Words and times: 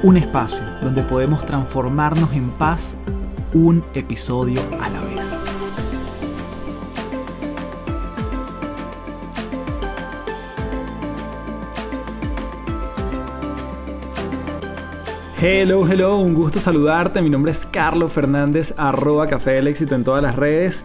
Un 0.00 0.16
espacio 0.16 0.64
donde 0.80 1.02
podemos 1.02 1.44
transformarnos 1.44 2.32
en 2.32 2.50
paz 2.50 2.94
un 3.52 3.82
episodio 3.94 4.60
a 4.80 4.88
la 4.88 5.00
vez. 5.00 5.36
Hello, 15.42 15.84
hello, 15.88 16.18
un 16.18 16.32
gusto 16.32 16.60
saludarte. 16.60 17.20
Mi 17.20 17.28
nombre 17.28 17.50
es 17.50 17.66
Carlos 17.66 18.12
Fernández, 18.12 18.72
arroba 18.76 19.26
Café 19.26 19.52
del 19.54 19.66
Éxito 19.66 19.96
en 19.96 20.04
todas 20.04 20.22
las 20.22 20.36
redes. 20.36 20.80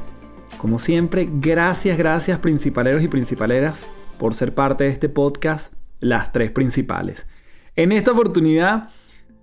Como 0.58 0.80
siempre, 0.80 1.30
gracias, 1.32 2.00
gracias 2.00 2.40
principaleros 2.40 3.04
y 3.04 3.08
principaleras 3.08 3.86
por 4.18 4.34
ser 4.34 4.56
parte 4.56 4.86
de 4.86 4.90
este 4.90 5.08
podcast 5.08 5.72
las 6.00 6.32
tres 6.32 6.50
principales. 6.50 7.28
En 7.76 7.92
esta 7.92 8.12
oportunidad 8.12 8.90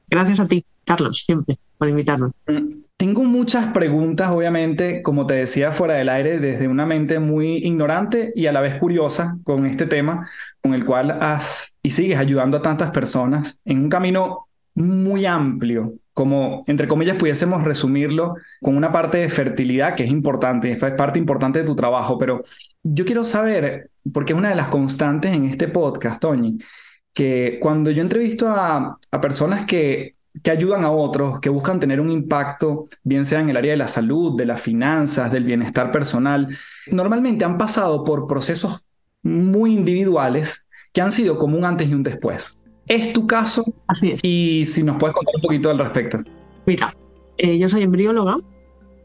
Gracias 0.09 0.39
a 0.39 0.47
ti, 0.47 0.65
Carlos, 0.85 1.25
siempre, 1.27 1.59
por 1.77 1.89
invitarnos. 1.89 2.31
Mm, 2.47 2.83
tengo 3.01 3.23
muchas 3.25 3.69
preguntas, 3.73 4.31
obviamente, 4.31 5.01
como 5.01 5.27
te 5.27 5.33
decía, 5.33 5.73
fuera 5.73 5.95
del 5.95 6.11
aire, 6.11 6.39
desde 6.39 6.69
una 6.69 6.85
mente 6.85 7.19
muy 7.19 7.57
ignorante 7.57 8.31
y 8.37 8.45
a 8.45 8.53
la 8.53 8.61
vez 8.61 8.77
curiosa 8.77 9.39
con 9.43 9.65
este 9.65 9.87
tema, 9.87 10.29
con 10.61 10.75
el 10.75 10.85
cual 10.85 11.13
has 11.23 11.73
y 11.83 11.93
sigues 11.93 12.19
ayudando 12.19 12.59
a 12.59 12.61
tantas 12.61 12.91
personas 12.91 13.59
en 13.65 13.85
un 13.85 13.89
camino 13.89 14.49
muy 14.75 15.25
amplio, 15.25 15.95
como 16.13 16.63
entre 16.67 16.89
comillas 16.89 17.17
pudiésemos 17.17 17.65
resumirlo 17.65 18.35
con 18.61 18.77
una 18.77 18.93
parte 18.93 19.17
de 19.17 19.31
fertilidad 19.31 19.95
que 19.95 20.03
es 20.03 20.11
importante, 20.11 20.71
es 20.71 20.77
parte 20.77 21.19
importante 21.19 21.61
de 21.61 21.65
tu 21.65 21.75
trabajo, 21.75 22.19
pero 22.19 22.45
yo 22.83 23.07
quiero 23.07 23.25
saber, 23.25 23.89
porque 24.13 24.35
es 24.35 24.39
una 24.39 24.51
de 24.51 24.57
las 24.57 24.69
constantes 24.69 25.33
en 25.33 25.47
este 25.47 25.69
podcast, 25.69 26.21
Toñi, 26.21 26.59
que 27.15 27.59
cuando 27.63 27.91
yo 27.91 28.03
entrevisto 28.03 28.47
a, 28.51 28.99
a 29.11 29.21
personas 29.23 29.65
que 29.65 30.17
que 30.43 30.51
ayudan 30.51 30.85
a 30.85 30.91
otros, 30.91 31.41
que 31.41 31.51
buscan 31.51 31.81
tener 31.81 32.01
un 32.01 32.11
impacto, 32.11 32.89
bien 33.03 33.25
sea 33.27 33.41
en 33.41 33.51
el 33.51 33.57
área 33.57 33.73
de 33.73 33.77
la 33.77 33.89
salud, 33.89 34.37
de 34.37 34.47
las 34.47 34.61
finanzas, 34.61 35.31
del 35.31 35.45
bienestar 35.45 35.91
personal, 35.91 36.49
normalmente 36.91 37.45
han 37.45 37.59
pasado 37.59 38.05
por 38.05 38.27
procesos 38.27 38.87
muy 39.23 39.75
individuales 39.75 40.67
que 40.93 41.01
han 41.01 41.11
sido 41.11 41.37
como 41.37 41.59
un 41.59 41.65
antes 41.65 41.89
y 41.89 41.95
un 41.95 42.03
después. 42.03 42.63
¿Es 42.87 43.13
tu 43.13 43.27
caso? 43.27 43.63
Así 43.87 44.13
es. 44.13 44.21
Y 44.23 44.65
si 44.65 44.83
nos 44.83 44.97
puedes 44.97 45.15
contar 45.15 45.35
un 45.37 45.43
poquito 45.43 45.71
al 45.71 45.79
respecto. 45.79 46.19
Mira, 46.67 46.95
eh, 47.37 47.59
yo 47.59 47.69
soy 47.69 47.83
embrióloga 47.83 48.39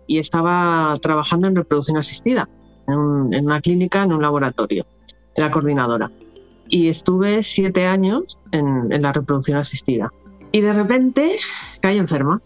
y 0.08 0.20
estaba 0.20 0.96
trabajando 1.02 1.48
en 1.48 1.56
reproducción 1.56 1.98
asistida, 1.98 2.48
en, 2.88 3.34
en 3.34 3.46
una 3.46 3.62
clínica, 3.62 4.04
en 4.04 4.14
un 4.14 4.22
laboratorio, 4.22 4.86
era 5.36 5.52
coordinadora. 5.52 6.12
Y 6.68 6.88
estuve 6.88 7.44
siete 7.44 7.86
años 7.86 8.40
en, 8.52 8.92
en 8.92 9.02
la 9.02 9.14
reproducción 9.14 9.58
asistida 9.58 10.12
y 10.56 10.62
de 10.62 10.72
repente 10.72 11.36
caí 11.82 11.98
enferma. 11.98 12.42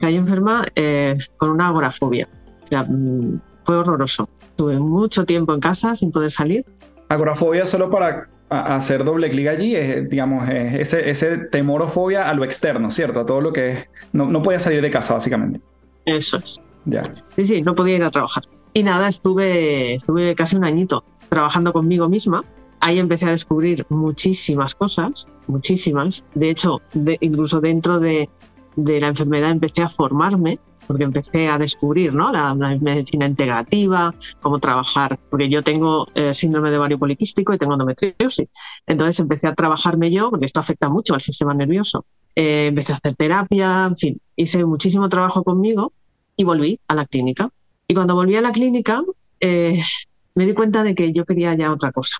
Caí 0.00 0.16
enferma 0.16 0.66
eh, 0.74 1.18
con 1.36 1.50
una 1.50 1.68
agorafobia. 1.68 2.26
O 2.64 2.68
sea, 2.68 2.84
mm, 2.84 3.42
fue 3.66 3.76
horroroso. 3.76 4.26
Tuve 4.56 4.78
mucho 4.78 5.26
tiempo 5.26 5.52
en 5.52 5.60
casa 5.60 5.94
sin 5.94 6.10
poder 6.10 6.30
salir. 6.30 6.64
Agorafobia 7.10 7.66
solo 7.66 7.90
para 7.90 8.30
hacer 8.48 9.04
doble 9.04 9.28
clic 9.28 9.48
allí, 9.48 9.76
es, 9.76 10.08
digamos, 10.08 10.48
ese, 10.48 11.10
ese 11.10 11.36
temor 11.36 11.82
o 11.82 11.88
fobia 11.88 12.26
a 12.26 12.32
lo 12.32 12.42
externo, 12.42 12.90
¿cierto? 12.90 13.20
A 13.20 13.26
todo 13.26 13.42
lo 13.42 13.52
que 13.52 13.68
es... 13.68 13.86
No, 14.14 14.24
no 14.24 14.40
podía 14.40 14.58
salir 14.58 14.80
de 14.80 14.90
casa, 14.90 15.12
básicamente. 15.12 15.60
Eso 16.06 16.38
es. 16.38 16.58
Ya. 16.86 17.02
Sí, 17.34 17.44
sí, 17.44 17.60
no 17.60 17.74
podía 17.74 17.96
ir 17.96 18.04
a 18.04 18.10
trabajar. 18.10 18.44
Y 18.72 18.82
nada, 18.82 19.08
estuve, 19.08 19.96
estuve 19.96 20.34
casi 20.34 20.56
un 20.56 20.64
añito 20.64 21.04
trabajando 21.28 21.74
conmigo 21.74 22.08
misma 22.08 22.42
ahí 22.86 23.00
empecé 23.00 23.26
a 23.26 23.32
descubrir 23.32 23.84
muchísimas 23.88 24.76
cosas, 24.76 25.26
muchísimas. 25.48 26.24
De 26.34 26.50
hecho, 26.50 26.80
incluso 27.20 27.60
dentro 27.60 27.98
de, 27.98 28.30
la 28.76 29.08
enfermedad 29.08 29.50
empecé 29.50 29.82
a 29.82 29.88
formarme, 29.88 30.60
porque 30.86 31.02
empecé 31.02 31.48
a 31.48 31.58
descubrir 31.58 32.14
¿no? 32.14 32.30
la, 32.30 32.54
medicina 32.54 33.26
integrativa, 33.26 34.14
cómo 34.40 34.60
trabajar, 34.60 35.18
porque 35.30 35.48
yo 35.48 35.64
tengo 35.64 36.06
eh, 36.14 36.32
síndrome 36.32 36.70
de 36.70 36.78
ovario 36.78 36.96
poliquístico 36.96 37.52
y 37.52 37.58
tengo 37.58 37.72
endometriosis. 37.72 38.48
Entonces 38.86 39.18
empecé 39.18 39.48
a 39.48 39.54
trabajarme 39.56 40.12
yo, 40.12 40.30
porque 40.30 40.46
esto 40.46 40.60
afecta 40.60 40.88
mucho 40.88 41.14
al 41.14 41.20
sistema 41.20 41.54
nervioso. 41.54 42.04
Eh, 42.36 42.68
empecé 42.68 42.92
a 42.92 42.96
hacer 42.96 43.16
terapia, 43.16 43.86
en 43.86 43.96
fin, 43.96 44.20
hice 44.36 44.64
muchísimo 44.64 45.08
trabajo 45.08 45.42
conmigo 45.42 45.92
y 46.36 46.44
volví 46.44 46.78
a 46.86 46.94
la 46.94 47.04
clínica. 47.04 47.50
Y 47.88 47.94
cuando 47.94 48.14
volví 48.14 48.36
a 48.36 48.42
la 48.42 48.52
clínica, 48.52 49.02
eh, 49.40 49.82
me 50.36 50.46
di 50.46 50.54
cuenta 50.54 50.84
de 50.84 50.94
que 50.94 51.12
yo 51.12 51.24
quería 51.24 51.52
ya 51.56 51.72
otra 51.72 51.90
cosa 51.90 52.18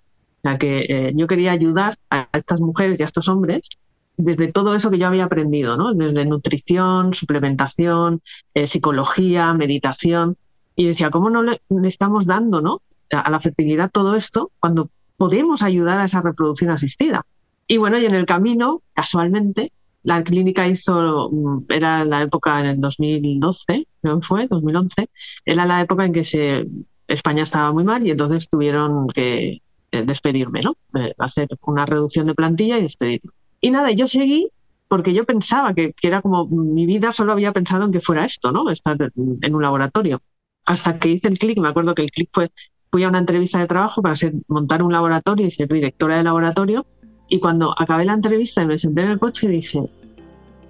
que 0.59 0.87
eh, 0.89 1.13
yo 1.15 1.27
quería 1.27 1.53
ayudar 1.53 1.99
a 2.09 2.29
estas 2.33 2.61
mujeres 2.61 3.01
y 3.01 3.03
a 3.03 3.07
estos 3.07 3.29
hombres 3.29 3.69
desde 4.17 4.51
todo 4.51 4.75
eso 4.75 4.91
que 4.91 4.99
yo 4.99 5.07
había 5.07 5.25
aprendido, 5.25 5.77
¿no? 5.77 5.95
Desde 5.95 6.25
nutrición, 6.25 7.13
suplementación, 7.15 8.23
eh, 8.55 8.67
psicología, 8.67 9.53
meditación. 9.55 10.37
Y 10.75 10.87
decía, 10.87 11.11
¿cómo 11.11 11.31
no 11.31 11.43
le, 11.43 11.61
estamos 11.85 12.27
dando, 12.27 12.61
¿no? 12.61 12.83
A, 13.11 13.31
la 13.31 13.41
fertilidad 13.41 13.91
todo 13.91 14.17
esto 14.17 14.51
cuando 14.59 14.91
podemos 15.17 15.63
ayudar 15.63 15.99
a 15.99 16.05
esa 16.05 16.21
reproducción 16.21 16.71
asistida? 16.71 17.27
Y 17.69 17.79
bueno, 17.79 17.99
y 17.99 18.07
en 18.07 18.15
el 18.15 18.27
camino, 18.27 18.83
casualmente, 18.95 19.73
la 20.03 20.23
clínica 20.23 20.69
hizo, 20.69 21.31
mm, 21.31 21.65
era 21.69 22.05
la 22.05 22.23
época 22.23 22.61
en 22.61 22.67
el 22.67 22.81
2012, 22.81 23.87
¿no 24.03 24.23
fue? 24.23 24.47
2011, 24.47 25.11
era 25.45 25.67
la 25.67 25.81
época 25.81 26.05
en 26.05 26.13
que 26.13 26.25
se, 26.25 26.67
España 27.09 27.43
estaba 27.43 27.73
muy 27.73 27.85
mal 27.85 28.07
y 28.07 28.11
entonces 28.11 28.49
tuvieron 28.49 29.09
que 29.09 29.63
despedirme, 30.05 30.61
¿no? 30.63 30.77
hacer 31.19 31.49
una 31.63 31.87
reducción 31.87 32.27
de 32.27 32.35
plantilla 32.35 32.79
y 32.79 32.83
despedirme. 32.83 33.31
Y 33.61 33.71
nada, 33.71 33.91
yo 33.93 34.07
seguí 34.07 34.51
porque 34.89 35.13
yo 35.13 35.25
pensaba 35.25 35.75
que, 35.75 35.95
era 36.03 36.23
como 36.23 36.47
mi 36.47 36.87
vida 36.87 37.13
solo 37.13 37.33
había 37.33 37.53
pensado 37.53 37.85
en 37.85 37.93
que 37.93 38.01
fuera 38.01 38.25
esto, 38.25 38.53
¿no? 38.53 38.71
Estar 38.71 38.97
en 39.17 39.55
un 39.55 39.63
laboratorio. 39.63 40.21
Hasta 40.65 40.99
que 40.99 41.09
hice 41.09 41.29
el 41.29 41.39
clic, 41.39 41.59
me 41.59 41.69
acuerdo 41.69 41.95
que 41.95 42.03
el 42.03 42.11
clic 42.11 42.31
fue, 42.33 42.51
fui 42.91 43.03
a 43.03 43.09
una 43.09 43.19
entrevista 43.19 43.59
de 43.59 43.67
trabajo 43.67 44.03
para 44.03 44.17
ser, 44.17 44.35
montar 44.49 44.83
un 44.83 44.93
laboratorio 44.93 45.47
y 45.47 45.51
ser 45.51 45.69
directora 45.69 46.17
de 46.17 46.23
laboratorio. 46.23 46.87
Y 47.29 47.41
cuando 47.41 47.75
acabé 47.77 48.05
la 48.05 48.15
entrevista 48.15 48.63
y 48.63 48.67
me 48.67 48.79
senté 48.79 49.03
en 49.03 49.11
el 49.11 49.19
coche, 49.19 49.49
dije, 49.49 49.83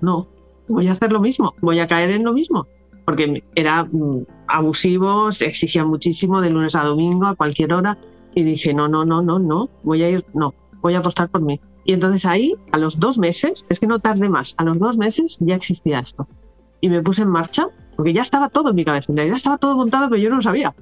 no, 0.00 0.28
voy 0.68 0.88
a 0.88 0.92
hacer 0.92 1.12
lo 1.12 1.20
mismo, 1.20 1.54
voy 1.60 1.80
a 1.80 1.86
caer 1.86 2.10
en 2.10 2.24
lo 2.24 2.32
mismo. 2.32 2.66
Porque 3.04 3.44
era 3.54 3.84
mm, 3.84 4.24
abusivo, 4.48 5.30
se 5.30 5.46
exigía 5.46 5.84
muchísimo 5.84 6.40
de 6.40 6.50
lunes 6.50 6.74
a 6.74 6.84
domingo, 6.84 7.26
a 7.26 7.36
cualquier 7.36 7.72
hora. 7.74 7.98
Y 8.36 8.42
dije, 8.42 8.74
no, 8.74 8.86
no, 8.86 9.06
no, 9.06 9.22
no, 9.22 9.38
no, 9.38 9.70
voy 9.82 10.02
a 10.02 10.10
ir, 10.10 10.26
no, 10.34 10.52
voy 10.82 10.94
a 10.94 10.98
apostar 10.98 11.30
por 11.30 11.40
mí. 11.40 11.58
Y 11.86 11.94
entonces 11.94 12.26
ahí, 12.26 12.54
a 12.70 12.76
los 12.76 13.00
dos 13.00 13.18
meses, 13.18 13.64
es 13.70 13.80
que 13.80 13.86
no 13.86 13.98
tardé 13.98 14.28
más, 14.28 14.54
a 14.58 14.64
los 14.64 14.78
dos 14.78 14.98
meses 14.98 15.38
ya 15.40 15.54
existía 15.54 16.00
esto. 16.00 16.28
Y 16.82 16.90
me 16.90 17.02
puse 17.02 17.22
en 17.22 17.30
marcha, 17.30 17.68
porque 17.96 18.12
ya 18.12 18.20
estaba 18.20 18.50
todo 18.50 18.68
en 18.68 18.76
mi 18.76 18.84
cabeza, 18.84 19.10
en 19.10 19.16
realidad 19.16 19.36
estaba 19.36 19.56
todo 19.56 19.74
montado, 19.74 20.10
pero 20.10 20.20
yo 20.20 20.28
no 20.28 20.36
lo 20.36 20.42
sabía. 20.42 20.74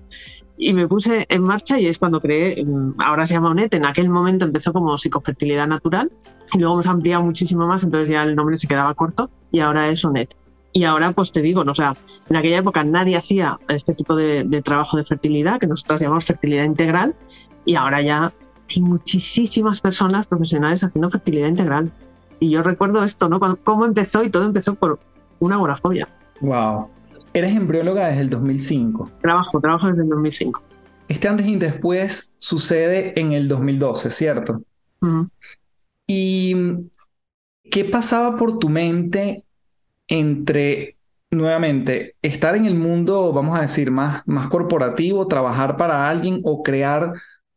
Y 0.58 0.72
me 0.72 0.88
puse 0.88 1.26
en 1.28 1.42
marcha 1.42 1.78
y 1.78 1.86
es 1.86 1.98
cuando 1.98 2.20
creé, 2.20 2.64
mm, 2.64 2.94
ahora 2.98 3.24
se 3.24 3.34
llama 3.34 3.50
ONET, 3.50 3.72
en 3.74 3.86
aquel 3.86 4.10
momento 4.10 4.44
empezó 4.44 4.72
como 4.72 4.98
psicofertilidad 4.98 5.68
natural 5.68 6.10
y 6.52 6.58
luego 6.58 6.74
hemos 6.74 6.88
ampliado 6.88 7.22
muchísimo 7.22 7.68
más, 7.68 7.84
entonces 7.84 8.10
ya 8.10 8.24
el 8.24 8.34
nombre 8.34 8.56
se 8.56 8.66
quedaba 8.66 8.94
corto 8.94 9.30
y 9.52 9.60
ahora 9.60 9.88
es 9.90 10.04
ONET. 10.04 10.34
Y 10.76 10.84
ahora, 10.84 11.12
pues 11.12 11.30
te 11.30 11.40
digo, 11.40 11.62
o 11.62 11.74
sea, 11.74 11.96
en 12.28 12.36
aquella 12.36 12.58
época 12.58 12.82
nadie 12.82 13.16
hacía 13.16 13.58
este 13.68 13.94
tipo 13.94 14.16
de, 14.16 14.42
de 14.42 14.60
trabajo 14.60 14.96
de 14.96 15.04
fertilidad, 15.04 15.60
que 15.60 15.68
nosotros 15.68 16.00
llamamos 16.00 16.26
fertilidad 16.26 16.64
integral, 16.64 17.14
y 17.64 17.76
ahora 17.76 18.02
ya 18.02 18.32
hay 18.68 18.82
muchísimas 18.82 19.80
personas 19.80 20.26
profesionales 20.26 20.82
haciendo 20.82 21.10
fertilidad 21.10 21.48
integral. 21.48 21.92
Y 22.40 22.50
yo 22.50 22.62
recuerdo 22.62 23.04
esto, 23.04 23.28
¿no? 23.28 23.38
Cómo 23.62 23.84
empezó 23.84 24.24
y 24.24 24.30
todo 24.30 24.44
empezó 24.44 24.74
por 24.74 24.98
una 25.38 25.54
agorafobia. 25.54 26.08
Wow. 26.40 26.88
Eres 27.32 27.54
embrióloga 27.54 28.08
desde 28.08 28.22
el 28.22 28.30
2005. 28.30 29.10
Trabajo, 29.20 29.60
trabajo 29.60 29.86
desde 29.86 30.02
el 30.02 30.08
2005. 30.08 30.62
Este 31.08 31.28
antes 31.28 31.46
y 31.46 31.56
después 31.56 32.34
sucede 32.38 33.18
en 33.20 33.32
el 33.32 33.46
2012, 33.48 34.10
¿cierto? 34.10 34.62
¿Y 36.06 36.56
qué 37.70 37.84
pasaba 37.84 38.36
por 38.36 38.58
tu 38.58 38.68
mente 38.68 39.43
entre, 40.08 40.96
nuevamente, 41.30 42.16
estar 42.22 42.56
en 42.56 42.66
el 42.66 42.74
mundo, 42.74 43.32
vamos 43.32 43.58
a 43.58 43.62
decir, 43.62 43.90
más, 43.90 44.22
más 44.26 44.48
corporativo, 44.48 45.26
trabajar 45.26 45.76
para 45.76 46.08
alguien 46.08 46.40
o 46.44 46.62
crear 46.62 47.12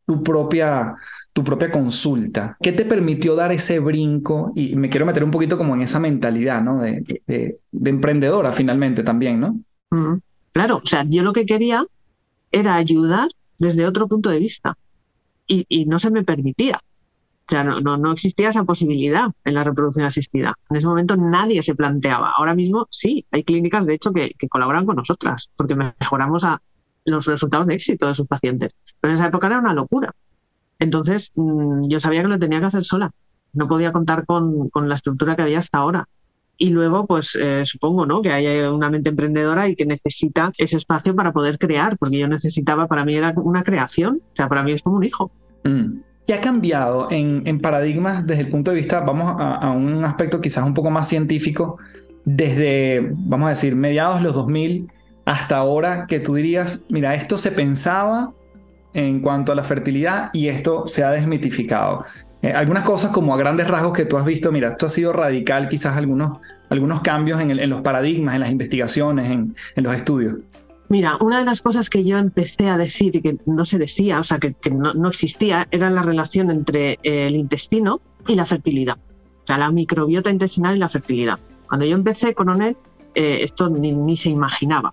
tu 0.06 0.24
propia, 0.24 0.96
tu 1.34 1.44
propia 1.44 1.70
consulta. 1.70 2.58
¿Qué 2.62 2.72
te 2.72 2.86
permitió 2.86 3.36
dar 3.36 3.52
ese 3.52 3.80
brinco? 3.80 4.54
Y 4.56 4.76
me 4.76 4.90
quiero 4.90 5.06
meter 5.06 5.24
un 5.24 5.32
poquito 5.32 5.58
como 5.58 5.76
en 5.76 5.82
esa 5.82 6.00
mentalidad, 6.00 6.62
¿no? 6.62 6.80
De, 6.82 7.22
de, 7.28 7.90
emprendedora 7.90 8.52
finalmente 8.52 9.04
también, 9.04 9.40
¿no? 9.40 9.60
Claro, 10.54 10.82
o 10.84 10.88
sea, 10.88 11.06
yo 11.08 11.24
lo 11.24 11.34
que 11.34 11.46
quería 11.46 11.86
era 12.52 12.76
ayudar 12.76 13.30
desde 13.60 13.86
otro 13.86 14.08
punto 14.08 14.30
de 14.30 14.40
vista 14.40 14.78
y 15.48 15.86
no 15.86 16.00
se 16.00 16.12
me 16.12 16.24
permitía. 16.24 16.82
O 17.48 17.50
sea, 17.50 17.64
no, 17.64 17.80
no, 17.80 17.96
no, 17.96 18.12
existía 18.12 18.50
esa 18.50 18.66
posibilidad 18.66 19.30
en 19.46 19.54
la 19.54 19.64
reproducción 19.64 20.06
asistida. 20.06 20.54
En 20.70 20.76
ese 20.76 20.88
momento 20.88 21.16
nadie 21.16 21.64
se 21.64 21.76
planteaba. 21.76 22.34
Ahora 22.38 22.54
mismo 22.54 22.88
sí, 22.90 23.26
hay 23.32 23.44
clínicas, 23.46 23.86
de 23.86 23.94
hecho, 23.94 24.12
que, 24.12 24.36
colaboran 24.50 24.86
con 24.86 24.98
nosotras 24.98 25.50
porque 25.56 25.76
mejoramos 25.76 26.44
los 27.06 27.26
resultados 27.26 27.68
de 27.68 27.76
éxito 27.76 28.08
de 28.08 28.16
sus 28.16 28.28
pacientes. 28.28 28.76
Pero 29.00 29.14
en 29.14 29.16
esa 29.16 29.28
época 29.28 29.48
era 29.48 29.60
una 29.60 29.74
locura. 29.74 30.14
Entonces 30.78 31.32
mm, 31.36 31.88
yo 31.88 32.02
sabía 32.02 32.22
que 32.22 32.28
lo 32.28 32.38
tenía 32.38 32.60
que 32.60 32.66
hacer 32.66 32.84
sola. 32.84 33.12
No 33.54 33.70
podía 33.70 33.94
contar 33.94 34.26
con, 34.26 34.70
con 34.70 34.90
la 34.90 34.96
estructura 34.96 35.38
que 35.38 35.44
había 35.44 35.60
hasta 35.60 35.78
ahora. 35.78 36.10
Y 36.58 36.72
luego, 36.72 37.06
pues 37.06 37.38
eh, 37.40 37.66
supongo, 37.66 38.06
¿no? 38.06 38.22
Que 38.22 38.34
hay 38.34 38.60
una 38.68 38.90
mente 38.90 39.12
emprendedora 39.12 39.70
y 39.70 39.76
que 39.76 39.86
necesita 39.86 40.52
ese 40.58 40.76
espacio 40.76 41.16
para 41.16 41.32
poder 41.32 41.58
crear, 41.60 41.98
porque 41.98 42.18
yo 42.18 42.28
necesitaba, 42.28 42.88
para 42.88 43.06
mí 43.06 43.16
era 43.16 43.34
una 43.38 43.64
creación, 43.64 44.22
o 44.34 44.36
sea, 44.36 44.50
para 44.50 44.64
mí 44.64 44.74
es 44.74 44.82
como 44.82 44.98
un 44.98 45.04
hijo. 45.04 45.32
Mm. 45.64 46.00
¿Qué 46.28 46.34
ha 46.34 46.42
cambiado 46.42 47.08
en, 47.10 47.62
paradigmas 47.62 48.28
desde 48.28 48.42
el 48.42 48.50
punto 48.50 48.72
de 48.72 48.76
vista, 48.76 49.00
vamos 49.00 49.34
a, 49.40 49.72
un 49.72 50.04
aspecto 50.04 50.42
quizás 50.42 50.66
un 50.66 50.74
poco 50.74 50.90
más 50.90 51.08
científico, 51.08 51.78
desde, 52.26 53.14
vamos 53.14 53.48
a 53.48 53.52
decir, 53.52 53.78
mediados 53.78 54.18
de 54.18 54.24
los 54.24 54.34
2000 54.34 54.92
hasta 55.24 55.56
ahora 55.56 56.06
que 56.06 56.20
tú 56.20 56.36
dirías, 56.36 56.86
mira, 56.90 57.16
esto 57.16 57.38
se 57.38 57.52
pensaba 57.52 58.34
en 58.94 59.22
cuanto 59.22 59.54
a 59.54 59.56
la 59.56 59.64
fertilidad 59.64 60.30
y 60.34 60.50
esto 60.50 60.86
se 60.86 61.06
ha 61.06 61.12
desmitificado? 61.12 62.04
Eh, 62.42 62.52
algunas 62.52 62.84
cosas 62.84 63.12
como 63.12 63.34
a 63.34 63.38
grandes 63.38 63.70
rasgos 63.70 63.94
que 63.94 64.04
tú 64.04 64.18
has 64.18 64.26
visto, 64.26 64.52
mira, 64.52 64.68
esto 64.68 64.88
ha 64.88 64.90
sido 64.90 65.14
radical, 65.14 65.70
quizás 65.70 65.96
algunos, 65.96 66.40
algunos 66.70 67.00
cambios 67.00 67.40
en, 67.40 67.70
los 67.70 67.80
paradigmas, 67.80 68.36
en 68.36 68.42
las 68.42 68.52
investigaciones, 68.52 69.32
en, 69.32 69.56
los 69.76 69.96
estudios. 69.96 70.36
Mira, 70.90 71.18
una 71.20 71.40
de 71.40 71.46
las 71.46 71.62
cosas 71.62 71.90
que 71.90 72.04
yo 72.06 72.18
empecé 72.18 72.70
a 72.70 72.78
decir 72.78 73.16
y 73.16 73.22
que 73.22 73.38
no 73.46 73.66
se 73.66 73.78
decía, 73.78 74.20
o 74.20 74.24
sea, 74.24 74.40
que, 74.40 74.56
no, 74.72 75.10
existía, 75.10 75.68
era 75.72 75.90
la 75.90 76.02
relación 76.02 76.50
entre 76.50 76.98
el 77.04 77.36
intestino 77.36 78.00
y 78.26 78.36
la 78.36 78.46
fertilidad. 78.46 78.98
O 79.44 79.48
sea, 79.48 79.58
la 79.58 79.72
microbiota 79.72 80.30
intestinal 80.30 80.78
y 80.78 80.80
la 80.80 80.90
fertilidad. 80.90 81.40
Cuando 81.68 81.86
yo 81.86 81.96
empecé 81.96 82.34
con 82.34 82.50
ONET, 82.50 82.78
eh, 83.16 83.40
esto 83.42 83.70
ni, 83.70 84.16
se 84.16 84.30
imaginaba 84.30 84.92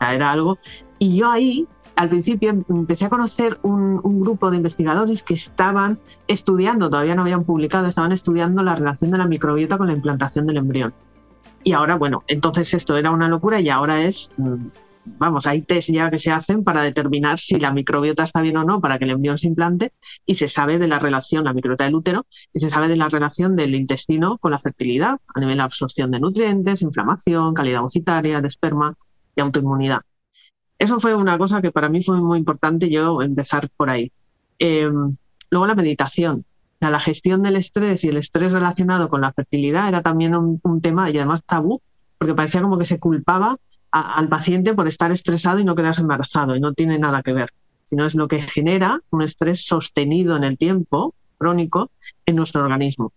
era 0.00 0.30
algo. 0.30 0.58
Y 0.98 1.16
yo 1.16 1.30
ahí, 1.30 1.66
al 1.96 2.08
principio, 2.08 2.50
empecé 2.68 3.06
a 3.06 3.08
conocer 3.08 3.58
un, 3.62 4.00
un, 4.02 4.20
grupo 4.20 4.50
de 4.50 4.56
investigadores 4.56 5.22
que 5.22 5.34
estaban 5.34 5.98
estudiando, 6.28 6.88
todavía 6.90 7.14
no 7.14 7.22
habían 7.22 7.44
publicado, 7.44 7.88
estaban 7.88 8.12
estudiando 8.12 8.62
la 8.62 8.76
relación 8.76 9.10
de 9.10 9.18
la 9.18 9.26
microbiota 9.26 9.78
con 9.78 9.88
la 9.88 9.92
implantación 9.92 10.46
del 10.46 10.58
embrión. 10.58 10.94
Y 11.64 11.72
ahora, 11.72 11.96
bueno, 11.96 12.22
entonces 12.28 12.72
esto 12.74 12.96
era 12.96 13.10
una 13.10 13.28
locura 13.28 13.60
y 13.60 13.68
ahora 13.68 14.02
es, 14.02 14.30
mm, 14.36 14.66
vamos, 15.04 15.46
hay 15.46 15.62
test 15.62 15.90
ya 15.90 16.10
que 16.10 16.18
se 16.18 16.30
hacen 16.30 16.64
para 16.64 16.82
determinar 16.82 17.38
si 17.38 17.58
la 17.58 17.72
microbiota 17.72 18.24
está 18.24 18.40
bien 18.42 18.56
o 18.56 18.64
no 18.64 18.80
para 18.80 18.98
que 18.98 19.04
el 19.04 19.10
embrión 19.10 19.38
se 19.38 19.46
implante 19.46 19.92
y 20.26 20.34
se 20.34 20.48
sabe 20.48 20.78
de 20.78 20.88
la 20.88 20.98
relación, 20.98 21.44
la 21.44 21.52
microbiota 21.52 21.84
del 21.84 21.94
útero, 21.94 22.26
y 22.52 22.60
se 22.60 22.70
sabe 22.70 22.88
de 22.88 22.96
la 22.96 23.08
relación 23.08 23.56
del 23.56 23.74
intestino 23.74 24.38
con 24.38 24.50
la 24.50 24.58
fertilidad 24.58 25.18
a 25.34 25.40
nivel 25.40 25.56
de 25.56 25.62
absorción 25.62 26.10
de 26.10 26.20
nutrientes, 26.20 26.82
inflamación, 26.82 27.54
calidad 27.54 27.80
ovocitaria, 27.80 28.40
de 28.40 28.48
esperma 28.48 28.94
y 29.34 29.40
autoinmunidad. 29.40 30.02
Eso 30.78 31.00
fue 31.00 31.14
una 31.14 31.38
cosa 31.38 31.60
que 31.60 31.72
para 31.72 31.88
mí 31.88 32.02
fue 32.02 32.20
muy 32.20 32.38
importante 32.38 32.88
yo 32.88 33.20
empezar 33.22 33.68
por 33.76 33.90
ahí. 33.90 34.12
Eh, 34.58 34.88
luego 35.50 35.66
la 35.66 35.74
meditación. 35.74 36.44
La 36.80 37.00
gestión 37.00 37.42
del 37.42 37.56
estrés 37.56 38.04
y 38.04 38.08
el 38.08 38.18
estrés 38.18 38.52
relacionado 38.52 39.08
con 39.08 39.20
la 39.20 39.32
fertilidad 39.32 39.88
era 39.88 40.00
también 40.00 40.36
un, 40.36 40.60
un 40.62 40.80
tema 40.80 41.10
y 41.10 41.16
además 41.16 41.42
tabú, 41.44 41.82
porque 42.18 42.34
parecía 42.34 42.62
como 42.62 42.78
que 42.78 42.84
se 42.84 43.00
culpaba 43.00 43.58
a, 43.92 44.18
al 44.18 44.28
paciente 44.28 44.74
por 44.74 44.88
estar 44.88 45.10
estresado 45.12 45.58
y 45.58 45.64
no 45.64 45.74
quedarse 45.74 46.02
embarazado, 46.02 46.56
y 46.56 46.60
no 46.60 46.72
tiene 46.72 46.98
nada 46.98 47.22
que 47.22 47.32
ver, 47.32 47.50
sino 47.86 48.06
es 48.06 48.14
lo 48.14 48.28
que 48.28 48.42
genera 48.42 49.00
un 49.10 49.22
estrés 49.22 49.64
sostenido 49.64 50.36
en 50.36 50.44
el 50.44 50.58
tiempo, 50.58 51.14
crónico, 51.38 51.90
en 52.26 52.36
nuestro 52.36 52.62
organismo. 52.62 53.12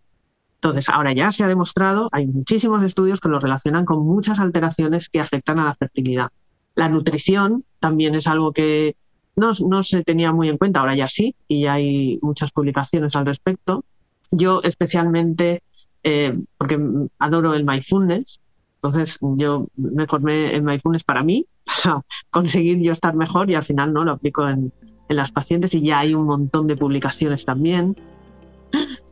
Entonces, 0.55 0.89
ahora 0.89 1.11
ya 1.11 1.31
se 1.31 1.43
ha 1.43 1.47
demostrado, 1.47 2.07
hay 2.11 2.27
muchísimos 2.27 2.83
estudios 2.83 3.19
que 3.19 3.29
lo 3.29 3.39
relacionan 3.39 3.83
con 3.83 4.05
muchas 4.05 4.39
alteraciones 4.39 5.09
que 5.09 5.19
afectan 5.19 5.57
a 5.57 5.65
la 5.65 5.75
fertilidad. 5.75 6.29
La 6.75 6.87
nutrición 6.87 7.65
también 7.79 8.13
es 8.13 8.27
algo 8.27 8.53
que 8.53 8.95
no, 9.35 9.51
no 9.67 9.81
se 9.81 10.03
tenía 10.03 10.31
muy 10.31 10.49
en 10.49 10.57
cuenta, 10.57 10.81
ahora 10.81 10.95
ya 10.95 11.07
sí, 11.07 11.35
y 11.47 11.65
hay 11.65 12.19
muchas 12.21 12.51
publicaciones 12.51 13.15
al 13.15 13.25
respecto. 13.25 13.83
Yo 14.29 14.61
especialmente, 14.63 15.63
eh, 16.03 16.39
porque 16.59 16.79
adoro 17.17 17.55
el 17.55 17.65
mindfulness, 17.65 18.39
entonces 18.83 19.19
yo 19.21 19.67
me 19.75 20.07
formé 20.07 20.55
en 20.55 20.65
mindfulness 20.65 21.03
para 21.03 21.21
mí, 21.21 21.45
para 21.83 22.01
conseguir 22.31 22.81
yo 22.81 22.93
estar 22.93 23.15
mejor 23.15 23.49
y 23.51 23.55
al 23.55 23.63
final 23.63 23.93
no 23.93 24.03
lo 24.03 24.13
aplico 24.13 24.47
en, 24.47 24.73
en 25.07 25.15
las 25.15 25.31
pacientes 25.31 25.75
y 25.75 25.81
ya 25.81 25.99
hay 25.99 26.15
un 26.15 26.25
montón 26.25 26.65
de 26.65 26.75
publicaciones 26.75 27.45
también. 27.45 27.95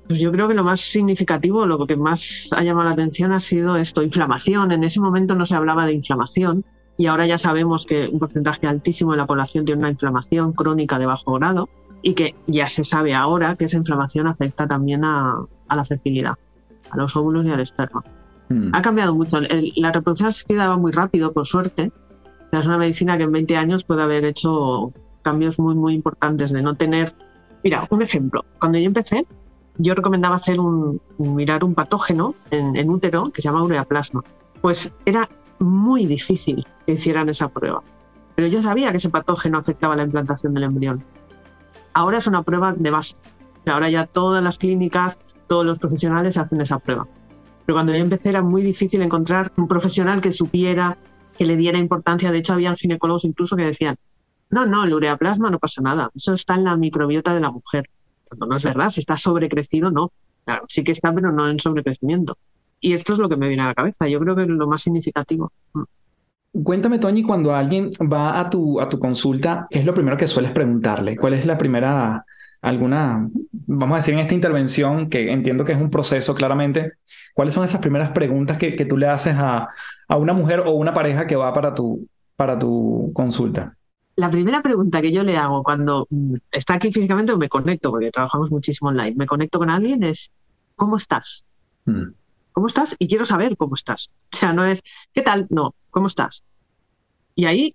Pues 0.08 0.20
yo 0.20 0.32
creo 0.32 0.48
que 0.48 0.56
lo 0.56 0.64
más 0.64 0.82
significativo, 0.82 1.68
lo 1.68 1.86
que 1.86 1.96
más 1.96 2.50
ha 2.58 2.64
llamado 2.64 2.88
la 2.88 2.94
atención 2.94 3.32
ha 3.32 3.40
sido 3.40 3.76
esto, 3.76 4.02
inflamación. 4.02 4.72
En 4.72 4.84
ese 4.84 5.00
momento 5.00 5.36
no 5.36 5.46
se 5.46 5.56
hablaba 5.56 5.86
de 5.86 5.94
inflamación 5.94 6.66
y 6.98 7.06
ahora 7.06 7.28
ya 7.28 7.38
sabemos 7.38 7.86
que 7.86 8.08
un 8.08 8.18
porcentaje 8.18 8.66
altísimo 8.66 9.12
de 9.12 9.18
la 9.18 9.28
población 9.28 9.66
tiene 9.66 9.82
una 9.82 9.92
inflamación 9.92 10.54
crónica 10.54 10.98
de 10.98 11.06
bajo 11.06 11.34
grado 11.34 11.70
y 12.02 12.16
que 12.16 12.34
ya 12.48 12.70
se 12.70 12.84
sabe 12.84 13.14
ahora 13.14 13.56
que 13.56 13.66
esa 13.66 13.78
inflamación 13.78 14.26
afecta 14.26 14.68
también 14.68 15.06
a, 15.06 15.36
a 15.68 15.76
la 15.76 15.86
fertilidad, 15.86 16.34
a 16.90 16.98
los 16.98 17.16
óvulos 17.16 17.46
y 17.46 17.52
al 17.52 17.60
esperma. 17.60 18.04
Hmm. 18.50 18.70
Ha 18.74 18.82
cambiado 18.82 19.16
mucho. 19.16 19.38
La 19.76 19.92
reproducción 19.92 20.30
asistida 20.30 20.68
va 20.68 20.78
muy 20.78 20.92
rápido, 20.92 21.32
por 21.32 21.46
suerte. 21.46 21.92
Es 22.52 22.66
una 22.66 22.78
medicina 22.78 23.18
que 23.18 23.24
en 23.24 23.32
20 23.32 23.58
años 23.58 23.84
puede 23.84 24.02
haber 24.02 24.26
hecho 24.26 24.92
cambios 25.22 25.60
muy, 25.60 25.76
muy 25.76 25.94
importantes 25.94 26.52
de 26.52 26.62
no 26.62 26.76
tener... 26.76 27.16
Mira, 27.64 27.88
un 27.90 28.02
ejemplo. 28.02 28.44
Cuando 28.60 28.80
yo 28.80 28.86
empecé, 28.86 29.26
yo 29.78 29.94
recomendaba 29.94 30.38
hacer 30.38 30.60
un, 30.60 31.00
mirar 31.18 31.64
un 31.64 31.76
patógeno 31.76 32.36
en, 32.52 32.76
en, 32.76 32.90
útero 32.90 33.30
que 33.32 33.42
se 33.42 33.50
llama 33.50 33.64
ureaplasma. 33.64 34.24
Pues 34.62 34.94
era 35.06 35.30
muy 35.60 36.06
difícil 36.06 36.66
que 36.86 36.94
hicieran 36.94 37.30
esa 37.30 37.50
prueba. 37.50 37.84
Pero 38.36 38.48
yo 38.48 38.62
sabía 38.62 38.92
que 38.92 38.98
ese 38.98 39.10
patógeno 39.10 39.58
afectaba 39.58 39.96
la 39.96 40.04
implantación 40.04 40.54
del 40.54 40.64
embrión. 40.64 41.04
Ahora 41.94 42.18
es 42.18 42.28
una 42.28 42.44
prueba 42.44 42.74
de 42.74 42.90
base. 42.90 43.16
Ahora 43.66 43.90
ya 43.90 44.06
todas 44.06 44.42
las 44.44 44.58
clínicas, 44.58 45.20
todos 45.48 45.66
los 45.66 45.78
profesionales 45.80 46.38
hacen 46.38 46.62
esa 46.62 46.80
prueba. 46.80 47.06
Pero 47.70 47.76
cuando 47.76 47.94
yo 47.94 48.00
empecé 48.00 48.30
era 48.30 48.42
muy 48.42 48.64
difícil 48.64 49.00
encontrar 49.04 49.52
un 49.56 49.68
profesional 49.68 50.22
que 50.22 50.32
supiera, 50.32 50.98
que 51.38 51.46
le 51.46 51.56
diera 51.56 51.78
importancia. 51.78 52.32
De 52.32 52.40
hecho, 52.40 52.54
había 52.54 52.76
ginecólogos 52.76 53.26
incluso 53.26 53.56
que 53.56 53.64
decían, 53.64 53.96
no, 54.50 54.66
no, 54.66 54.86
el 54.86 54.94
ureaplasma 54.96 55.52
no 55.52 55.60
pasa 55.60 55.80
nada. 55.80 56.10
Eso 56.16 56.34
está 56.34 56.56
en 56.56 56.64
la 56.64 56.76
microbiota 56.76 57.32
de 57.36 57.42
la 57.42 57.52
mujer 57.52 57.88
no 58.36 58.56
es 58.56 58.64
verdad, 58.64 58.90
si 58.90 59.00
está 59.00 59.18
sobrecrecido, 59.18 59.92
no. 59.92 60.12
Claro, 60.46 60.66
sí 60.68 60.84
que 60.84 60.92
está, 60.92 61.14
pero 61.14 61.32
no 61.32 61.48
en 61.50 61.60
sobrecrecimiento. 61.60 62.38
Y 62.80 62.94
esto 62.94 63.14
es 63.14 63.20
lo 63.20 63.30
que 63.30 63.38
me 63.38 63.48
viene 63.48 63.64
a 63.64 63.68
la 63.68 63.76
cabeza. 63.76 64.08
Yo 64.08 64.20
creo 64.20 64.36
que 64.36 64.44
es 64.44 64.48
lo 64.48 64.68
más 64.68 64.82
significativo. 64.82 65.52
Mm. 65.74 66.64
Cuéntame, 66.64 66.98
Toñi, 66.98 67.22
cuando 67.22 67.54
alguien 67.54 67.92
va 68.12 68.40
a 68.40 68.50
tu, 68.50 68.82
a 68.82 68.90
tu 68.90 68.98
consulta, 68.98 69.68
¿qué 69.70 69.80
es 69.80 69.86
lo 69.86 69.94
primero 69.94 70.18
que 70.18 70.28
sueles 70.28 70.52
preguntarle? 70.52 71.16
¿Cuál 71.16 71.36
es 71.36 71.46
la 71.46 71.60
primera, 71.60 72.26
alguna, 72.62 73.30
vamos 73.52 73.94
a 73.94 73.98
decir, 73.98 74.16
en 74.16 74.22
esta 74.22 74.34
intervención, 74.34 75.10
que 75.10 75.32
entiendo 75.32 75.64
que 75.64 75.74
es 75.74 75.82
un 75.82 75.92
proceso 75.92 76.34
claramente, 76.34 76.94
¿cuáles 77.40 77.54
son 77.54 77.64
esas 77.64 77.80
primeras 77.80 78.10
preguntas 78.10 78.58
que, 78.58 78.76
que 78.76 78.84
tú 78.84 78.98
le 78.98 79.08
haces 79.08 79.34
a, 79.38 79.70
a, 80.10 80.18
una 80.18 80.34
mujer 80.34 80.60
o 80.60 80.72
una 80.72 80.94
pareja 80.94 81.26
que 81.26 81.38
va 81.38 81.54
para 81.54 81.74
tu, 81.74 82.06
para 82.36 82.60
tu 82.60 83.12
consulta? 83.14 83.78
La 84.18 84.30
primera 84.30 84.62
pregunta 84.62 85.00
que 85.00 85.14
yo 85.14 85.24
le 85.24 85.38
hago 85.38 85.64
cuando 85.64 86.06
mm, 86.10 86.36
está 86.52 86.74
aquí 86.74 86.92
físicamente 86.92 87.32
o 87.32 87.38
me 87.38 87.48
conecto, 87.48 87.92
porque 87.92 88.12
trabajamos 88.12 88.52
muchísimo 88.52 88.90
online, 88.90 89.16
me 89.16 89.26
conecto 89.26 89.58
con 89.58 89.70
alguien 89.70 90.04
es, 90.04 90.32
¿cómo 90.76 90.98
estás? 90.98 91.46
Mm. 91.86 92.10
¿Cómo 92.52 92.68
estás? 92.68 92.98
Y 93.00 93.08
quiero 93.08 93.24
saber 93.24 93.56
cómo 93.56 93.76
estás. 93.76 94.10
O 94.34 94.36
sea, 94.36 94.52
no 94.52 94.66
es, 94.66 94.84
¿qué 95.14 95.22
tal? 95.22 95.48
No, 95.50 95.74
¿cómo 95.92 96.08
estás? 96.08 96.44
Y 97.36 97.46
ahí, 97.46 97.74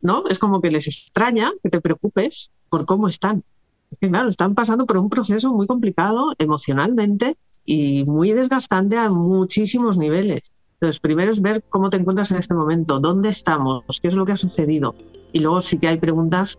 ¿no? 0.00 0.26
Es 0.30 0.38
como 0.38 0.62
que 0.62 0.70
les 0.70 0.86
extraña 0.86 1.52
que 1.62 1.68
te 1.68 1.82
preocupes 1.82 2.50
por 2.70 2.86
cómo 2.86 3.08
están. 3.08 3.44
Es 3.90 3.98
que, 3.98 4.08
claro, 4.08 4.30
están 4.30 4.54
pasando 4.54 4.86
por 4.86 4.96
un 4.96 5.10
proceso 5.10 5.52
muy 5.52 5.66
complicado 5.66 6.32
emocionalmente 6.38 7.36
y 7.66 8.04
muy 8.04 8.32
desgastante 8.32 8.96
a 8.96 9.10
muchísimos 9.10 9.98
niveles. 9.98 10.52
Entonces, 10.74 11.00
primero 11.00 11.32
es 11.32 11.40
ver 11.40 11.64
cómo 11.68 11.90
te 11.90 11.96
encuentras 11.96 12.30
en 12.30 12.38
este 12.38 12.54
momento, 12.54 13.00
dónde 13.00 13.30
estamos, 13.30 13.84
qué 14.00 14.08
es 14.08 14.14
lo 14.14 14.24
que 14.24 14.32
ha 14.32 14.36
sucedido. 14.36 14.94
Y 15.32 15.40
luego 15.40 15.60
sí 15.60 15.78
que 15.78 15.88
hay 15.88 15.98
preguntas. 15.98 16.58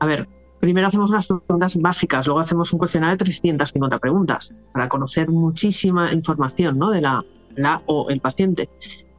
A 0.00 0.06
ver, 0.06 0.28
primero 0.60 0.88
hacemos 0.88 1.10
unas 1.10 1.26
preguntas 1.26 1.76
básicas, 1.76 2.26
luego 2.26 2.40
hacemos 2.40 2.72
un 2.72 2.78
cuestionario 2.78 3.12
de 3.12 3.24
350 3.24 3.98
preguntas 3.98 4.52
para 4.72 4.88
conocer 4.88 5.28
muchísima 5.28 6.12
información 6.12 6.78
¿no? 6.78 6.90
de 6.90 7.00
la, 7.00 7.24
la 7.56 7.82
o 7.86 8.10
el 8.10 8.20
paciente. 8.20 8.68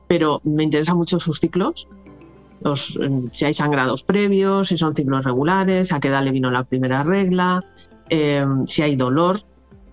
Pero 0.08 0.42
me 0.44 0.64
interesan 0.64 0.98
mucho 0.98 1.18
sus 1.20 1.40
ciclos, 1.40 1.88
los, 2.62 2.98
si 3.32 3.46
hay 3.46 3.54
sangrados 3.54 4.04
previos, 4.04 4.70
si 4.70 4.78
son 4.78 4.96
ciclos 4.96 5.24
regulares, 5.24 5.92
a 5.92 6.00
qué 6.00 6.10
edad 6.10 6.24
le 6.24 6.32
vino 6.32 6.52
la 6.52 6.64
primera 6.64 7.04
regla, 7.04 7.64
eh, 8.10 8.46
si 8.68 8.82
hay 8.82 8.96
dolor, 8.96 9.40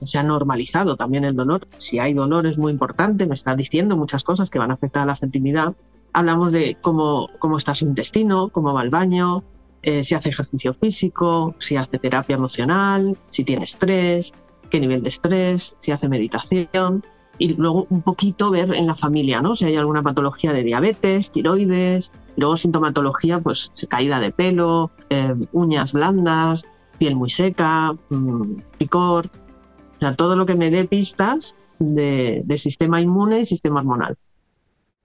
se 0.03 0.19
ha 0.19 0.23
normalizado 0.23 0.97
también 0.97 1.25
el 1.25 1.37
dolor. 1.37 1.67
Si 1.77 1.99
hay 1.99 2.15
dolor 2.15 2.47
es 2.47 2.59
muy 2.59 2.73
importante, 2.73 3.27
me 3.27 3.35
está 3.35 3.55
diciendo 3.57 3.97
muchas 3.97 4.25
cosas 4.25 4.51
que 4.51 4.59
van 4.59 4.71
a 4.71 4.75
afectar 4.75 5.03
a 5.03 5.07
la 5.07 5.17
fertilidad. 5.17 5.75
Hablamos 6.13 6.53
de 6.53 6.77
cómo, 6.81 7.29
cómo 7.39 7.57
está 7.57 7.75
su 7.75 7.85
intestino, 7.87 8.49
cómo 8.49 8.73
va 8.73 8.83
el 8.83 8.91
baño, 8.91 9.45
eh, 9.83 10.05
si 10.05 10.15
hace 10.15 10.29
ejercicio 10.29 10.75
físico, 10.75 11.55
si 11.59 11.77
hace 11.77 11.99
terapia 11.99 12.37
emocional, 12.37 13.17
si 13.29 13.45
tiene 13.45 13.65
estrés, 13.65 14.33
qué 14.69 14.81
nivel 14.81 15.03
de 15.03 15.09
estrés, 15.09 15.77
si 15.79 15.93
hace 15.93 16.09
meditación 16.09 17.03
y 17.39 17.55
luego 17.55 17.87
un 17.89 18.03
poquito 18.03 18.51
ver 18.51 18.75
en 18.75 18.87
la 18.87 18.95
familia, 18.95 19.41
¿no? 19.41 19.57
Si 19.57 19.65
hay 19.65 19.77
alguna 19.77 20.03
patología 20.03 20.53
de 20.53 20.63
diabetes, 20.63 21.31
tiroides, 21.31 22.13
luego 22.37 22.59
sintomatología, 22.59 23.41
pues 23.41 23.73
caída 23.89 24.21
de 24.21 24.31
pelo, 24.31 24.91
eh, 25.09 25.35
uñas 25.53 25.95
blandas, 25.95 26.65
piel 26.99 27.17
muy 27.17 27.31
seca, 27.31 27.95
mm, 28.11 28.57
picor, 28.77 29.31
o 30.01 30.07
sea, 30.07 30.17
todo 30.17 30.35
lo 30.37 30.47
que 30.47 30.55
me 30.55 30.71
dé 30.71 30.85
pistas 30.85 31.55
de 31.79 32.59
sistema 32.59 33.01
inmune 33.01 33.41
y 33.41 33.45
sistema 33.47 33.81
hormonal. 33.81 34.17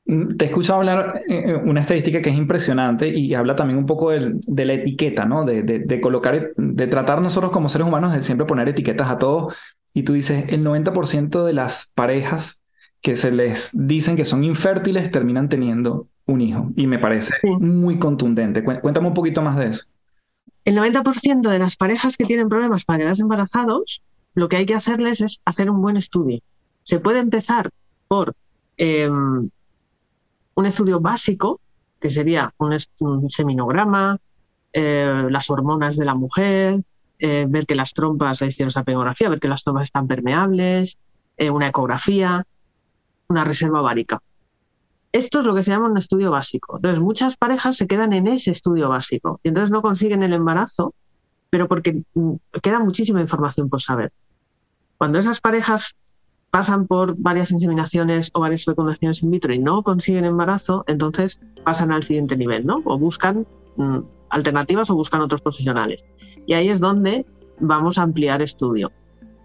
Mm, 0.06 0.36
te 0.38 0.46
he 0.46 0.48
escuchado 0.50 0.80
hablar 0.80 1.24
eh, 1.28 1.44
eh, 1.48 1.56
una 1.56 1.82
estadística 1.82 2.22
que 2.22 2.30
es 2.30 2.38
impresionante 2.38 3.08
y 3.08 3.34
habla 3.34 3.56
también 3.56 3.80
un 3.80 3.86
poco 3.86 4.12
de, 4.12 4.66
la 4.66 4.74
etiqueta, 4.74 5.26
¿no? 5.26 5.46
De, 5.46 5.64
de, 5.64 6.02
colocar, 6.02 6.52
de 6.56 6.88
tratar 6.88 7.22
nosotros 7.22 7.52
como 7.52 7.70
seres 7.70 7.88
humanos 7.88 8.14
de 8.14 8.22
siempre 8.22 8.46
poner 8.46 8.70
etiquetas 8.70 9.10
a 9.10 9.18
todos. 9.18 9.56
Y 9.94 10.04
tú 10.04 10.14
dices, 10.14 10.46
el 10.50 10.64
90% 10.64 11.44
de 11.44 11.54
las 11.54 11.92
parejas 11.96 12.60
que 13.02 13.16
se 13.16 13.32
les 13.32 13.72
dicen 13.74 14.16
que 14.16 14.26
son 14.26 14.44
infértiles 14.44 15.10
terminan 15.10 15.50
teniendo 15.50 16.08
un 16.26 16.42
hijo. 16.42 16.72
Y 16.76 16.88
me 16.88 17.00
parece 17.00 17.34
muy 17.60 17.98
contundente. 17.98 18.64
Cuéntame 18.64 19.08
un 19.08 19.14
poquito 19.14 19.42
más 19.42 19.58
de 19.58 19.68
eso. 19.68 19.86
El 20.66 20.78
90% 20.78 21.50
de 21.50 21.60
las 21.60 21.78
parejas 21.78 22.18
que 22.18 22.26
tienen 22.26 22.50
problemas 22.50 22.84
para 22.84 23.00
quedarse 23.00 23.22
embarazados, 23.22 24.02
lo 24.36 24.50
que 24.50 24.58
hay 24.58 24.66
que 24.66 24.76
hacerles 24.76 25.22
es 25.22 25.42
hacer 25.46 25.70
un 25.70 25.82
buen 25.82 25.98
estudio. 25.98 26.40
Se 26.84 27.00
puede 27.00 27.20
empezar 27.20 27.72
por 28.08 28.36
em, 28.78 29.50
un 30.56 30.66
estudio 30.66 31.00
básico, 31.00 31.60
que 32.00 32.10
sería 32.10 32.54
un, 32.58 33.30
seminograma, 33.30 34.20
eh, 34.74 35.28
las 35.30 35.50
hormonas 35.50 35.96
de 35.96 36.06
la 36.06 36.16
mujer, 36.16 36.84
eh, 37.18 37.46
ver 37.48 37.66
que 37.66 37.76
las 37.76 37.94
trompas, 37.94 38.42
ahí 38.42 38.50
hicieron 38.50 38.70
esa 38.70 38.84
ver 38.84 39.40
que 39.40 39.48
las 39.48 39.64
trompas 39.64 39.84
están 39.84 40.08
permeables, 40.08 40.98
eh, 41.38 41.50
una 41.50 41.70
ecografía, 41.70 42.46
una 43.30 43.44
reserva 43.46 43.82
ovárica. 43.82 44.22
Esto 45.14 45.40
es 45.40 45.46
lo 45.46 45.56
que 45.56 45.64
se 45.64 45.72
llama 45.72 45.88
un 45.88 45.98
estudio 45.98 46.30
básico. 46.30 46.76
Entonces, 46.76 47.00
muchas 47.00 47.38
parejas 47.38 47.78
se 47.78 47.88
quedan 47.88 48.12
en 48.12 48.28
ese 48.28 48.52
estudio 48.52 48.90
básico 48.90 49.40
y 49.44 49.48
entonces 49.48 49.72
no 49.72 49.82
consiguen 49.82 50.24
el 50.24 50.34
embarazo, 50.34 50.94
pero 51.50 51.70
porque 51.70 52.04
mm, 52.14 52.34
queda 52.62 52.80
muchísima 52.80 53.22
información 53.22 53.70
por 53.70 53.82
saber. 53.82 54.12
Cuando 54.98 55.20
esas 55.20 55.42
parejas 55.42 55.96
pasan 56.52 56.88
por 56.88 57.16
varias 57.18 57.52
inseminaciones 57.52 58.32
o 58.34 58.40
varias 58.40 58.64
fecundaciones 58.64 59.22
in 59.24 59.32
vitro 59.32 59.54
y 59.54 59.60
no 59.60 59.84
consiguen 59.84 60.24
embarazo, 60.24 60.86
entonces 60.88 61.42
pasan 61.64 61.92
al 61.92 62.04
siguiente 62.04 62.38
nivel, 62.38 62.66
¿no? 62.66 62.82
O 62.86 62.98
buscan 62.98 63.46
mm, 63.76 64.00
alternativas 64.30 64.90
o 64.90 64.96
buscan 64.96 65.22
otros 65.22 65.42
profesionales. 65.42 66.06
Y 66.48 66.54
ahí 66.54 66.70
es 66.70 66.80
donde 66.80 67.26
vamos 67.60 67.98
a 67.98 68.04
ampliar 68.04 68.42
estudio, 68.42 68.92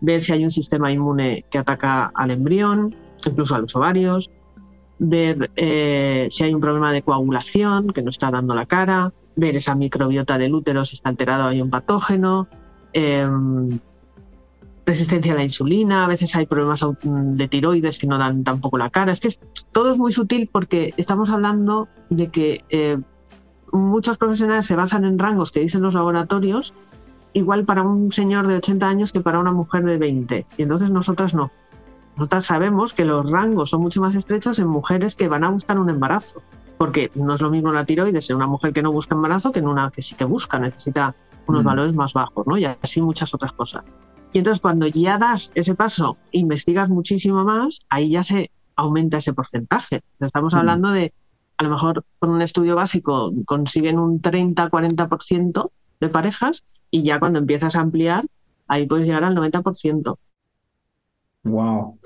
ver 0.01 0.23
si 0.23 0.33
hay 0.33 0.45
un 0.45 0.51
sistema 0.51 0.93
inmune 0.93 1.45
que 1.51 1.59
ataca 1.59 2.13
al 2.15 2.31
embrión, 2.31 2.95
incluso 3.27 3.57
a 3.57 3.59
los 3.59 3.75
ovarios, 3.75 4.31
ver 5.01 5.51
eh, 5.57 6.29
si 6.31 6.45
hay 6.45 6.55
un 6.55 6.61
problema 6.61 6.93
de 6.93 7.03
coagulación 7.03 7.89
que 7.89 8.03
no 8.03 8.11
está 8.11 8.31
dando 8.31 8.55
la 8.55 8.67
cara, 8.67 9.13
ver 9.35 9.57
esa 9.57 9.75
microbiota 9.75 10.39
del 10.39 10.55
útero 10.55 10.85
si 10.85 10.95
está 10.95 11.09
alterado 11.09 11.49
hay 11.49 11.63
un 11.63 11.71
patógeno, 11.71 12.49
em, 12.93 13.81
resistencia 14.87 15.33
a 15.33 15.37
la 15.37 15.43
insulina, 15.43 16.05
a 16.05 16.09
veces 16.09 16.35
hay 16.37 16.47
problemas 16.47 16.85
de 17.03 17.49
tiroides 17.49 17.99
que 17.99 18.07
no 18.07 18.19
dan 18.19 18.45
tampoco 18.45 18.79
la 18.79 18.91
cara. 18.91 19.13
Es 19.13 19.21
que 19.21 19.29
todo 19.73 19.91
es 19.91 19.99
muy 19.99 20.13
sutil 20.13 20.49
porque 20.51 20.95
estamos 20.97 21.31
hablando 21.31 21.89
de 22.09 22.29
que 22.29 22.65
eh, 22.71 22.99
muchos 23.73 24.19
profesionales 24.19 24.67
se 24.67 24.77
basan 24.77 25.05
en 25.05 25.19
rangos 25.19 25.53
que 25.53 25.61
dicen 25.61 25.83
los 25.83 25.95
laboratorios, 25.95 26.75
igual 27.33 27.65
para 27.65 27.83
un 27.83 28.11
señor 28.13 28.47
de 28.47 28.57
80 28.57 28.89
años 28.89 29.13
que 29.13 29.21
para 29.21 29.39
una 29.39 29.53
mujer 29.53 29.85
de 29.85 29.99
20. 29.99 30.47
Y 30.57 30.63
entonces 30.63 30.91
nosotras 30.91 31.35
no. 31.35 31.51
Nosotras 32.17 32.45
sabemos 32.47 32.93
que 32.93 33.05
los 33.05 33.31
rangos 33.31 33.71
son 33.71 33.83
mucho 33.83 34.01
más 34.01 34.15
estrechos 34.15 34.59
en 34.59 34.67
mujeres 34.67 35.15
que 35.15 35.29
van 35.29 35.45
a 35.45 35.51
buscar 35.51 35.79
un 35.79 35.89
embarazo. 35.89 36.43
Porque 36.77 37.11
no 37.15 37.35
es 37.35 37.41
lo 37.41 37.51
mismo 37.51 37.73
la 37.73 37.85
tiroides 37.85 38.31
en 38.31 38.37
una 38.37 38.47
mujer 38.47 38.73
que 38.73 38.83
no 38.83 38.91
busca 38.91 39.15
embarazo 39.15 39.53
que 39.53 39.61
en 39.61 39.69
una 39.69 39.91
que 39.91 40.03
sí 40.03 40.15
que 40.17 40.25
busca, 40.25 40.59
necesita 40.59 41.15
unos 41.47 41.63
mm. 41.63 41.67
valores 41.67 41.95
más 41.95 42.13
bajos, 42.13 42.47
¿no? 42.47 42.57
Y 42.59 42.65
así 42.65 43.01
muchas 43.01 43.35
otras 43.35 43.53
cosas. 43.53 43.85
Y 44.33 44.39
entonces 44.39 44.61
cuando 44.61 44.87
ya 44.87 45.19
das 45.19 45.51
ese 45.55 45.75
paso, 45.75 46.17
investigas 46.31 46.89
muchísimo 46.89 47.45
más, 47.45 47.81
ahí 47.89 48.11
ya 48.11 48.23
se 48.23 48.51
aumenta 48.77 49.19
ese 49.19 49.33
porcentaje. 49.33 50.03
Estamos 50.21 50.55
hablando 50.55 50.91
de, 50.91 51.13
a 51.57 51.65
lo 51.65 51.71
mejor 51.71 52.05
con 52.19 52.31
un 52.31 52.43
estudio 52.43 52.77
básico 52.77 53.33
consiguen 53.45 53.99
un 53.99 54.23
30-40% 54.23 55.71
de 56.01 56.09
parejas 56.09 56.65
y 56.91 57.03
ya 57.03 57.19
cuando 57.19 57.39
empiezas 57.39 57.77
a 57.77 57.81
ampliar, 57.81 58.25
ahí 58.69 58.87
puedes 58.87 59.07
llegar 59.07 59.25
al 59.25 59.37
90%. 59.37 60.17
Wow. 61.45 61.99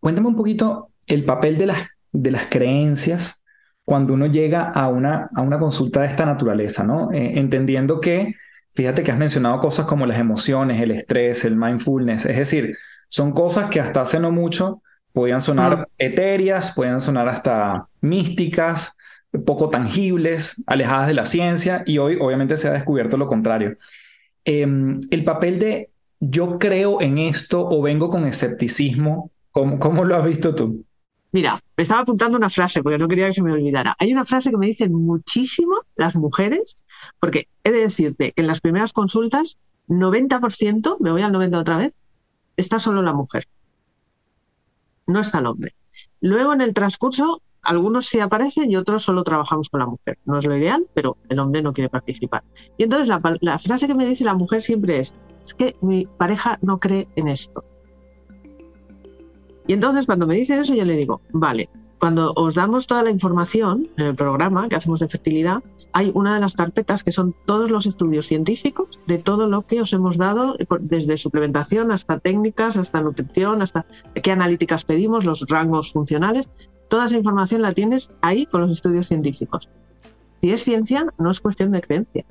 Cuéntame 0.00 0.28
un 0.28 0.36
poquito 0.36 0.88
el 1.06 1.24
papel 1.24 1.58
de 1.58 1.66
las, 1.66 1.86
de 2.12 2.30
las 2.30 2.46
creencias 2.48 3.42
cuando 3.84 4.14
uno 4.14 4.26
llega 4.26 4.70
a 4.70 4.88
una, 4.88 5.30
a 5.34 5.42
una 5.42 5.58
consulta 5.58 6.00
de 6.00 6.08
esta 6.08 6.26
naturaleza, 6.26 6.82
¿no? 6.82 7.12
Eh, 7.12 7.38
entendiendo 7.38 8.00
que 8.00 8.34
Fíjate 8.76 9.02
que 9.02 9.10
has 9.10 9.18
mencionado 9.18 9.58
cosas 9.58 9.86
como 9.86 10.04
las 10.04 10.18
emociones, 10.18 10.82
el 10.82 10.90
estrés, 10.90 11.46
el 11.46 11.56
mindfulness, 11.56 12.26
es 12.26 12.36
decir, 12.36 12.76
son 13.08 13.32
cosas 13.32 13.70
que 13.70 13.80
hasta 13.80 14.02
hace 14.02 14.20
no 14.20 14.30
mucho 14.30 14.82
podían 15.14 15.40
sonar 15.40 15.88
etéreas, 15.96 16.72
podían 16.72 17.00
sonar 17.00 17.26
hasta 17.26 17.88
místicas, 18.02 18.98
poco 19.46 19.70
tangibles, 19.70 20.62
alejadas 20.66 21.06
de 21.06 21.14
la 21.14 21.24
ciencia, 21.24 21.84
y 21.86 21.96
hoy 21.96 22.18
obviamente 22.20 22.58
se 22.58 22.68
ha 22.68 22.72
descubierto 22.72 23.16
lo 23.16 23.26
contrario. 23.26 23.78
Em, 24.44 25.00
el 25.10 25.24
papel 25.24 25.58
de 25.58 25.90
yo 26.20 26.58
creo 26.58 27.00
en 27.00 27.16
esto 27.16 27.66
o 27.66 27.80
vengo 27.80 28.10
con 28.10 28.26
escepticismo, 28.26 29.30
¿cómo, 29.52 29.78
cómo 29.78 30.04
lo 30.04 30.16
has 30.16 30.24
visto 30.26 30.54
tú? 30.54 30.84
Mira, 31.32 31.62
me 31.76 31.82
estaba 31.82 32.02
apuntando 32.02 32.36
una 32.36 32.50
frase 32.50 32.82
porque 32.82 32.98
no 32.98 33.08
quería 33.08 33.26
que 33.28 33.34
se 33.34 33.42
me 33.42 33.52
olvidara. 33.52 33.96
Hay 33.98 34.12
una 34.12 34.26
frase 34.26 34.50
que 34.50 34.56
me 34.58 34.66
dicen 34.66 34.92
muchísimo 34.92 35.76
las 35.96 36.14
mujeres, 36.14 36.76
porque 37.20 37.48
he 37.64 37.72
de 37.72 37.80
decirte 37.80 38.32
que 38.32 38.42
en 38.42 38.46
las 38.46 38.60
primeras 38.60 38.92
consultas, 38.92 39.58
90%, 39.88 40.98
me 41.00 41.12
voy 41.12 41.22
al 41.22 41.32
90 41.32 41.58
otra 41.58 41.76
vez, 41.78 41.94
está 42.56 42.78
solo 42.78 43.02
la 43.02 43.12
mujer. 43.12 43.46
No 45.06 45.20
está 45.20 45.38
el 45.38 45.46
hombre. 45.46 45.74
Luego 46.20 46.52
en 46.52 46.60
el 46.60 46.74
transcurso, 46.74 47.42
algunos 47.62 48.06
sí 48.06 48.20
aparecen 48.20 48.70
y 48.70 48.76
otros 48.76 49.02
solo 49.02 49.22
trabajamos 49.22 49.68
con 49.68 49.80
la 49.80 49.86
mujer. 49.86 50.18
No 50.24 50.38
es 50.38 50.46
lo 50.46 50.56
ideal, 50.56 50.86
pero 50.94 51.16
el 51.28 51.38
hombre 51.38 51.62
no 51.62 51.72
quiere 51.72 51.88
participar. 51.88 52.42
Y 52.76 52.84
entonces 52.84 53.08
la, 53.08 53.20
la 53.40 53.58
frase 53.58 53.86
que 53.86 53.94
me 53.94 54.06
dice 54.06 54.24
la 54.24 54.34
mujer 54.34 54.62
siempre 54.62 54.98
es, 54.98 55.14
es 55.44 55.54
que 55.54 55.76
mi 55.80 56.06
pareja 56.06 56.58
no 56.62 56.78
cree 56.80 57.08
en 57.16 57.28
esto. 57.28 57.64
Y 59.66 59.72
entonces 59.72 60.06
cuando 60.06 60.26
me 60.26 60.36
dicen 60.36 60.60
eso 60.60 60.74
yo 60.74 60.84
le 60.84 60.96
digo, 60.96 61.20
vale, 61.32 61.68
cuando 61.98 62.32
os 62.36 62.54
damos 62.54 62.86
toda 62.86 63.02
la 63.02 63.10
información 63.10 63.88
en 63.96 64.06
el 64.06 64.14
programa 64.14 64.68
que 64.68 64.76
hacemos 64.76 65.00
de 65.00 65.08
fertilidad, 65.08 65.62
hay 65.92 66.10
una 66.14 66.34
de 66.34 66.40
las 66.40 66.54
carpetas 66.54 67.02
que 67.02 67.10
son 67.10 67.34
todos 67.46 67.70
los 67.70 67.86
estudios 67.86 68.26
científicos 68.26 68.98
de 69.06 69.16
todo 69.16 69.48
lo 69.48 69.62
que 69.62 69.80
os 69.80 69.94
hemos 69.94 70.18
dado, 70.18 70.56
desde 70.80 71.16
suplementación 71.16 71.90
hasta 71.90 72.18
técnicas, 72.18 72.76
hasta 72.76 73.00
nutrición, 73.00 73.62
hasta 73.62 73.86
qué 74.22 74.30
analíticas 74.30 74.84
pedimos, 74.84 75.24
los 75.24 75.46
rangos 75.48 75.92
funcionales. 75.92 76.50
Toda 76.88 77.06
esa 77.06 77.16
información 77.16 77.62
la 77.62 77.72
tienes 77.72 78.10
ahí 78.20 78.44
con 78.44 78.60
los 78.60 78.72
estudios 78.72 79.08
científicos. 79.08 79.70
Si 80.42 80.50
es 80.50 80.62
ciencia, 80.62 81.06
no 81.16 81.30
es 81.30 81.40
cuestión 81.40 81.72
de 81.72 81.80
creencia. 81.80 82.26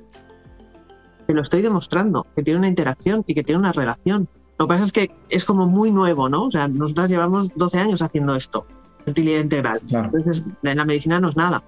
Te 1.26 1.34
lo 1.34 1.42
estoy 1.42 1.60
demostrando, 1.60 2.24
que 2.36 2.44
tiene 2.44 2.60
una 2.60 2.68
interacción 2.68 3.24
y 3.26 3.34
que 3.34 3.42
tiene 3.42 3.58
una 3.58 3.72
relación. 3.72 4.28
Lo 4.58 4.66
que 4.66 4.74
pasa 4.74 4.84
es 4.84 4.92
que 4.92 5.10
es 5.28 5.44
como 5.44 5.66
muy 5.66 5.90
nuevo, 5.90 6.28
¿no? 6.28 6.44
O 6.44 6.50
sea, 6.50 6.68
nosotras 6.68 7.10
llevamos 7.10 7.52
12 7.56 7.78
años 7.78 8.00
haciendo 8.00 8.36
esto, 8.36 8.64
fertilidad 9.06 9.40
integral. 9.40 9.80
Entonces, 9.90 10.44
en 10.62 10.76
la 10.76 10.84
medicina 10.84 11.18
no 11.18 11.30
es 11.30 11.36
nada 11.36 11.62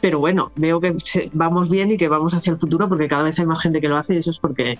pero 0.00 0.18
bueno, 0.18 0.52
veo 0.56 0.80
que 0.80 0.96
vamos 1.32 1.68
bien 1.68 1.90
y 1.90 1.96
que 1.96 2.08
vamos 2.08 2.34
hacia 2.34 2.52
el 2.52 2.58
futuro 2.58 2.88
porque 2.88 3.08
cada 3.08 3.24
vez 3.24 3.38
hay 3.38 3.46
más 3.46 3.62
gente 3.62 3.80
que 3.80 3.88
lo 3.88 3.96
hace 3.96 4.14
y 4.14 4.18
eso 4.18 4.30
es 4.30 4.38
porque, 4.38 4.78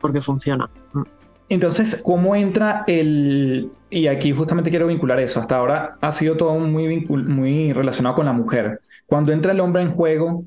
porque 0.00 0.22
funciona. 0.22 0.70
Mm. 0.92 1.02
Entonces, 1.48 2.00
¿cómo 2.02 2.34
entra 2.34 2.82
el...? 2.86 3.70
Y 3.90 4.06
aquí 4.06 4.32
justamente 4.32 4.70
quiero 4.70 4.86
vincular 4.86 5.20
eso. 5.20 5.38
Hasta 5.38 5.56
ahora 5.56 5.98
ha 6.00 6.12
sido 6.12 6.36
todo 6.36 6.54
muy, 6.58 7.04
muy 7.06 7.72
relacionado 7.74 8.14
con 8.14 8.24
la 8.24 8.32
mujer. 8.32 8.80
Cuando 9.04 9.32
entra 9.32 9.52
el 9.52 9.60
hombre 9.60 9.82
en 9.82 9.90
juego, 9.90 10.46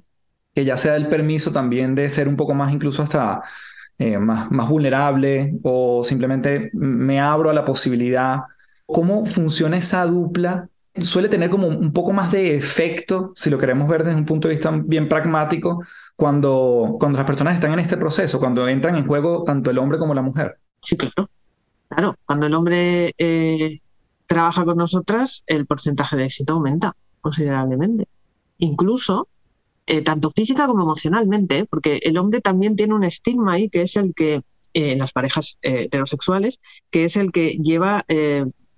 que 0.55 0.65
ya 0.65 0.77
sea 0.77 0.95
el 0.95 1.07
permiso 1.07 1.51
también 1.51 1.93
de 1.93 2.09
ser 2.09 2.27
un 2.27 2.35
poco 2.35 2.55
más 2.55 2.73
incluso 2.73 3.03
hasta 3.03 3.41
eh, 3.99 4.17
más, 4.17 4.49
más 4.49 4.67
vulnerable 4.67 5.53
o 5.61 6.03
simplemente 6.03 6.71
me 6.73 7.19
abro 7.19 7.51
a 7.51 7.53
la 7.53 7.65
posibilidad. 7.65 8.39
¿Cómo 8.87 9.27
funciona 9.27 9.77
esa 9.77 10.05
dupla 10.05 10.69
suele 10.97 11.29
tener 11.29 11.49
como 11.49 11.67
un 11.67 11.91
poco 11.91 12.13
más 12.13 12.31
de 12.31 12.55
efecto, 12.55 13.33
si 13.35 13.49
lo 13.49 13.57
queremos 13.57 13.87
ver 13.87 14.03
desde 14.03 14.17
un 14.17 14.25
punto 14.25 14.47
de 14.47 14.55
vista 14.55 14.71
bien 14.71 15.09
pragmático, 15.09 15.83
cuando, 16.15 16.95
cuando 16.99 17.17
las 17.17 17.25
personas 17.25 17.55
están 17.55 17.73
en 17.73 17.79
este 17.79 17.97
proceso, 17.97 18.39
cuando 18.39 18.67
entran 18.67 18.95
en 18.95 19.05
juego 19.05 19.43
tanto 19.43 19.71
el 19.71 19.77
hombre 19.77 19.97
como 19.97 20.13
la 20.13 20.21
mujer. 20.21 20.57
Sí, 20.81 20.95
claro. 20.95 21.29
Claro, 21.89 22.15
cuando 22.25 22.47
el 22.47 22.53
hombre 22.53 23.13
eh, 23.17 23.79
trabaja 24.25 24.65
con 24.65 24.77
nosotras, 24.77 25.43
el 25.47 25.65
porcentaje 25.65 26.15
de 26.15 26.25
éxito 26.25 26.53
aumenta 26.53 26.95
considerablemente. 27.21 28.07
Incluso, 28.57 29.27
eh, 29.85 30.01
tanto 30.01 30.31
física 30.31 30.67
como 30.67 30.83
emocionalmente, 30.83 31.65
porque 31.65 31.99
el 32.03 32.17
hombre 32.17 32.41
también 32.41 32.75
tiene 32.75 32.93
un 32.93 33.03
estigma 33.03 33.53
ahí, 33.53 33.69
que 33.69 33.83
es 33.83 33.95
el 33.97 34.13
que, 34.15 34.35
eh, 34.73 34.91
en 34.93 34.99
las 34.99 35.11
parejas 35.11 35.57
heterosexuales, 35.61 36.59
que 36.89 37.05
es 37.05 37.17
el 37.17 37.31
que 37.31 37.57
lleva, 37.57 38.05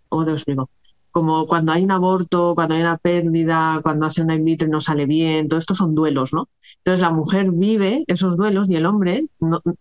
¿cómo 0.09 0.25
te 0.25 0.53
lo? 0.53 0.69
Como 1.17 1.47
cuando 1.47 1.71
hay 1.71 1.83
un 1.83 1.89
aborto, 1.89 2.53
cuando 2.53 2.75
hay 2.75 2.81
una 2.81 3.00
pérdida, 3.00 3.79
cuando 3.81 4.05
hace 4.05 4.21
una 4.21 4.36
in 4.36 4.45
vitro 4.45 4.67
y 4.67 4.69
no 4.69 4.79
sale 4.79 5.07
bien, 5.07 5.47
todo 5.47 5.57
esto 5.57 5.74
son 5.74 5.95
duelos, 5.95 6.31
¿no? 6.31 6.47
Entonces 6.77 7.01
la 7.01 7.09
mujer 7.09 7.50
vive 7.50 8.03
esos 8.05 8.38
duelos 8.38 8.69
y 8.69 8.75
el 8.75 8.86
hombre 8.86 9.25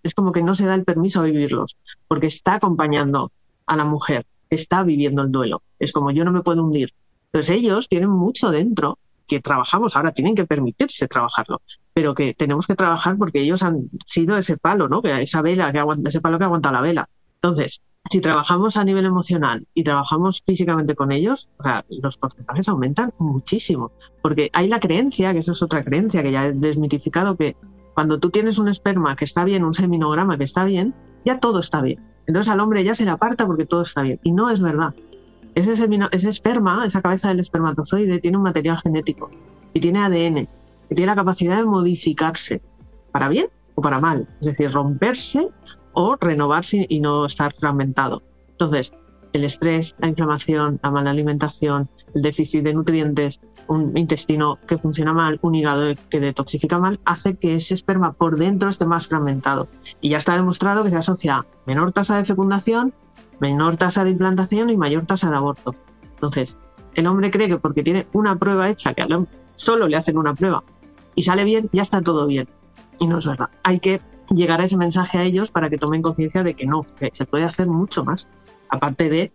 es 0.02 0.14
como 0.14 0.32
que 0.32 0.42
no 0.42 0.54
se 0.54 0.64
da 0.64 0.74
el 0.74 0.84
permiso 0.84 1.20
a 1.20 1.24
vivirlos, 1.24 1.76
porque 2.08 2.28
está 2.28 2.54
acompañando 2.54 3.32
a 3.66 3.76
la 3.76 3.84
mujer, 3.84 4.24
está 4.48 4.82
viviendo 4.82 5.20
el 5.20 5.30
duelo. 5.30 5.60
Es 5.78 5.92
como 5.92 6.10
yo 6.10 6.24
no 6.24 6.32
me 6.32 6.40
puedo 6.40 6.64
hundir. 6.64 6.94
Entonces 7.26 7.54
ellos 7.54 7.86
tienen 7.90 8.08
mucho 8.08 8.50
dentro 8.50 8.98
que 9.28 9.42
trabajamos, 9.42 9.94
ahora 9.94 10.12
tienen 10.12 10.34
que 10.34 10.46
permitirse 10.46 11.06
trabajarlo, 11.06 11.60
pero 11.92 12.14
que 12.14 12.32
tenemos 12.32 12.66
que 12.66 12.76
trabajar 12.76 13.18
porque 13.18 13.42
ellos 13.42 13.62
han 13.62 13.90
sido 14.06 14.38
ese 14.38 14.56
palo, 14.56 14.88
¿no? 14.88 15.02
Que 15.02 15.20
esa 15.20 15.42
vela 15.42 15.70
que 15.70 15.80
aguanta, 15.80 16.08
ese 16.08 16.22
palo 16.22 16.38
que 16.38 16.44
aguanta 16.44 16.72
la 16.72 16.80
vela. 16.80 17.10
Entonces, 17.34 17.82
si 18.10 18.20
trabajamos 18.20 18.76
a 18.76 18.84
nivel 18.84 19.04
emocional 19.04 19.66
y 19.74 19.82
trabajamos 19.82 20.42
físicamente 20.46 20.94
con 20.94 21.12
ellos, 21.12 21.48
los 21.88 22.16
porcentajes 22.16 22.68
aumentan 22.68 23.12
muchísimo. 23.18 23.90
Porque 24.22 24.50
hay 24.52 24.68
la 24.68 24.80
creencia, 24.80 25.32
que 25.32 25.40
eso 25.40 25.52
es 25.52 25.62
otra 25.62 25.84
creencia 25.84 26.22
que 26.22 26.32
ya 26.32 26.46
he 26.46 26.52
desmitificado, 26.52 27.36
que 27.36 27.56
cuando 27.94 28.18
tú 28.18 28.30
tienes 28.30 28.58
un 28.58 28.68
esperma 28.68 29.16
que 29.16 29.24
está 29.24 29.44
bien, 29.44 29.64
un 29.64 29.74
seminograma 29.74 30.36
que 30.36 30.44
está 30.44 30.64
bien, 30.64 30.94
ya 31.24 31.40
todo 31.40 31.60
está 31.60 31.80
bien. 31.80 32.00
Entonces 32.26 32.52
al 32.52 32.60
hombre 32.60 32.84
ya 32.84 32.94
se 32.94 33.04
le 33.04 33.10
aparta 33.10 33.46
porque 33.46 33.66
todo 33.66 33.82
está 33.82 34.02
bien. 34.02 34.20
Y 34.22 34.32
no 34.32 34.50
es 34.50 34.60
verdad. 34.60 34.94
Ese, 35.54 35.72
ese 35.72 36.28
esperma, 36.28 36.84
esa 36.84 37.00
cabeza 37.00 37.28
del 37.28 37.40
espermatozoide, 37.40 38.18
tiene 38.18 38.36
un 38.36 38.42
material 38.42 38.78
genético 38.82 39.30
y 39.72 39.80
tiene 39.80 40.00
ADN, 40.00 40.46
que 40.88 40.94
tiene 40.94 41.06
la 41.06 41.16
capacidad 41.16 41.56
de 41.56 41.64
modificarse 41.64 42.60
para 43.10 43.28
bien 43.28 43.48
o 43.74 43.82
para 43.82 43.98
mal. 43.98 44.28
Es 44.40 44.48
decir, 44.48 44.70
romperse 44.70 45.48
o 45.98 46.14
renovarse 46.20 46.84
y 46.90 47.00
no 47.00 47.24
estar 47.24 47.54
fragmentado. 47.54 48.22
Entonces, 48.50 48.92
el 49.32 49.44
estrés, 49.44 49.94
la 49.98 50.08
inflamación, 50.08 50.78
la 50.82 50.90
mala 50.90 51.10
alimentación, 51.10 51.88
el 52.14 52.20
déficit 52.20 52.62
de 52.64 52.74
nutrientes, 52.74 53.40
un 53.66 53.96
intestino 53.96 54.58
que 54.66 54.76
funciona 54.76 55.14
mal, 55.14 55.38
un 55.40 55.54
hígado 55.54 55.94
que 56.10 56.20
detoxifica 56.20 56.78
mal, 56.78 57.00
hace 57.06 57.36
que 57.36 57.54
ese 57.54 57.72
esperma 57.72 58.12
por 58.12 58.36
dentro 58.36 58.68
esté 58.68 58.84
más 58.84 59.06
fragmentado. 59.06 59.68
Y 60.02 60.10
ya 60.10 60.18
está 60.18 60.34
demostrado 60.34 60.84
que 60.84 60.90
se 60.90 60.98
asocia 60.98 61.36
a 61.36 61.46
menor 61.64 61.92
tasa 61.92 62.18
de 62.18 62.26
fecundación, 62.26 62.92
menor 63.40 63.78
tasa 63.78 64.04
de 64.04 64.10
implantación 64.10 64.68
y 64.68 64.76
mayor 64.76 65.06
tasa 65.06 65.30
de 65.30 65.36
aborto. 65.36 65.74
Entonces, 66.14 66.58
el 66.94 67.06
hombre 67.06 67.30
cree 67.30 67.48
que 67.48 67.56
porque 67.56 67.82
tiene 67.82 68.06
una 68.12 68.36
prueba 68.36 68.68
hecha, 68.68 68.92
que 68.92 69.06
solo 69.54 69.88
le 69.88 69.96
hacen 69.96 70.18
una 70.18 70.34
prueba, 70.34 70.62
y 71.14 71.22
sale 71.22 71.44
bien, 71.44 71.70
ya 71.72 71.82
está 71.82 72.02
todo 72.02 72.26
bien. 72.26 72.48
Y 72.98 73.06
no 73.06 73.16
es 73.16 73.26
verdad. 73.26 73.48
Hay 73.62 73.80
que 73.80 74.00
llegar 74.30 74.60
a 74.60 74.64
ese 74.64 74.76
mensaje 74.76 75.18
a 75.18 75.22
ellos 75.24 75.50
para 75.50 75.70
que 75.70 75.78
tomen 75.78 76.02
conciencia 76.02 76.42
de 76.42 76.54
que 76.54 76.66
no, 76.66 76.82
que 76.82 77.10
se 77.12 77.26
puede 77.26 77.44
hacer 77.44 77.66
mucho 77.66 78.04
más. 78.04 78.26
Aparte 78.68 79.08
de 79.08 79.32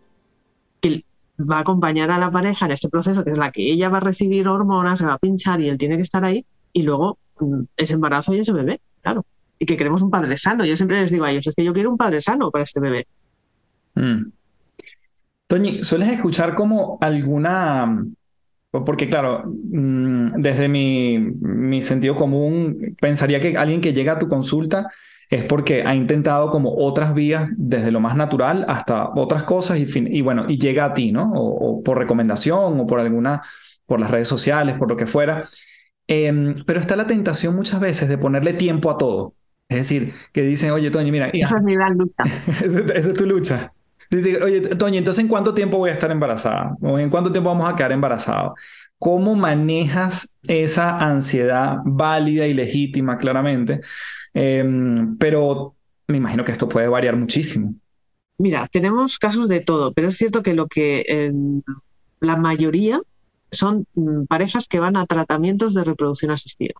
que 0.81 1.05
va 1.39 1.57
a 1.57 1.61
acompañar 1.61 2.11
a 2.11 2.17
la 2.17 2.31
pareja 2.31 2.65
en 2.65 2.71
este 2.71 2.89
proceso, 2.89 3.23
que 3.23 3.31
es 3.31 3.37
la 3.37 3.51
que 3.51 3.71
ella 3.71 3.89
va 3.89 3.97
a 3.97 4.01
recibir 4.01 4.47
hormonas, 4.47 4.99
se 4.99 5.05
va 5.05 5.13
a 5.13 5.17
pinchar 5.17 5.61
y 5.61 5.69
él 5.69 5.77
tiene 5.77 5.95
que 5.95 6.03
estar 6.03 6.23
ahí, 6.25 6.45
y 6.73 6.83
luego 6.83 7.17
mm, 7.39 7.61
ese 7.77 7.93
embarazo 7.93 8.33
y 8.33 8.39
ese 8.39 8.53
bebé, 8.53 8.81
claro. 9.01 9.25
Y 9.59 9.65
que 9.65 9.77
queremos 9.77 10.01
un 10.01 10.09
padre 10.09 10.37
sano. 10.37 10.65
Yo 10.65 10.75
siempre 10.75 11.01
les 11.01 11.11
digo 11.11 11.25
a 11.25 11.31
ellos, 11.31 11.47
es 11.47 11.55
que 11.55 11.63
yo 11.63 11.73
quiero 11.73 11.91
un 11.91 11.97
padre 11.97 12.21
sano 12.21 12.49
para 12.49 12.63
este 12.63 12.79
bebé. 12.79 13.07
Mm. 13.95 14.31
Toñi, 15.47 15.79
¿sueles 15.81 16.09
escuchar 16.09 16.55
como 16.55 16.97
alguna 17.01 18.05
porque 18.71 19.09
claro, 19.09 19.43
mm, 19.45 20.41
desde 20.41 20.69
mi, 20.69 21.19
mi, 21.19 21.81
sentido 21.81 22.15
común, 22.15 22.95
pensaría 22.99 23.41
que 23.41 23.57
alguien 23.57 23.81
que 23.81 23.93
llega 23.93 24.13
a 24.13 24.19
tu 24.19 24.29
consulta 24.29 24.89
es 25.29 25.43
porque 25.43 25.83
ha 25.83 25.93
intentado 25.93 26.51
como 26.51 26.75
otras 26.77 27.13
vías, 27.13 27.49
desde 27.57 27.91
lo 27.91 27.99
más 27.99 28.15
natural 28.15 28.65
hasta 28.67 29.09
otras 29.15 29.43
cosas 29.43 29.79
y, 29.79 29.87
y 29.95 30.21
bueno, 30.21 30.45
y 30.47 30.57
llega 30.57 30.85
a 30.85 30.93
ti, 30.93 31.11
¿no? 31.11 31.31
O, 31.33 31.83
por 31.83 31.97
recomendación 31.97 32.79
o 32.79 32.87
por 32.87 32.99
alguna, 32.99 33.41
por 33.85 33.99
las 33.99 34.11
redes 34.11 34.27
sociales, 34.27 34.75
por 34.75 34.89
lo 34.89 34.95
que 34.95 35.05
fuera. 35.05 35.45
Em, 36.07 36.55
pero 36.65 36.79
está 36.79 36.95
la 36.95 37.07
tentación 37.07 37.55
muchas 37.55 37.79
veces 37.79 38.09
de 38.09 38.17
ponerle 38.17 38.53
tiempo 38.53 38.89
a 38.91 38.97
todo. 38.97 39.33
Es 39.69 39.77
decir, 39.77 40.13
que 40.33 40.41
dicen, 40.41 40.71
oye, 40.71 40.91
Toño, 40.91 41.11
mira... 41.11 41.29
Esa 41.29 41.57
es 41.57 41.63
mi 41.63 41.75
gran 41.75 41.97
lucha. 41.97 42.23
esa 42.93 43.09
es 43.09 43.13
tu 43.13 43.25
lucha. 43.25 43.71
Oye, 44.13 44.61
Toño, 44.61 44.97
entonces, 44.97 45.23
¿en 45.23 45.29
cuánto 45.29 45.53
tiempo 45.53 45.77
voy 45.77 45.89
a 45.89 45.93
estar 45.93 46.11
embarazada? 46.11 46.75
¿O 46.81 46.99
en 46.99 47.09
cuánto 47.09 47.31
tiempo 47.31 47.49
vamos 47.49 47.69
a 47.71 47.75
quedar 47.75 47.93
embarazados? 47.93 48.53
¿Cómo 48.99 49.35
manejas 49.35 50.33
esa 50.43 50.97
ansiedad 50.97 51.77
válida 51.85 52.45
y 52.45 52.53
legítima, 52.53 53.17
claramente? 53.17 53.81
Em, 54.33 55.17
pero 55.17 55.75
me 56.07 56.17
imagino 56.17 56.43
que 56.43 56.51
esto 56.51 56.67
puede 56.67 56.89
variar 56.89 57.15
muchísimo. 57.15 57.73
Mira, 58.37 58.67
tenemos 58.67 59.17
casos 59.17 59.47
de 59.47 59.61
todo, 59.61 59.93
pero 59.93 60.09
es 60.09 60.17
cierto 60.17 60.43
que 60.43 60.53
lo 60.53 60.67
que 60.67 61.05
em, 61.07 61.61
la 62.19 62.35
mayoría 62.35 63.01
son 63.51 63.85
mm, 63.95 64.25
parejas 64.25 64.67
que 64.67 64.79
van 64.79 64.97
a 64.97 65.05
tratamientos 65.05 65.73
de 65.73 65.83
reproducción 65.85 66.31
asistida. 66.31 66.73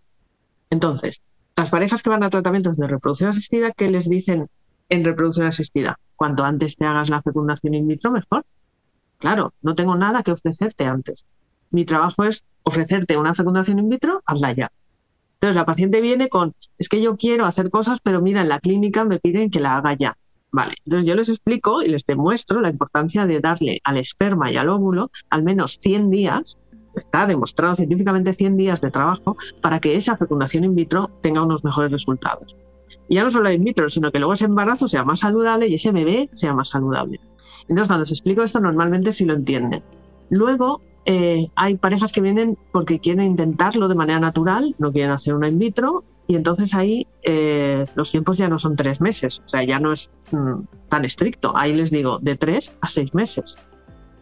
Entonces, 0.70 1.22
las 1.56 1.70
parejas 1.70 2.04
que 2.04 2.10
van 2.10 2.24
a 2.24 2.30
tratamientos 2.30 2.78
de 2.78 2.88
reproducción 2.88 3.30
asistida, 3.30 3.72
¿qué 3.72 3.90
les 3.90 4.10
dicen 4.10 4.48
en 4.92 5.04
reproducción 5.04 5.48
asistida? 5.48 5.98
Cuanto 6.16 6.44
antes 6.44 6.76
te 6.76 6.86
hagas 6.86 7.10
la 7.10 7.22
fecundación 7.24 7.74
in 7.74 7.88
vitro, 7.88 8.12
mejor. 8.12 8.44
Claro, 9.18 9.54
no 9.62 9.74
tengo 9.74 9.96
nada 9.96 10.22
que 10.22 10.32
ofrecerte 10.32 10.86
antes. 10.86 11.26
Mi 11.72 11.86
trabajo 11.86 12.26
es 12.26 12.44
ofrecerte 12.64 13.18
una 13.18 13.34
fecundación 13.34 13.80
in 13.80 13.90
vitro, 13.90 14.22
hazla 14.26 14.52
ya. 14.52 14.72
Entonces 15.36 15.56
la 15.56 15.66
paciente 15.66 16.02
viene 16.02 16.30
con, 16.30 16.54
es 16.78 16.90
que 16.90 17.02
yo 17.02 17.18
quiero 17.18 17.46
hacer 17.46 17.72
cosas, 17.72 18.00
pero 18.04 18.22
mira, 18.22 18.42
en 18.42 18.50
la 18.50 18.60
clínica 18.60 19.04
me 19.06 19.20
piden 19.20 19.50
que 19.50 19.60
la 19.60 19.78
haga 19.78 19.94
ya. 19.94 20.18
Vale, 20.52 20.76
entonces 20.86 21.08
yo 21.08 21.16
les 21.16 21.30
explico 21.30 21.82
y 21.82 21.88
les 21.88 22.06
demuestro 22.06 22.60
la 22.60 22.70
importancia 22.70 23.26
de 23.26 23.40
darle 23.40 23.80
al 23.86 23.98
esperma 23.98 24.52
y 24.52 24.58
al 24.58 24.70
óvulo 24.70 25.10
al 25.30 25.44
menos 25.44 25.78
100 25.80 26.12
días, 26.12 26.58
está 26.94 27.26
demostrado 27.26 27.78
científicamente 27.78 28.34
100 28.34 28.58
días 28.58 28.82
de 28.82 28.92
trabajo 28.92 29.38
para 29.62 29.80
que 29.80 29.96
esa 29.96 30.18
fecundación 30.18 30.66
in 30.66 30.76
vitro 30.76 31.10
tenga 31.24 31.42
unos 31.42 31.64
mejores 31.64 31.90
resultados. 31.90 32.56
Y 33.12 33.16
ya 33.16 33.26
no 33.26 33.30
solo 33.30 33.52
in 33.52 33.66
vitro, 33.66 33.90
sino 33.90 34.10
que 34.10 34.20
luego 34.20 34.32
ese 34.32 34.46
embarazo 34.46 34.88
sea 34.88 35.04
más 35.04 35.20
saludable 35.20 35.68
y 35.68 35.74
ese 35.74 35.92
bebé 35.92 36.30
sea 36.32 36.54
más 36.54 36.70
saludable. 36.70 37.20
Entonces, 37.64 37.90
cuando 37.90 38.04
les 38.04 38.12
explico 38.12 38.42
esto, 38.42 38.62
normalmente 38.62 39.12
sí 39.12 39.26
lo 39.26 39.34
entienden. 39.34 39.84
Luego, 40.30 40.80
eh, 41.06 41.50
hay 41.56 41.76
parejas 41.76 42.14
que 42.14 42.22
vienen 42.22 42.58
porque 42.72 43.02
quieren 43.02 43.26
intentarlo 43.26 43.90
de 43.90 43.96
manera 43.96 44.22
natural, 44.22 44.76
no 44.80 44.94
quieren 44.94 45.12
hacer 45.12 45.34
una 45.34 45.50
in 45.50 45.60
vitro, 45.60 46.06
y 46.26 46.38
entonces 46.38 46.74
ahí 46.74 47.06
eh, 47.24 47.86
los 47.96 48.12
tiempos 48.12 48.38
ya 48.38 48.48
no 48.48 48.58
son 48.58 48.78
tres 48.78 49.02
meses, 49.02 49.42
o 49.46 49.50
sea, 49.50 49.62
ya 49.66 49.78
no 49.78 49.92
es 49.92 50.10
mm, 50.32 50.62
tan 50.88 51.04
estricto. 51.04 51.52
Ahí 51.58 51.74
les 51.74 51.92
digo 51.92 52.18
de 52.20 52.38
tres 52.38 52.74
a 52.80 52.88
seis 52.88 53.14
meses. 53.14 53.58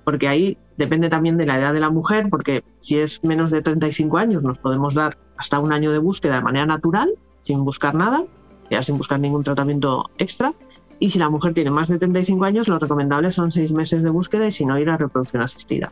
porque 0.03 0.27
ahí 0.27 0.57
depende 0.77 1.09
también 1.09 1.37
de 1.37 1.45
la 1.45 1.59
edad 1.59 1.75
de 1.75 1.79
la 1.79 1.91
mujer, 1.91 2.27
porque 2.31 2.63
si 2.79 2.97
es 2.97 3.23
menos 3.23 3.51
de 3.51 3.61
35 3.61 4.17
años 4.17 4.43
nos 4.43 4.57
podemos 4.57 4.95
dar 4.95 5.19
hasta 5.37 5.59
un 5.59 5.71
año 5.71 5.91
de 5.91 5.99
búsqueda 5.99 6.37
de 6.37 6.41
manera 6.41 6.65
natural, 6.65 7.13
sin 7.41 7.63
buscar 7.63 7.93
nada, 7.93 8.25
ya 8.69 8.83
sin 8.83 8.97
buscar 8.97 9.19
ningún 9.19 9.43
tratamiento 9.43 10.09
extra. 10.17 10.53
Y 10.99 11.09
si 11.09 11.19
la 11.19 11.29
mujer 11.29 11.53
tiene 11.53 11.71
más 11.71 11.87
de 11.87 11.97
35 11.97 12.43
años, 12.45 12.67
lo 12.67 12.77
recomendable 12.77 13.31
son 13.31 13.51
seis 13.51 13.71
meses 13.71 14.03
de 14.03 14.09
búsqueda 14.09 14.47
y 14.47 14.51
si 14.51 14.65
no, 14.65 14.77
ir 14.77 14.89
a 14.89 14.97
reproducción 14.97 15.41
asistida. 15.41 15.91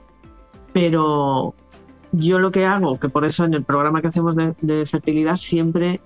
Pero 0.73 1.55
yo 2.11 2.39
lo 2.39 2.51
que 2.51 2.65
hago, 2.65 2.99
que 2.99 3.09
por 3.09 3.25
eso 3.25 3.45
en 3.45 3.53
el 3.53 3.63
programa 3.63 4.01
que 4.01 4.07
hacemos 4.07 4.35
de, 4.35 4.85
fertilidad 4.85 5.37
siempre 5.37 6.01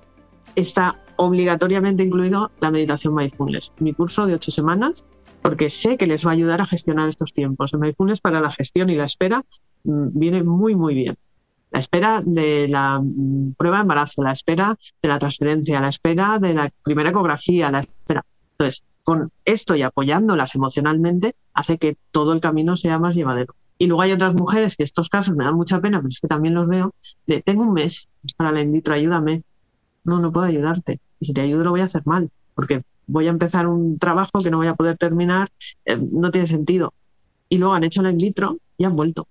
está 0.56 1.00
obligatoriamente 1.16 2.04
incluido 2.04 2.52
la 2.60 2.72
meditación 2.72 3.16
mindfulness. 3.16 3.72
Mi 3.80 3.94
curso 3.94 4.26
de 4.26 4.36
ocho 4.36 4.52
semanas, 4.52 5.04
porque 5.42 5.70
sé 5.70 5.98
que 5.98 6.08
les 6.08 6.26
va 6.26 6.32
a 6.32 6.34
ayudar 6.34 6.62
a 6.62 6.66
gestionar 6.66 7.10
estos 7.10 7.34
tiempos. 7.34 7.74
El 7.74 7.80
mindfulness 7.80 8.22
para 8.22 8.40
la 8.40 8.52
gestión 8.52 8.90
y 8.90 8.96
la 8.96 9.06
espera 9.06 9.44
mm, 9.84 10.10
viene 10.14 10.44
muy, 10.44 10.76
muy 10.76 10.94
bien. 10.94 11.18
La 11.72 11.80
espera 11.80 12.22
de 12.24 12.68
la 12.68 13.00
mm, 13.00 13.54
prueba 13.58 13.78
de 13.78 13.82
embarazo, 13.84 14.24
la 14.24 14.32
espera 14.32 14.78
de 15.02 15.10
la 15.10 15.20
transferencia, 15.20 15.82
la 15.82 15.90
espera 15.90 16.38
de 16.40 16.54
la 16.54 16.72
primera 16.84 17.10
ecografía, 17.10 17.72
la 17.72 17.80
espera. 17.80 18.26
Entonces, 18.52 18.84
con 19.04 19.32
esto 19.46 19.76
y 19.76 19.82
apoyándolas 19.82 20.54
emocionalmente, 20.56 21.36
hace 21.54 21.78
que 21.78 21.98
todo 22.12 22.34
el 22.34 22.42
camino 22.42 22.78
sea 22.78 23.00
más 23.00 23.16
llevadero. 23.16 23.56
Y 23.78 23.88
luego 23.88 24.04
hay 24.04 24.12
otras 24.12 24.36
mujeres 24.36 24.76
que 24.76 24.84
estos 24.84 25.10
casos 25.10 25.36
me 25.36 25.44
dan 25.44 25.56
mucha 25.56 25.82
pena, 25.82 25.98
pero 25.98 26.10
es 26.10 26.20
que 26.20 26.28
también 26.28 26.54
los 26.54 26.68
veo, 26.68 26.94
de 27.26 27.42
tengo 27.42 27.64
un 27.64 27.74
mes 27.74 28.10
para 28.38 28.52
la 28.52 28.62
in 28.62 28.72
vitro, 28.72 28.94
ayúdame. 28.94 29.42
No, 30.04 30.20
no 30.20 30.32
puedo 30.32 30.46
ayudarte. 30.46 31.00
Y 31.20 31.26
si 31.26 31.34
te 31.34 31.42
ayudo 31.42 31.64
lo 31.64 31.72
voy 31.72 31.82
a 31.82 31.86
hacer 31.86 32.04
mal, 32.06 32.30
porque 32.54 32.84
voy 33.08 33.28
a 33.28 33.32
empezar 33.32 33.68
un 33.68 33.98
trabajo 33.98 34.40
que 34.44 34.52
no 34.52 34.58
voy 34.58 34.68
a 34.68 34.76
poder 34.76 34.98
terminar, 34.98 35.50
eh, 35.86 35.98
no 35.98 36.30
tiene 36.32 36.48
sentido. 36.48 36.94
Y 37.50 37.58
luego 37.58 37.74
han 37.74 37.84
hecho 37.84 38.02
la 38.02 38.12
in 38.12 38.18
vitro 38.18 38.58
y 38.78 38.86
han 38.86 38.96
vuelto. 38.96 39.28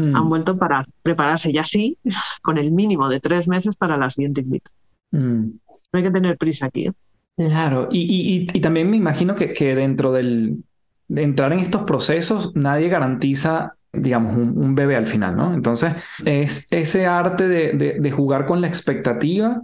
Mm. 0.00 0.16
Han 0.16 0.28
vuelto 0.28 0.56
para 0.56 0.84
prepararse 1.02 1.52
ya 1.52 1.64
sí, 1.64 1.98
con 2.42 2.58
el 2.58 2.70
mínimo 2.70 3.08
de 3.08 3.20
tres 3.20 3.48
meses 3.48 3.76
para 3.76 3.96
la 3.96 4.10
siguiente 4.10 4.40
in 4.40 4.50
vitro. 4.50 4.72
Mm. 5.12 5.44
No 5.92 5.98
hay 5.98 6.02
que 6.02 6.10
tener 6.10 6.36
prisa 6.36 6.66
aquí. 6.66 6.86
¿eh? 6.86 6.92
Claro, 7.36 7.88
y, 7.90 8.46
también 8.60 8.90
me 8.90 8.96
imagino 8.96 9.34
que, 9.34 9.52
que 9.52 9.74
dentro 9.74 10.12
del, 10.12 10.62
de 11.10 11.24
entrar 11.24 11.52
en 11.52 11.58
estos 11.58 11.82
procesos, 11.82 12.54
nadie 12.54 12.88
garantiza, 12.88 13.74
digamos, 13.92 14.36
un, 14.36 14.76
bebé 14.76 14.94
al 14.94 15.08
final, 15.08 15.36
¿no? 15.36 15.52
Entonces, 15.52 15.92
es 16.24 16.68
ese 16.70 17.06
arte 17.06 17.48
de, 17.48 18.10
jugar 18.12 18.46
con 18.46 18.60
la 18.60 18.68
expectativa 18.68 19.60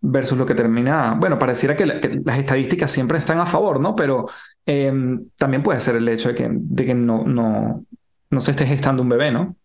versus 0.00 0.38
lo 0.38 0.46
que 0.46 0.54
termina, 0.54 1.14
bueno, 1.20 1.38
pareciera 1.38 1.76
que, 1.76 1.84
las 1.84 2.38
estadísticas 2.38 2.90
siempre 2.90 3.18
están 3.18 3.38
a 3.38 3.44
favor, 3.44 3.80
¿no? 3.80 3.94
Pero 3.94 4.30
em, 4.64 5.26
también 5.36 5.62
puede 5.62 5.80
ser 5.80 5.96
el 5.96 6.08
hecho 6.08 6.30
de 6.30 6.34
que, 6.34 6.48
de 6.50 6.84
que 6.86 6.94
no, 6.94 7.24
no, 7.24 7.84
no 8.30 8.40
se 8.40 8.52
esté 8.52 8.64
gestando 8.64 9.02
un 9.02 9.10
bebé, 9.10 9.30
¿no? 9.30 9.57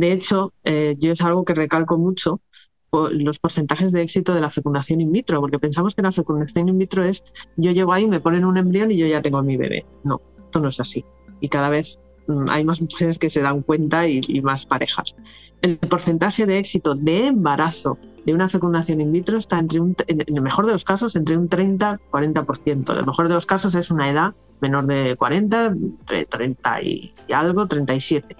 De 0.00 0.12
hecho, 0.12 0.54
eh, 0.64 0.96
yo 0.98 1.12
es 1.12 1.20
algo 1.20 1.44
que 1.44 1.52
recalco 1.52 1.98
mucho 1.98 2.40
los 2.90 3.38
porcentajes 3.38 3.92
de 3.92 4.00
éxito 4.00 4.32
de 4.34 4.40
la 4.40 4.50
fecundación 4.50 5.02
in 5.02 5.12
vitro, 5.12 5.42
porque 5.42 5.58
pensamos 5.58 5.94
que 5.94 6.00
la 6.00 6.10
fecundación 6.10 6.70
in 6.70 6.78
vitro 6.78 7.04
es 7.04 7.22
yo 7.58 7.70
llego 7.70 7.92
ahí, 7.92 8.06
me 8.06 8.18
ponen 8.18 8.46
un 8.46 8.56
embrión 8.56 8.90
y 8.90 8.96
yo 8.96 9.06
ya 9.06 9.20
tengo 9.20 9.36
a 9.36 9.42
mi 9.42 9.58
bebé. 9.58 9.84
No, 10.02 10.22
esto 10.38 10.58
no 10.58 10.70
es 10.70 10.80
así. 10.80 11.04
Y 11.42 11.50
cada 11.50 11.68
vez 11.68 12.00
mm, 12.28 12.48
hay 12.48 12.64
más 12.64 12.80
mujeres 12.80 13.18
que 13.18 13.28
se 13.28 13.42
dan 13.42 13.60
cuenta 13.60 14.08
y, 14.08 14.22
más 14.40 14.64
parejas. 14.64 15.14
El 15.60 15.76
porcentaje 15.76 16.46
de 16.46 16.58
éxito 16.58 16.94
de 16.94 17.26
embarazo 17.26 17.98
de 18.24 18.32
una 18.32 18.48
fecundación 18.48 19.02
in 19.02 19.12
vitro 19.12 19.36
está 19.36 19.58
entre 19.58 19.80
un, 19.80 19.94
en 20.06 20.24
el 20.26 20.40
mejor 20.40 20.64
de 20.64 20.72
los 20.72 20.84
casos 20.84 21.14
entre 21.14 21.36
un 21.36 21.50
30-40%. 21.50 22.98
El 22.98 23.04
mejor 23.04 23.28
de 23.28 23.34
los 23.34 23.44
casos 23.44 23.74
es 23.74 23.90
una 23.90 24.10
edad 24.10 24.34
menor 24.62 24.86
de 24.86 25.14
40, 25.14 25.74
30 26.30 26.82
y 26.82 27.12
algo, 27.34 27.66
37. 27.66 28.34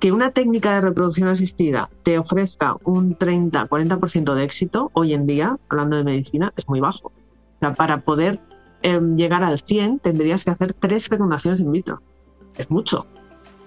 Que 0.00 0.12
una 0.12 0.30
técnica 0.30 0.74
de 0.74 0.80
reproducción 0.80 1.28
asistida 1.28 1.90
te 2.04 2.18
ofrezca 2.18 2.76
un 2.84 3.18
30-40% 3.18 4.34
de 4.34 4.44
éxito 4.44 4.90
hoy 4.94 5.12
en 5.12 5.26
día, 5.26 5.58
hablando 5.68 5.96
de 5.96 6.04
medicina, 6.04 6.52
es 6.56 6.68
muy 6.68 6.80
bajo. 6.80 7.08
O 7.08 7.58
sea, 7.60 7.74
para 7.74 8.00
poder 8.02 8.40
Em, 8.82 9.16
llegar 9.16 9.42
al 9.42 9.58
100 9.58 9.98
tendrías 9.98 10.44
que 10.44 10.50
hacer 10.50 10.72
tres 10.72 11.08
fecundaciones 11.08 11.60
in 11.60 11.72
vitro. 11.72 12.00
Es 12.56 12.70
mucho. 12.70 13.06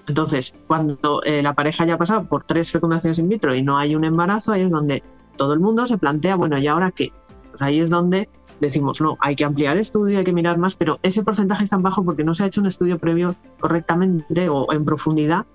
Entonces, 0.08 0.54
cuando 0.67 1.22
eh, 1.24 1.41
la 1.41 1.54
pareja 1.54 1.86
ya 1.86 1.96
ha 1.96 1.98
pasado 1.98 2.26
por 2.26 2.44
tres 2.44 2.72
fecundaciones 2.72 3.20
in 3.20 3.30
vitro 3.30 3.54
y 3.54 3.62
no 3.62 3.78
hay 3.78 3.96
un 3.96 4.04
embarazo, 4.04 4.54
ahí 4.54 4.62
es 4.62 4.72
donde 4.72 5.04
todo 5.38 5.54
el 5.54 5.60
mundo 5.60 5.86
se 5.86 5.98
plantea, 5.98 6.36
bueno, 6.36 6.58
¿y 6.58 6.67
ahora 6.67 6.91
qué? 6.91 7.12
Pues 7.50 7.62
ahí 7.62 7.80
es 7.80 7.89
donde 7.89 8.30
decimos, 8.62 9.02
no, 9.02 9.17
hay 9.20 9.36
que 9.36 9.44
ampliar 9.44 9.76
el 9.76 9.82
estudio, 9.82 10.20
hay 10.20 10.24
que 10.24 10.34
mirar 10.34 10.58
más, 10.58 10.76
pero 10.76 11.00
ese 11.04 11.24
porcentaje 11.24 11.63
es 11.63 11.70
tan 11.70 11.82
bajo 11.82 12.04
porque 12.06 12.24
no 12.24 12.34
se 12.34 12.44
ha 12.44 12.48
hecho 12.48 12.62
un 12.62 12.67
estudio 12.67 13.00
previo 13.00 13.36
correctamente 13.60 14.50
o 14.50 14.72
en 14.72 14.86
profundidad 14.86 15.46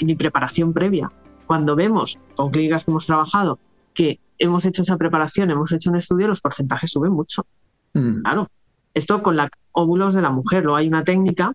ni 0.00 0.14
preparación 0.14 0.72
previa. 0.72 1.10
Cuando 1.46 1.76
vemos 1.76 2.18
con 2.34 2.50
clínicas 2.50 2.84
que 2.84 2.90
hemos 2.90 3.06
trabajado 3.06 3.58
que 3.94 4.20
hemos 4.38 4.64
hecho 4.64 4.82
esa 4.82 4.96
preparación, 4.96 5.50
hemos 5.50 5.72
hecho 5.72 5.90
un 5.90 5.96
estudio, 5.96 6.28
los 6.28 6.40
porcentajes 6.40 6.90
suben 6.90 7.12
mucho. 7.12 7.46
Mm. 7.94 8.22
Claro, 8.22 8.48
esto 8.94 9.22
con 9.22 9.36
los 9.36 9.48
óvulos 9.72 10.14
de 10.14 10.22
la 10.22 10.30
mujer. 10.30 10.64
Luego 10.64 10.76
hay 10.76 10.88
una 10.88 11.04
técnica 11.04 11.52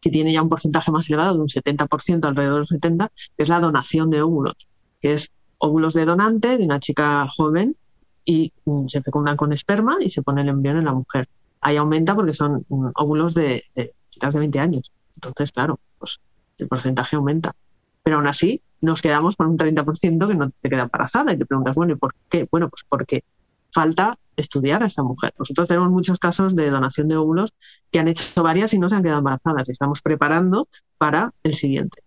que 0.00 0.10
tiene 0.10 0.32
ya 0.32 0.42
un 0.42 0.48
porcentaje 0.48 0.90
más 0.90 1.08
elevado, 1.08 1.34
de 1.34 1.40
un 1.40 1.48
70%, 1.48 2.24
alrededor 2.24 2.66
del 2.66 2.80
70%, 2.80 3.10
que 3.36 3.42
es 3.42 3.48
la 3.48 3.60
donación 3.60 4.10
de 4.10 4.22
óvulos, 4.22 4.56
que 5.00 5.14
es 5.14 5.30
óvulos 5.58 5.94
de 5.94 6.04
donante 6.04 6.58
de 6.58 6.64
una 6.64 6.80
chica 6.80 7.28
joven 7.28 7.76
y 8.24 8.52
mm, 8.64 8.88
se 8.88 9.00
fecundan 9.00 9.36
con 9.36 9.52
esperma 9.52 9.98
y 10.00 10.08
se 10.08 10.22
pone 10.22 10.42
el 10.42 10.48
embrión 10.48 10.76
en 10.76 10.86
la 10.86 10.92
mujer. 10.92 11.28
Ahí 11.60 11.76
aumenta 11.76 12.16
porque 12.16 12.34
son 12.34 12.66
mm, 12.68 12.88
óvulos 12.96 13.34
de, 13.34 13.64
chicas 14.10 14.34
de 14.34 14.40
20 14.40 14.58
años. 14.58 14.92
Entonces, 15.14 15.52
claro, 15.52 15.78
pues 15.98 16.20
el 16.62 16.68
porcentaje 16.68 17.16
aumenta. 17.16 17.54
Pero 18.02 18.16
aún 18.16 18.26
así, 18.26 18.62
nos 18.80 19.00
quedamos 19.00 19.36
con 19.36 19.46
un 19.48 19.56
30% 19.56 20.28
que 20.28 20.34
no 20.34 20.50
te 20.50 20.68
queda 20.68 20.82
embarazada 20.82 21.32
y 21.32 21.38
te 21.38 21.46
preguntas, 21.46 21.76
bueno, 21.76 21.92
¿y 21.92 21.96
por 21.96 22.14
qué? 22.28 22.48
Bueno, 22.50 22.68
pues 22.68 22.84
porque 22.88 23.24
falta 23.72 24.18
estudiar 24.36 24.82
a 24.82 24.86
esta 24.86 25.02
mujer. 25.02 25.32
Nosotros 25.38 25.68
tenemos 25.68 25.90
muchos 25.90 26.18
casos 26.18 26.56
de 26.56 26.70
donación 26.70 27.08
de 27.08 27.16
óvulos 27.16 27.54
que 27.90 27.98
han 27.98 28.08
hecho 28.08 28.42
varias 28.42 28.74
y 28.74 28.78
no 28.78 28.88
se 28.88 28.96
han 28.96 29.02
quedado 29.02 29.18
embarazadas 29.18 29.68
y 29.68 29.72
estamos 29.72 30.02
preparando 30.02 30.68
para 30.98 31.32
el 31.42 31.54
siguiente. 31.54 32.02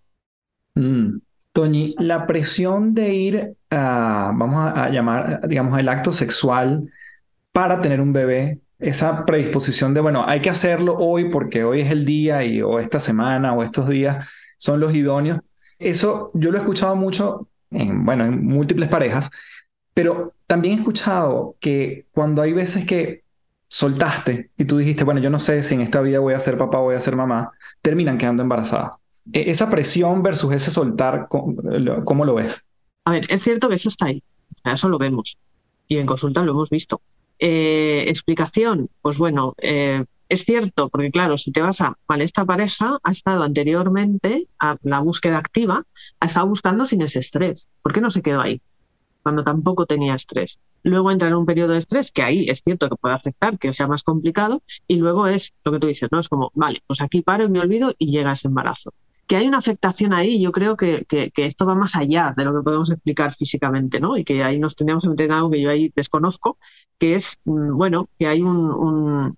Mm. 0.75 1.19
Toñi, 1.53 1.95
la 1.99 2.27
presión 2.27 2.93
de 2.93 3.15
ir 3.15 3.53
a, 3.69 4.31
vamos 4.35 4.73
a, 4.75 4.89
llamar, 4.89 5.47
digamos, 5.47 5.79
el 5.79 5.87
acto 5.87 6.11
sexual 6.11 6.91
para 7.53 7.79
tener 7.79 8.01
un 8.01 8.11
bebé, 8.11 8.59
esa 8.77 9.23
predisposición 9.25 9.93
de, 9.93 10.01
bueno, 10.01 10.25
hay 10.27 10.41
que 10.41 10.49
hacerlo 10.49 10.97
hoy 10.99 11.29
porque 11.29 11.63
hoy 11.63 11.79
es 11.79 11.91
el 11.91 12.05
día 12.05 12.43
y 12.43 12.61
o 12.61 12.79
esta 12.79 12.99
semana 12.99 13.53
o 13.53 13.63
estos 13.63 13.87
días 13.87 14.27
son 14.57 14.79
los 14.79 14.93
idóneos. 14.93 15.39
Eso 15.79 16.31
yo 16.33 16.51
lo 16.51 16.57
he 16.57 16.61
escuchado 16.61 16.95
mucho 16.95 17.47
en, 17.71 18.05
bueno, 18.05 18.25
en 18.25 18.45
múltiples 18.45 18.89
parejas 18.89 19.31
pero 19.95 20.33
también 20.45 20.73
he 20.73 20.77
escuchado 20.77 21.55
que 21.61 22.05
cuando 22.11 22.41
hay 22.41 22.51
veces 22.51 22.85
que 22.85 23.23
soltaste 23.69 24.51
y 24.57 24.65
tú 24.65 24.77
dijiste, 24.77 25.05
bueno, 25.05 25.21
yo 25.21 25.29
no 25.29 25.39
sé 25.39 25.63
si 25.63 25.73
en 25.73 25.81
esta 25.81 26.01
vida 26.01 26.19
voy 26.19 26.33
a 26.33 26.39
ser 26.39 26.57
papá 26.57 26.79
voy 26.79 26.95
a 26.95 26.99
ser 26.99 27.15
mamá, 27.15 27.51
terminan 27.81 28.17
quedando 28.17 28.43
embarazadas. 28.43 28.97
E, 29.31 29.49
esa 29.49 29.69
presión 29.69 30.21
versus 30.21 30.51
ese 30.51 30.69
soltar, 30.69 31.27
¿cómo 31.29 32.25
lo 32.25 32.35
ves? 32.35 32.67
A 33.05 33.11
ver, 33.11 33.25
es 33.29 33.41
cierto 33.41 33.69
que 33.69 33.75
eso 33.75 33.87
está 33.87 34.07
ahí, 34.07 34.21
eso 34.65 34.89
lo 34.89 34.97
vemos 34.97 35.37
y 35.87 35.97
en 35.97 36.05
consulta 36.05 36.43
lo 36.43 36.51
hemos 36.51 36.69
visto. 36.69 37.01
Eh, 37.39 38.03
explicación, 38.09 38.89
pues 39.01 39.17
bueno, 39.17 39.55
eh, 39.59 40.03
es 40.29 40.43
cierto, 40.43 40.89
porque 40.89 41.11
claro, 41.11 41.37
si 41.37 41.51
te 41.51 41.61
vas 41.61 41.81
a, 41.81 41.97
vale, 42.07 42.23
esta 42.23 42.45
pareja 42.45 42.99
ha 43.03 43.11
estado 43.11 43.43
anteriormente 43.43 44.47
a 44.59 44.77
la 44.83 44.99
búsqueda 44.99 45.37
activa, 45.37 45.85
ha 46.19 46.25
estado 46.25 46.47
buscando 46.47 46.85
sin 46.85 47.01
ese 47.01 47.19
estrés. 47.19 47.67
¿Por 47.81 47.93
qué 47.93 48.01
no 48.01 48.09
se 48.09 48.21
quedó 48.21 48.41
ahí? 48.41 48.61
cuando 49.25 49.43
tampoco 49.43 49.87
tenía 49.87 50.13
estrés. 50.13 50.59
Luego 50.83 51.09
entra 51.09 51.29
en 51.29 51.33
un 51.33 51.47
periodo 51.47 51.71
de 51.71 51.79
estrés 51.79 52.11
que 52.11 52.21
ahí 52.21 52.47
es 52.47 52.61
cierto 52.63 52.87
que 52.87 52.95
puede 52.95 53.15
afectar, 53.15 53.57
que 53.57 53.73
sea 53.73 53.87
más 53.87 54.03
complicado, 54.03 54.61
y 54.87 54.97
luego 54.97 55.25
es 55.25 55.51
lo 55.63 55.71
que 55.71 55.79
tú 55.79 55.87
dices, 55.87 56.09
¿no? 56.11 56.19
Es 56.19 56.29
como, 56.29 56.51
vale, 56.53 56.83
pues 56.85 57.01
aquí 57.01 57.23
paro 57.23 57.45
y 57.45 57.49
me 57.49 57.59
olvido 57.59 57.95
y 57.97 58.11
llega 58.11 58.33
ese 58.33 58.49
embarazo. 58.49 58.93
Que 59.25 59.37
hay 59.37 59.47
una 59.47 59.57
afectación 59.57 60.13
ahí, 60.13 60.39
yo 60.39 60.51
creo 60.51 60.77
que, 60.77 61.05
que, 61.09 61.31
esto 61.37 61.65
va 61.65 61.73
más 61.73 61.95
allá 61.95 62.35
de 62.37 62.45
lo 62.45 62.53
que 62.53 62.61
podemos 62.61 62.91
explicar 62.91 63.33
físicamente, 63.33 63.99
¿no? 63.99 64.15
Y 64.15 64.23
que 64.23 64.43
ahí 64.43 64.59
nos 64.59 64.75
tendríamos 64.75 65.01
que 65.01 65.09
meter 65.09 65.25
en 65.25 65.31
algo 65.31 65.49
que 65.49 65.59
yo 65.59 65.71
ahí 65.71 65.91
desconozco, 65.95 66.59
que 66.99 67.15
es, 67.15 67.39
mm, 67.45 67.75
bueno, 67.75 68.07
que 68.19 68.27
hay 68.27 68.43
un, 68.43 68.69
un, 68.69 69.37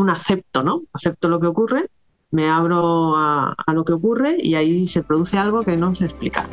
un 0.00 0.10
acepto, 0.10 0.62
¿no? 0.62 0.82
Acepto 0.92 1.28
lo 1.28 1.40
que 1.40 1.46
ocurre, 1.46 1.90
me 2.30 2.48
abro 2.48 3.16
a, 3.16 3.54
lo 3.72 3.84
que 3.84 3.92
ocurre 3.92 4.36
y 4.38 4.54
ahí 4.54 4.86
se 4.86 5.02
produce 5.02 5.38
algo 5.38 5.60
que 5.60 5.76
no 5.76 5.94
sé 5.94 6.04
explicar. 6.04 6.48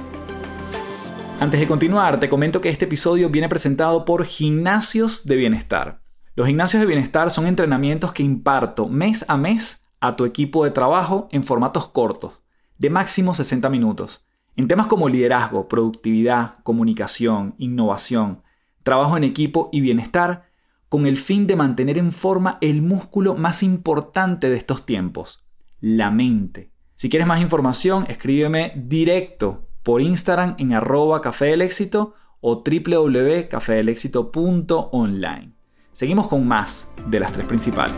Antes 1.40 1.60
de 1.60 1.68
continuar, 1.68 2.20
te 2.20 2.30
comento 2.30 2.62
que 2.62 2.70
este 2.70 2.86
episodio 2.86 3.30
viene 3.30 3.48
presentado 3.48 4.06
por 4.06 4.26
Gimnasios 4.26 5.26
de 5.26 5.36
Bienestar. 5.36 6.02
Los 6.36 6.48
gimnasios 6.48 6.82
de 6.82 6.88
bienestar 6.88 7.32
son 7.32 7.48
entrenamientos 7.48 8.12
que 8.12 8.24
imparto 8.24 8.88
mes 8.88 9.26
a 9.28 9.38
mes 9.38 9.84
a 10.00 10.16
tu 10.16 10.26
equipo 10.26 10.64
de 10.64 10.72
trabajo 10.72 11.28
en 11.32 11.44
formatos 11.44 11.88
cortos, 11.88 12.42
de 12.78 12.90
máximo 12.90 13.34
60 13.34 13.70
minutos, 13.70 14.26
en 14.56 14.68
temas 14.68 14.88
como 14.88 15.10
liderazgo, 15.10 15.68
productividad, 15.68 16.56
comunicación, 16.64 17.56
innovación, 17.58 18.44
trabajo 18.84 19.18
en 19.18 19.24
equipo 19.24 19.70
y 19.72 19.82
bienestar, 19.82 20.47
con 20.90 21.06
el 21.06 21.16
fin 21.18 21.46
de 21.48 21.56
mantener 21.56 21.98
en 21.98 22.12
forma 22.12 22.58
el 22.62 22.82
músculo 22.82 23.36
más 23.36 23.64
importante 23.64 24.50
de 24.50 24.58
estos 24.58 24.86
tiempos, 24.86 25.46
la 25.80 26.12
mente. 26.12 26.72
Si 26.96 27.10
quieres 27.10 27.28
más 27.28 27.40
información, 27.42 28.06
escríbeme 28.10 28.74
directo 28.76 29.70
por 29.84 30.02
Instagram 30.02 30.56
en 30.58 30.74
arroba 30.74 31.22
café 31.22 31.54
éxito 31.54 32.16
o 32.42 32.64
www.cafedelexito.online. 32.64 35.52
Seguimos 35.94 36.28
con 36.28 36.46
más 36.48 36.92
de 37.08 37.20
las 37.20 37.34
tres 37.34 37.48
principales. 37.48 37.98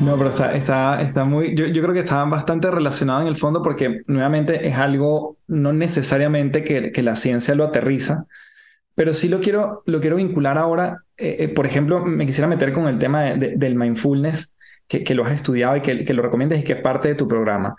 No, 0.00 0.16
pero 0.16 0.30
está, 0.30 1.02
está, 1.02 1.24
muy. 1.24 1.54
Yo, 1.54 1.70
creo 1.70 1.92
que 1.92 2.00
está 2.00 2.24
bastante 2.24 2.70
relacionado 2.70 3.22
en 3.22 3.26
el 3.26 3.36
fondo 3.36 3.62
porque, 3.62 4.02
nuevamente, 4.06 4.68
es 4.68 4.76
algo 4.76 5.38
no 5.48 5.72
necesariamente 5.72 6.62
que, 6.62 7.02
la 7.02 7.16
ciencia 7.16 7.56
lo 7.56 7.64
aterriza, 7.64 8.26
pero 8.98 9.14
sí 9.14 9.28
lo 9.28 9.38
quiero, 9.38 9.84
lo 9.86 10.00
quiero 10.00 10.16
vincular 10.16 10.58
ahora. 10.58 11.04
Eh, 11.16 11.36
eh, 11.38 11.48
por 11.50 11.66
ejemplo, 11.66 12.04
me 12.04 12.26
quisiera 12.26 12.48
meter 12.48 12.72
con 12.72 12.88
el 12.88 12.98
tema 12.98 13.32
del 13.32 13.76
mindfulness, 13.76 14.56
que, 14.88 15.14
lo 15.14 15.24
has 15.24 15.30
estudiado 15.30 15.76
y 15.76 15.82
que, 15.82 16.12
lo 16.12 16.20
recomiendas 16.20 16.58
y 16.58 16.64
que 16.64 16.72
es 16.72 16.82
parte 16.82 17.06
de 17.06 17.14
tu 17.14 17.28
programa. 17.28 17.76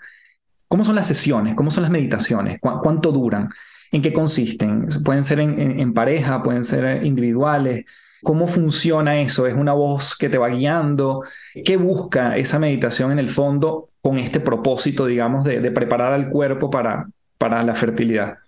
¿Cómo 0.66 0.82
son 0.82 0.94
las 0.94 1.06
sesiones? 1.06 1.54
¿Cómo 1.56 1.70
son 1.70 1.82
las 1.82 1.90
meditaciones? 1.90 2.58
¿Cuánto 2.58 3.12
duran? 3.12 3.50
¿En 3.92 4.00
qué 4.00 4.14
consisten? 4.14 4.88
Pueden 5.04 5.22
ser 5.22 5.40
en, 5.40 5.92
pareja, 5.92 6.42
pueden 6.42 6.64
ser 6.64 7.04
individuales. 7.04 7.84
¿Cómo 8.22 8.46
funciona 8.46 9.20
eso? 9.20 9.46
¿Es 9.46 9.54
una 9.54 9.74
voz 9.74 10.16
que 10.16 10.30
te 10.30 10.38
va 10.38 10.48
guiando? 10.48 11.22
¿Qué 11.66 11.76
busca 11.76 12.38
esa 12.38 12.58
meditación 12.58 13.12
en 13.12 13.18
el 13.18 13.28
fondo 13.28 13.84
con 14.00 14.16
este 14.16 14.40
propósito, 14.40 15.04
digamos, 15.04 15.44
de, 15.44 15.70
preparar 15.70 16.14
al 16.14 16.30
cuerpo 16.30 16.70
para, 16.70 17.10
para 17.36 17.62
la 17.62 17.74
fertilidad? 17.74 18.38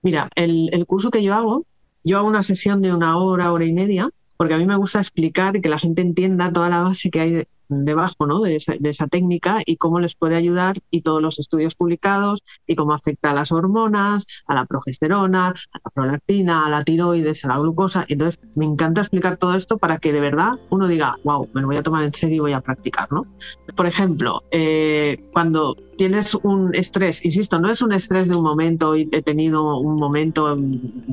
Mira, 0.00 0.30
el, 0.34 0.70
el, 0.72 0.86
curso 0.86 1.10
que 1.10 1.22
yo 1.22 1.34
hago, 1.34 1.66
yo 2.04 2.18
hago 2.18 2.28
una 2.28 2.42
sesión 2.42 2.82
de 2.82 2.92
una 2.92 3.16
hora, 3.16 3.52
hora 3.52 3.64
y 3.64 3.72
media, 3.72 4.10
porque 4.36 4.54
a 4.54 4.58
mí 4.58 4.66
me 4.66 4.76
gusta 4.76 4.98
explicar 4.98 5.56
y 5.56 5.60
que 5.60 5.68
la 5.68 5.78
gente 5.78 6.02
entienda 6.02 6.52
toda 6.52 6.68
la 6.68 6.82
base 6.82 7.10
que 7.10 7.20
hay 7.20 7.46
debajo 7.84 8.26
¿no? 8.26 8.40
de, 8.40 8.56
esa, 8.56 9.06
técnica 9.08 9.62
y 9.64 9.76
cómo 9.76 10.00
les 10.00 10.14
puede 10.14 10.36
ayudar 10.36 10.78
y 10.90 11.02
todos 11.02 11.20
los 11.20 11.38
estudios 11.38 11.74
publicados 11.74 12.42
y 12.66 12.76
cómo 12.76 12.94
afecta 12.94 13.30
a 13.30 13.34
las 13.34 13.52
hormonas, 13.52 14.26
a 14.46 14.54
la 14.54 14.64
progesterona, 14.66 15.48
a 15.48 15.78
la 15.84 15.90
prolactina, 15.94 16.66
a 16.66 16.70
la 16.70 16.84
tiroides, 16.84 17.44
a 17.44 17.48
la 17.48 17.58
glucosa. 17.58 18.04
Entonces, 18.08 18.40
me 18.54 18.64
encanta 18.64 19.00
explicar 19.00 19.36
todo 19.36 19.54
esto 19.54 19.78
para 19.78 19.98
que 19.98 20.12
de 20.12 20.20
verdad 20.20 20.52
uno 20.70 20.88
diga, 20.88 21.16
wow, 21.24 21.48
me 21.52 21.60
lo 21.60 21.66
voy 21.66 21.76
a 21.76 21.82
tomar 21.82 22.04
en 22.04 22.14
serio 22.14 22.36
y 22.36 22.40
voy 22.40 22.52
a 22.52 22.60
practicar. 22.60 23.10
¿no? 23.12 23.26
Por 23.76 23.86
ejemplo, 23.86 24.42
eh, 24.50 25.28
cuando 25.32 25.76
tienes 25.96 26.34
un 26.34 26.74
estrés, 26.74 27.24
insisto, 27.24 27.58
no 27.58 27.70
es 27.70 27.82
un 27.82 27.92
estrés 27.92 28.28
de 28.28 28.36
un 28.36 28.42
momento 28.42 28.96
y 28.96 29.08
he 29.12 29.22
tenido 29.22 29.78
un 29.78 29.96
momento, 29.96 30.58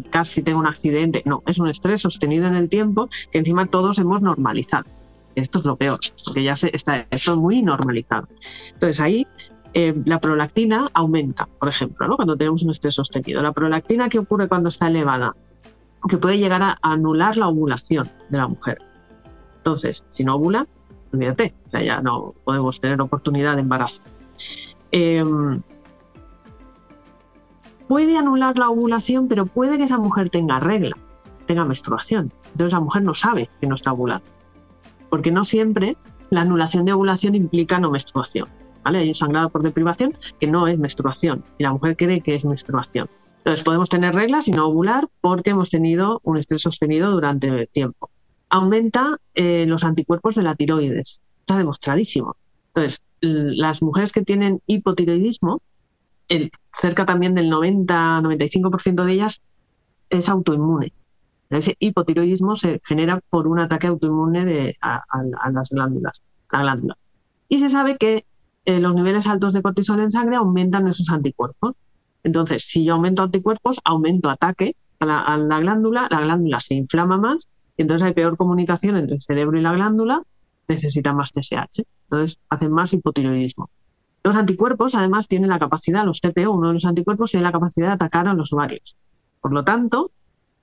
casi 0.09 0.41
tengo 0.41 0.59
un 0.59 0.67
accidente, 0.67 1.21
no, 1.25 1.43
es 1.45 1.59
un 1.59 1.69
estrés 1.69 2.01
sostenido 2.01 2.47
en 2.47 2.55
el 2.55 2.69
tiempo 2.69 3.09
que 3.31 3.39
encima 3.39 3.67
todos 3.67 3.99
hemos 3.99 4.21
normalizado. 4.21 4.85
Esto 5.41 5.59
es 5.59 5.65
lo 5.65 5.75
peor, 5.75 5.99
porque 6.25 6.43
ya 6.43 6.55
se, 6.55 6.75
está 6.75 7.07
esto 7.09 7.37
muy 7.37 7.61
normalizado. 7.61 8.27
Entonces 8.73 8.99
ahí 8.99 9.27
eh, 9.73 9.93
la 10.05 10.19
prolactina 10.19 10.89
aumenta, 10.93 11.47
por 11.59 11.69
ejemplo, 11.69 12.07
¿no? 12.07 12.15
cuando 12.15 12.35
tenemos 12.35 12.63
un 12.63 12.71
estrés 12.71 12.95
sostenido. 12.95 13.41
La 13.41 13.51
prolactina, 13.51 14.09
¿qué 14.09 14.19
ocurre 14.19 14.47
cuando 14.47 14.69
está 14.69 14.87
elevada? 14.87 15.35
Que 16.07 16.17
puede 16.17 16.37
llegar 16.37 16.61
a 16.61 16.79
anular 16.81 17.37
la 17.37 17.47
ovulación 17.47 18.09
de 18.29 18.37
la 18.37 18.47
mujer. 18.47 18.79
Entonces, 19.57 20.05
si 20.09 20.23
no 20.23 20.35
ovula, 20.35 20.65
olvídate, 21.13 21.53
ya 21.71 22.01
no 22.01 22.33
podemos 22.43 22.79
tener 22.79 22.99
oportunidad 23.01 23.55
de 23.55 23.61
embarazo. 23.61 24.01
Em, 24.91 25.61
puede 27.87 28.17
anular 28.17 28.57
la 28.57 28.69
ovulación, 28.69 29.27
pero 29.27 29.45
puede 29.45 29.77
que 29.77 29.83
esa 29.83 29.97
mujer 29.97 30.29
tenga 30.29 30.59
regla, 30.59 30.95
tenga 31.45 31.65
menstruación. 31.65 32.31
Entonces 32.51 32.71
la 32.71 32.79
mujer 32.79 33.03
no 33.03 33.13
sabe 33.13 33.49
que 33.59 33.67
no 33.67 33.75
está 33.75 33.91
ovulando 33.91 34.38
porque 35.09 35.31
no 35.31 35.43
siempre 35.43 35.97
la 36.29 36.41
anulación 36.41 36.85
de 36.85 36.93
ovulación 36.93 37.35
implica 37.35 37.79
no 37.79 37.91
menstruación. 37.91 38.47
¿vale? 38.83 38.99
Hay 38.99 39.09
un 39.09 39.15
sangrado 39.15 39.49
por 39.49 39.63
deprivación 39.63 40.13
que 40.39 40.47
no 40.47 40.67
es 40.67 40.77
menstruación 40.77 41.43
y 41.57 41.63
la 41.63 41.73
mujer 41.73 41.95
cree 41.97 42.21
que 42.21 42.35
es 42.35 42.45
menstruación. 42.45 43.09
Entonces 43.37 43.63
podemos 43.63 43.89
tener 43.89 44.13
reglas 44.13 44.47
y 44.47 44.51
no 44.51 44.67
ovular 44.67 45.07
porque 45.21 45.51
hemos 45.51 45.69
tenido 45.69 46.19
un 46.23 46.37
estrés 46.37 46.61
sostenido 46.61 47.11
durante 47.11 47.47
el 47.47 47.67
tiempo. 47.69 48.09
Aumenta 48.49 49.17
eh, 49.33 49.65
los 49.67 49.83
anticuerpos 49.83 50.35
de 50.35 50.43
la 50.43 50.55
tiroides. 50.55 51.21
Está 51.39 51.57
demostradísimo. 51.57 52.35
Entonces, 52.73 53.01
las 53.21 53.81
mujeres 53.81 54.11
que 54.11 54.23
tienen 54.23 54.61
hipotiroidismo, 54.67 55.61
cerca 56.73 57.05
también 57.05 57.33
del 57.33 57.51
90-95% 57.51 59.03
de 59.03 59.13
ellas 59.13 59.41
es 60.09 60.29
autoinmune. 60.29 60.93
Ese 61.49 61.75
hipotiroidismo 61.79 62.55
se 62.55 62.79
genera 62.83 63.21
por 63.29 63.47
un 63.47 63.59
ataque 63.59 63.87
autoinmune 63.87 64.45
de, 64.45 64.77
a, 64.81 65.01
las 65.51 65.69
glándulas, 65.69 66.21
la 66.51 66.61
glándula. 66.61 66.97
Y 67.47 67.57
se 67.57 67.69
sabe 67.69 67.97
que 67.97 68.25
eh, 68.65 68.79
los 68.79 68.93
niveles 68.93 69.25
altos 69.25 69.53
de 69.53 69.63
cortisol 69.63 69.99
en 69.99 70.11
sangre 70.11 70.35
aumentan 70.35 70.87
esos 70.87 71.09
anticuerpos. 71.09 71.73
Entonces, 72.23 72.65
si 72.65 72.85
yo 72.85 72.93
aumento 72.93 73.23
anticuerpos, 73.23 73.79
aumento 73.83 74.29
ataque 74.29 74.75
a 74.99 75.37
la, 75.37 75.59
glándula, 75.59 76.07
la 76.11 76.21
glándula 76.21 76.59
se 76.59 76.75
inflama 76.75 77.17
más 77.17 77.47
y 77.77 77.81
entonces 77.81 78.05
hay 78.05 78.13
peor 78.13 78.37
comunicación 78.37 78.97
entre 78.97 79.15
el 79.15 79.21
cerebro 79.21 79.57
y 79.57 79.61
la 79.61 79.71
glándula, 79.71 80.21
necesita 80.67 81.13
más 81.13 81.31
TSH. 81.31 81.81
Entonces, 82.03 82.39
hacen 82.49 82.71
más 82.71 82.93
hipotiroidismo. 82.93 83.71
Los 84.23 84.35
anticuerpos, 84.35 84.93
además, 84.93 85.27
tienen 85.27 85.49
la 85.49 85.57
capacidad, 85.57 86.05
los 86.05 86.21
TPO, 86.21 86.51
uno 86.51 86.67
de 86.67 86.73
los 86.73 86.85
anticuerpos, 86.85 87.31
tiene 87.31 87.45
la 87.45 87.51
capacidad 87.53 87.87
de 87.87 87.93
atacar 87.93 88.27
a 88.27 88.33
los 88.33 88.53
ovarios. 88.53 88.97
Por 89.41 89.53
lo 89.53 89.63
tanto, 89.63 90.11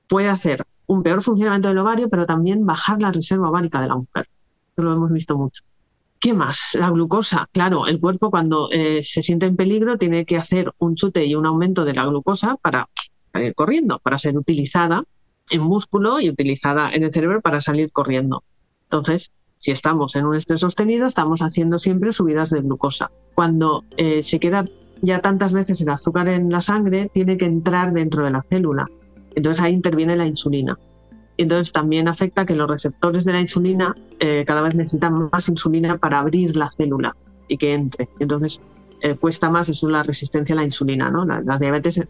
puede 0.06 0.28
hacer 0.28 0.64
un 0.86 1.02
peor 1.02 1.22
funcionamiento 1.22 1.68
del 1.68 1.78
ovario, 1.78 2.08
pero 2.08 2.26
también 2.26 2.64
bajar 2.64 3.00
la 3.00 3.12
reserva 3.12 3.50
ovárica 3.50 3.80
de 3.80 3.88
la 3.88 3.96
mujer. 3.96 4.28
Lo 4.76 4.92
hemos 4.92 5.12
visto 5.12 5.36
mucho. 5.36 5.62
¿Qué 6.20 6.32
más? 6.32 6.74
La 6.74 6.90
glucosa. 6.90 7.48
Claro, 7.52 7.86
el 7.86 8.00
cuerpo 8.00 8.30
cuando 8.30 8.68
eh, 8.72 9.02
se 9.04 9.22
siente 9.22 9.46
en 9.46 9.56
peligro 9.56 9.98
tiene 9.98 10.24
que 10.24 10.36
hacer 10.36 10.72
un 10.78 10.94
chute 10.94 11.24
y 11.26 11.34
un 11.34 11.46
aumento 11.46 11.84
de 11.84 11.94
la 11.94 12.06
glucosa 12.06 12.56
para 12.56 12.88
salir 13.32 13.54
corriendo, 13.54 13.98
para 13.98 14.18
ser 14.18 14.36
utilizada 14.36 15.04
en 15.50 15.62
músculo 15.62 16.20
y 16.20 16.28
utilizada 16.28 16.90
en 16.90 17.04
el 17.04 17.12
cerebro 17.12 17.40
para 17.40 17.60
salir 17.60 17.92
corriendo. 17.92 18.42
Entonces, 18.84 19.30
si 19.58 19.70
estamos 19.72 20.16
en 20.16 20.26
un 20.26 20.36
estrés 20.36 20.60
sostenido, 20.60 21.06
estamos 21.06 21.40
haciendo 21.40 21.78
siempre 21.78 22.12
subidas 22.12 22.50
de 22.50 22.60
glucosa. 22.60 23.10
Cuando 23.34 23.84
eh, 23.96 24.22
se 24.22 24.38
queda 24.38 24.64
ya 25.02 25.20
tantas 25.20 25.52
veces 25.52 25.80
el 25.80 25.90
azúcar 25.90 26.28
en 26.28 26.50
la 26.50 26.60
sangre, 26.60 27.10
tiene 27.12 27.36
que 27.36 27.44
entrar 27.44 27.92
dentro 27.92 28.24
de 28.24 28.30
la 28.30 28.42
célula 28.48 28.86
entonces 29.36 29.62
ahí 29.62 29.72
interviene 29.72 30.16
la 30.16 30.26
insulina. 30.26 30.76
Entonces 31.36 31.72
también 31.72 32.08
afecta 32.08 32.46
que 32.46 32.56
los 32.56 32.68
receptores 32.68 33.24
de 33.24 33.32
la 33.32 33.40
insulina 33.40 33.94
eh, 34.18 34.44
cada 34.46 34.62
vez 34.62 34.74
necesitan 34.74 35.28
más 35.30 35.48
insulina 35.48 35.98
para 35.98 36.18
abrir 36.18 36.56
la 36.56 36.70
célula 36.70 37.14
y 37.46 37.58
que 37.58 37.74
entre. 37.74 38.08
Entonces 38.18 38.60
eh, 39.02 39.14
cuesta 39.14 39.50
más, 39.50 39.68
es 39.68 39.82
la 39.82 40.02
resistencia 40.02 40.54
a 40.54 40.56
la 40.56 40.64
insulina. 40.64 41.10
¿no? 41.10 41.24
Las, 41.24 41.60
diabetes 41.60 42.02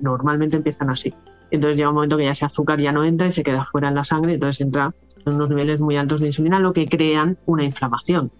normalmente 0.00 0.58
empiezan 0.58 0.90
así. 0.90 1.12
Entonces 1.50 1.78
llega 1.78 1.88
un 1.88 1.94
momento 1.94 2.16
que 2.16 2.24
ya 2.24 2.32
ese 2.32 2.44
azúcar 2.44 2.80
ya 2.80 2.92
no 2.92 3.04
entra 3.04 3.26
y 3.28 3.32
se 3.32 3.42
queda 3.42 3.66
fuera 3.72 3.88
en 3.88 3.94
la 3.94 4.04
sangre, 4.04 4.34
entonces 4.34 4.60
entra 4.60 4.92
en 5.24 5.34
unos 5.34 5.48
niveles 5.48 5.80
muy 5.80 5.96
altos 5.96 6.20
de 6.20 6.26
insulina, 6.26 6.60
lo 6.60 6.72
que 6.72 6.86
crean 6.88 7.38
una 7.46 7.64
inflamación. 7.64 8.30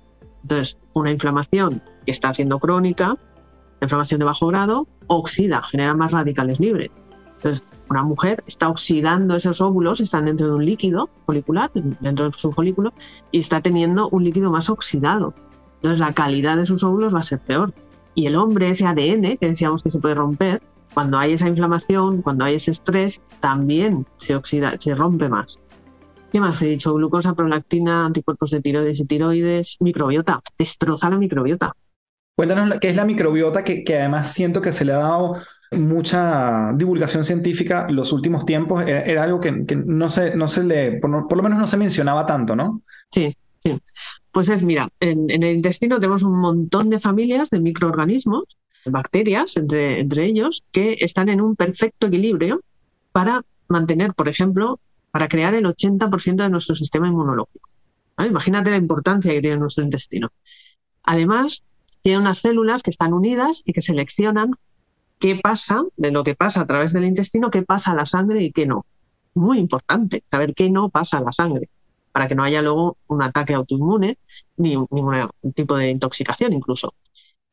Entonces, 0.43 0.79
una 0.93 1.11
inflamación 1.11 1.83
que 2.05 2.13
está 2.13 2.35
siendo 2.35 2.59
crónica, 2.59 3.17
inflamación 3.81 4.21
de 4.21 4.25
bajo 4.27 4.47
grado, 4.49 4.87
oxida, 5.07 5.63
genera 5.63 5.95
más 5.95 6.13
radicales 6.13 6.61
libres. 6.61 6.91
Entonces, 7.37 7.65
una 7.89 8.03
mujer 8.03 8.43
está 8.47 8.69
oxidando 8.69 9.37
esos 9.37 9.61
óvulos, 9.61 10.01
están 10.01 10.27
dentro 10.27 10.49
de 10.49 10.55
un 10.55 10.65
líquido 10.65 11.09
folicular, 11.25 11.71
dentro 11.73 12.31
de 12.31 12.37
su 12.37 12.53
folículo, 12.53 12.93
y 13.31 13.39
está 13.39 13.61
teniendo 13.61 14.09
un 14.09 14.25
líquido 14.25 14.51
más 14.51 14.71
oxidado. 14.71 15.35
Entonces 15.77 16.01
la 16.01 16.13
calidad 16.13 16.57
de 16.57 16.67
sus 16.67 16.83
óvulos 16.83 17.15
va 17.15 17.21
a 17.21 17.25
ser 17.25 17.39
peor. 17.39 17.73
Y 18.15 18.27
el 18.27 18.37
hombre, 18.37 18.71
ese 18.71 18.87
ADN 18.87 19.37
que 19.37 19.49
decíamos 19.49 19.83
que 19.83 19.91
se 19.91 19.99
puede 19.99 20.15
romper, 20.15 20.63
cuando 20.95 21.19
hay 21.19 21.35
esa 21.35 21.49
inflamación, 21.49 22.23
cuando 22.23 22.45
hay 22.45 22.55
ese 22.55 22.71
estrés, 22.71 23.21
también 23.41 24.07
se 24.17 24.35
oxida, 24.35 24.75
se 24.79 24.95
rompe 24.95 25.29
más. 25.29 25.59
¿Qué 26.33 26.41
más 26.41 26.61
he 26.63 26.67
dicho? 26.67 26.95
Glucosa, 26.95 27.35
prolactina, 27.35 28.07
anticuerpos 28.07 28.51
de 28.51 28.61
tiroides 28.61 29.01
y 29.01 29.05
tiroides, 29.05 29.77
microbiota, 29.81 30.41
destroza 30.59 31.11
la 31.11 31.19
microbiota. 31.19 31.73
Cuéntanos 32.37 32.79
qué 32.81 32.89
es 32.89 32.97
la 32.97 33.05
microbiota, 33.05 33.65
que, 33.65 33.85
que 33.85 33.99
además 33.99 34.33
siento 34.33 34.61
que 34.61 34.73
se 34.73 34.85
le 34.85 34.93
ha 34.93 34.99
dado 34.99 35.37
mucha 35.73 36.73
divulgación 36.75 37.25
científica 37.25 37.87
los 37.91 38.13
últimos 38.13 38.47
tiempos 38.47 38.83
era, 38.87 39.25
algo 39.25 39.41
que, 39.41 39.51
no, 39.51 40.09
se, 40.09 40.37
no 40.37 40.47
se 40.47 40.65
le, 40.65 40.93
por, 41.01 41.37
lo 41.37 41.43
menos 41.43 41.59
no 41.59 41.67
se 41.67 41.77
mencionaba 41.77 42.25
tanto, 42.27 42.55
¿no? 42.55 42.83
Sí, 43.11 43.37
sí. 43.63 43.81
Pues 44.31 44.49
es, 44.49 44.63
mira, 44.63 44.89
en, 45.01 45.31
el 45.31 45.57
intestino 45.57 45.99
tenemos 45.99 46.23
un 46.23 46.39
montón 46.39 46.91
de 46.91 46.99
familias 46.99 47.51
de 47.51 47.61
microorganismos, 47.61 48.45
bacterias 48.85 49.57
entre, 49.57 50.01
entre 50.01 50.25
ellos, 50.27 50.63
que 50.71 50.99
están 51.01 51.29
en 51.29 51.41
un 51.41 51.57
perfecto 51.57 52.07
equilibrio 52.07 52.61
para 53.13 53.45
mantener, 53.69 54.15
por 54.15 54.29
ejemplo, 54.29 54.79
para 55.11 55.29
crear 55.29 55.55
el 55.55 55.65
80% 55.65 56.37
de 56.37 56.51
nuestro 56.51 56.75
sistema 56.75 57.09
inmunológico. 57.09 57.71
Imagínate 58.19 58.71
la 58.71 58.77
importancia 58.77 59.33
que 59.33 59.41
tiene 59.41 59.59
nuestro 59.59 59.85
intestino. 59.85 60.31
Además, 61.03 61.63
tiene 62.03 62.19
unas 62.19 62.39
células 62.39 62.83
que 62.83 62.91
están 62.91 63.13
unidas 63.13 63.63
y 63.65 63.73
que 63.73 63.83
seleccionan 63.83 64.53
qué 65.19 65.37
pasa, 65.37 65.85
de 65.97 66.11
lo 66.11 66.25
que 66.25 66.35
pasa 66.35 66.63
a 66.63 66.67
través 66.67 66.93
del 66.93 67.05
intestino, 67.05 67.51
qué 67.51 67.63
pasa 67.63 67.93
a 67.93 67.95
la 67.95 68.07
sangre 68.07 68.43
y 68.43 68.53
qué 68.53 68.67
no. 68.67 68.87
Muy 69.35 69.59
importante 69.59 70.25
saber 70.31 70.55
qué 70.55 70.71
no 70.71 70.89
pasa 70.89 71.19
a 71.19 71.21
la 71.23 71.33
sangre, 71.33 71.69
para 72.13 72.29
que 72.29 72.35
no 72.35 72.45
haya 72.45 72.63
luego 72.63 72.97
un 73.09 73.23
ataque 73.23 73.55
autoinmune 73.55 74.19
ni 74.57 74.71
ningún 74.71 75.31
tipo 75.55 75.77
de 75.77 75.91
intoxicación 75.91 76.53
incluso. 76.53 76.95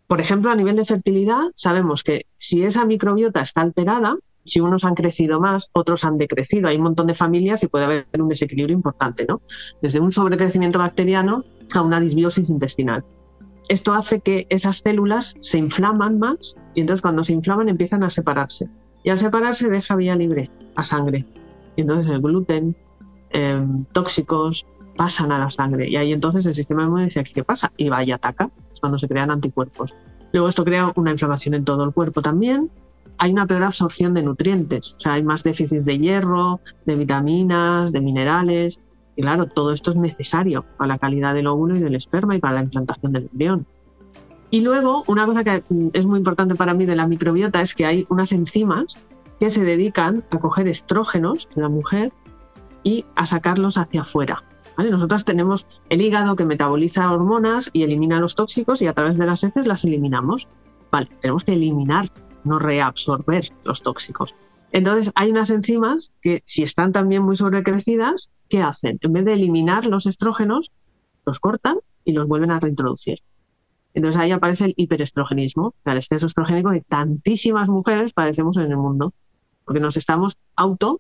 Por 0.08 0.22
ejemplo, 0.22 0.52
a 0.52 0.56
nivel 0.56 0.76
de 0.76 0.86
fertilidad, 0.86 1.42
sabemos 1.56 2.04
que 2.04 2.26
si 2.38 2.64
esa 2.64 2.86
microbiota 2.86 3.42
está 3.42 3.62
alterada, 3.62 4.18
si 4.46 4.60
unos 4.60 4.84
han 4.84 4.96
crecido 4.96 5.40
más, 5.40 5.70
otros 5.74 6.04
han 6.04 6.18
decrecido. 6.18 6.68
Hay 6.68 6.78
un 6.78 6.84
montón 6.84 7.08
de 7.08 7.14
familias 7.14 7.64
y 7.64 7.68
puede 7.68 7.86
haber 7.86 8.08
un 8.20 8.28
desequilibrio 8.28 8.76
importante, 8.76 9.26
¿no? 9.26 9.42
Desde 9.82 10.00
un 10.00 10.12
sobrecrecimiento 10.12 10.80
bacteriano 10.80 11.46
a 11.74 11.82
una 11.82 12.00
disbiosis 12.00 12.50
intestinal. 12.50 13.04
Esto 13.70 13.94
hace 13.94 14.20
que 14.20 14.46
esas 14.50 14.78
células 14.78 15.36
se 15.40 15.58
inflaman 15.58 16.20
más 16.20 16.56
y 16.76 16.82
entonces 16.82 17.02
cuando 17.02 17.24
se 17.24 17.34
inflaman 17.34 17.70
empiezan 17.70 18.04
a 18.04 18.10
separarse. 18.10 18.70
Y 19.04 19.10
al 19.10 19.20
separarse 19.20 19.70
deja 19.70 19.96
vía 19.96 20.16
libre 20.16 20.50
a 20.76 20.84
sangre. 20.84 21.26
Y 21.76 21.82
entonces 21.82 22.12
el 22.12 22.22
gluten, 22.22 22.76
em, 23.32 23.86
tóxicos, 23.86 24.66
pasan 24.96 25.32
a 25.32 25.40
la 25.40 25.52
sangre. 25.52 25.90
Y 25.90 25.96
ahí 25.96 26.14
entonces 26.14 26.46
el 26.46 26.56
sistema 26.56 26.84
inmune 26.84 27.06
dice, 27.06 27.24
¿qué 27.24 27.44
pasa? 27.44 27.72
Y 27.78 27.90
va 27.90 28.04
y 28.04 28.12
ataca. 28.12 28.50
Es 28.72 28.80
cuando 28.80 29.00
se 29.00 29.08
crean 29.08 29.32
anticuerpos. 29.32 29.96
Luego 30.32 30.50
esto 30.50 30.64
crea 30.64 30.92
una 30.96 31.12
inflamación 31.12 31.54
en 31.54 31.66
todo 31.66 31.84
el 31.84 31.94
cuerpo 31.94 32.22
también. 32.22 32.70
Hay 33.18 33.32
una 33.32 33.46
peor 33.46 33.64
absorción 33.64 34.14
de 34.14 34.24
nutrientes. 34.24 34.96
O 34.98 35.00
sea, 35.00 35.14
hay 35.14 35.24
más 35.24 35.44
déficit 35.44 35.82
de 35.82 36.00
hierro, 36.00 36.60
de 36.86 36.96
vitaminas, 36.96 37.92
de 37.92 38.02
minerales. 38.02 38.80
Y 39.16 39.22
claro, 39.22 39.46
todo 39.46 39.74
esto 39.74 39.92
es 39.92 39.98
necesario 39.98 40.66
para 40.78 40.88
la 40.88 40.98
calidad 40.98 41.34
del 41.34 41.48
óvulo 41.48 41.76
y 41.76 41.80
del 41.80 41.96
esperma 41.96 42.36
y 42.36 42.40
para 42.40 42.56
la 42.56 42.64
implantación 42.64 43.12
del 43.12 43.30
embrión. 43.32 43.66
Y 44.50 44.62
luego, 44.62 45.04
una 45.08 45.26
cosa 45.26 45.44
que 45.44 45.64
es 45.94 46.06
muy 46.06 46.20
importante 46.20 46.56
para 46.56 46.74
mí 46.74 46.86
de 46.86 46.96
la 46.96 47.08
microbiota 47.08 47.62
es 47.62 47.74
que 47.74 47.86
hay 47.86 48.06
unas 48.10 48.32
enzimas 48.32 48.98
que 49.40 49.50
se 49.50 49.64
dedican 49.64 50.24
a 50.30 50.40
coger 50.40 50.68
estrógenos 50.68 51.50
de 51.56 51.62
la 51.62 51.70
mujer 51.70 52.12
y 52.84 53.06
a 53.16 53.26
sacarlos 53.26 53.78
hacia 53.78 54.02
afuera. 54.02 54.44
¿vale? 54.78 54.92
Nosotras 54.92 55.26
tenemos 55.26 55.66
el 55.90 56.02
hígado 56.02 56.36
que 56.36 56.46
metaboliza 56.46 57.12
hormonas 57.12 57.70
y 57.74 57.84
elimina 57.84 58.20
los 58.20 58.36
tóxicos 58.36 58.82
y 58.82 58.88
a 58.88 58.94
través 58.94 59.18
de 59.18 59.26
las 59.26 59.44
heces 59.44 59.66
las 59.66 59.84
eliminamos. 59.86 60.48
Vale, 60.92 61.10
tenemos 61.20 61.44
que 61.44 61.54
eliminar, 61.54 62.10
no 62.44 62.60
reabsorber 62.60 63.50
los 63.64 63.82
tóxicos. 63.82 64.36
Entonces, 64.74 65.12
hay 65.16 65.30
unas 65.30 65.52
enzimas 65.52 66.12
que, 66.20 66.42
si 66.46 66.64
están 66.64 66.92
también 66.92 67.22
muy 67.22 67.36
sobrecrecidas, 67.36 68.32
¿qué 68.50 68.62
hacen? 68.62 68.98
En 69.02 69.14
vez 69.14 69.24
de 69.24 69.34
eliminar 69.34 69.86
los 69.86 70.08
estrógenos, 70.08 70.72
los 71.28 71.40
cortan 71.40 71.78
y 72.04 72.12
los 72.14 72.28
vuelven 72.28 72.50
a 72.50 72.60
reintroducir. 72.60 73.20
Entonces 73.94 74.20
ahí 74.20 74.32
aparece 74.32 74.66
el 74.66 74.74
hiperestrogenismo, 74.76 75.76
el 75.86 75.98
exceso 75.98 76.26
estrogénico 76.26 76.72
que 76.72 76.82
tantísimas 76.82 77.70
mujeres 77.70 78.14
padecemos 78.14 78.58
en 78.58 78.72
el 78.72 78.78
mundo, 78.78 79.14
porque 79.64 79.80
nos 79.80 79.96
estamos 79.96 80.40
auto 80.56 81.00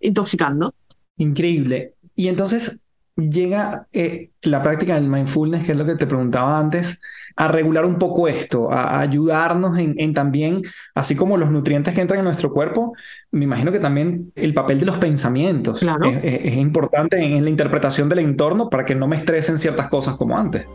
intoxicando. 0.00 0.74
Increíble. 1.18 1.94
Y 2.16 2.26
entonces 2.26 2.82
llega 3.14 3.86
eh, 3.92 4.32
la 4.42 4.60
práctica 4.60 4.96
del 4.96 5.08
mindfulness, 5.08 5.64
que 5.64 5.72
es 5.72 5.78
lo 5.78 5.84
que 5.84 5.94
te 5.94 6.08
preguntaba 6.08 6.58
antes, 6.58 7.00
a 7.38 7.46
regular 7.46 7.84
un 7.84 8.00
poco 8.00 8.26
esto, 8.26 8.72
a, 8.72 8.98
ayudarnos 8.98 9.78
en, 9.78 10.12
también, 10.12 10.62
así 10.96 11.14
como 11.14 11.36
los 11.36 11.52
nutrientes 11.52 11.94
que 11.94 12.00
entran 12.00 12.18
en 12.18 12.24
nuestro 12.24 12.52
cuerpo, 12.52 12.94
me 13.30 13.44
imagino 13.44 13.70
que 13.70 13.78
también 13.78 14.32
el 14.34 14.54
papel 14.54 14.80
de 14.80 14.86
los 14.86 14.98
pensamientos 14.98 15.86
es, 16.02 16.56
importante 16.56 17.22
en, 17.22 17.44
la 17.44 17.50
interpretación 17.50 18.08
del 18.08 18.18
entorno 18.18 18.68
para 18.68 18.84
que 18.84 18.96
no 18.96 19.06
me 19.06 19.14
estresen 19.14 19.56
ciertas 19.56 19.88
cosas 19.88 20.16
como 20.16 20.36
antes. 20.36 20.66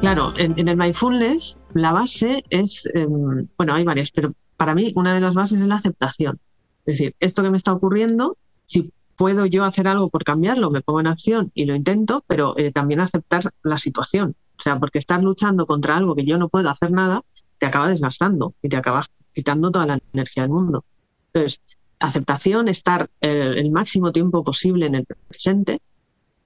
Claro, 0.00 0.32
en, 0.38 0.68
el 0.68 0.76
mindfulness 0.76 1.58
la 1.74 1.90
base 1.90 2.44
es, 2.50 2.88
em, 2.94 3.48
bueno, 3.58 3.74
hay 3.74 3.82
varias, 3.82 4.12
pero 4.12 4.32
para 4.56 4.76
mí 4.76 4.92
una 4.94 5.12
de 5.12 5.20
las 5.20 5.34
bases 5.34 5.60
es 5.60 5.66
la 5.66 5.74
aceptación. 5.74 6.38
Es 6.84 6.98
decir, 6.98 7.16
esto 7.18 7.42
que 7.42 7.50
me 7.50 7.56
está 7.56 7.72
ocurriendo, 7.72 8.36
si 8.64 8.92
puedo 9.16 9.46
yo 9.46 9.64
hacer 9.64 9.88
algo 9.88 10.08
por 10.10 10.24
cambiarlo, 10.24 10.70
me 10.70 10.82
pongo 10.82 11.00
en 11.00 11.06
acción 11.06 11.50
y 11.54 11.64
lo 11.64 11.74
intento, 11.74 12.24
pero 12.26 12.56
eh, 12.58 12.72
también 12.72 13.00
aceptar 13.00 13.50
la 13.62 13.78
situación. 13.78 14.36
O 14.58 14.62
sea, 14.62 14.78
porque 14.78 14.98
estar 14.98 15.22
luchando 15.22 15.66
contra 15.66 15.96
algo 15.96 16.14
que 16.14 16.24
yo 16.24 16.38
no 16.38 16.48
puedo 16.48 16.70
hacer 16.70 16.90
nada, 16.90 17.22
te 17.58 17.66
acaba 17.66 17.88
desgastando 17.88 18.54
y 18.62 18.68
te 18.68 18.76
acaba 18.76 19.06
quitando 19.32 19.70
toda 19.70 19.86
la 19.86 19.98
energía 20.12 20.44
del 20.44 20.52
mundo. 20.52 20.84
Entonces, 21.32 21.60
aceptación, 21.98 22.68
estar 22.68 23.10
eh, 23.20 23.54
el 23.56 23.70
máximo 23.70 24.12
tiempo 24.12 24.44
posible 24.44 24.86
en 24.86 24.94
el 24.96 25.06
presente, 25.28 25.80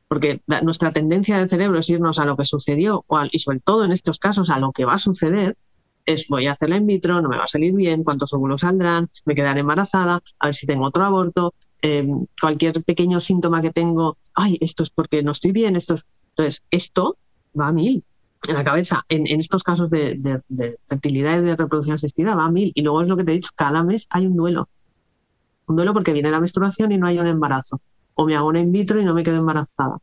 porque 0.08 0.40
nuestra 0.62 0.92
tendencia 0.92 1.38
del 1.38 1.48
cerebro 1.48 1.78
es 1.78 1.88
irnos 1.88 2.18
a 2.18 2.24
lo 2.24 2.36
que 2.36 2.44
sucedió 2.44 3.04
y 3.30 3.38
sobre 3.38 3.60
todo 3.60 3.84
en 3.84 3.92
estos 3.92 4.18
casos 4.18 4.50
a 4.50 4.58
lo 4.58 4.72
que 4.72 4.84
va 4.84 4.94
a 4.94 4.98
suceder, 4.98 5.56
es 6.04 6.26
voy 6.28 6.46
a 6.46 6.52
hacerla 6.52 6.76
in 6.76 6.86
vitro, 6.86 7.20
no 7.22 7.28
me 7.28 7.36
va 7.36 7.44
a 7.44 7.48
salir 7.48 7.72
bien, 7.72 8.02
cuántos 8.02 8.32
óvulos 8.32 8.62
saldrán, 8.62 9.08
me 9.24 9.36
quedaré 9.36 9.60
embarazada, 9.60 10.20
a 10.40 10.46
ver 10.46 10.54
si 10.56 10.66
tengo 10.66 10.84
otro 10.84 11.04
aborto, 11.04 11.54
Em, 11.82 12.26
cualquier 12.40 12.84
pequeño 12.84 13.20
síntoma 13.20 13.62
que 13.62 13.72
tengo, 13.72 14.18
ay, 14.34 14.58
esto 14.60 14.82
es 14.82 14.90
porque 14.90 15.22
no 15.22 15.32
estoy 15.32 15.52
bien, 15.52 15.76
esto 15.76 15.94
es... 15.94 16.06
Entonces, 16.30 16.62
esto 16.70 17.16
va 17.58 17.68
a 17.68 17.72
mil 17.72 18.04
en 18.48 18.54
la 18.54 18.64
cabeza. 18.64 19.04
En, 19.08 19.26
estos 19.40 19.62
casos 19.62 19.90
de, 19.90 20.40
fertilidad 20.88 21.38
y 21.38 21.44
de 21.44 21.56
reproducción 21.56 21.94
asistida 21.94 22.34
va 22.34 22.46
a 22.46 22.50
mil. 22.50 22.72
Y 22.74 22.82
luego 22.82 23.02
es 23.02 23.08
lo 23.08 23.16
que 23.16 23.24
te 23.24 23.32
he 23.32 23.34
dicho, 23.34 23.50
cada 23.54 23.82
mes 23.82 24.06
hay 24.10 24.26
un 24.26 24.36
duelo. 24.36 24.68
Un 25.66 25.76
duelo 25.76 25.92
porque 25.92 26.12
viene 26.12 26.30
la 26.30 26.40
menstruación 26.40 26.92
y 26.92 26.98
no 26.98 27.06
hay 27.06 27.18
un 27.18 27.26
embarazo. 27.26 27.80
O 28.14 28.24
me 28.26 28.36
hago 28.36 28.48
una 28.48 28.60
in 28.60 28.72
vitro 28.72 29.00
y 29.00 29.04
no 29.04 29.14
me 29.14 29.22
quedo 29.22 29.36
embarazada. 29.36 29.98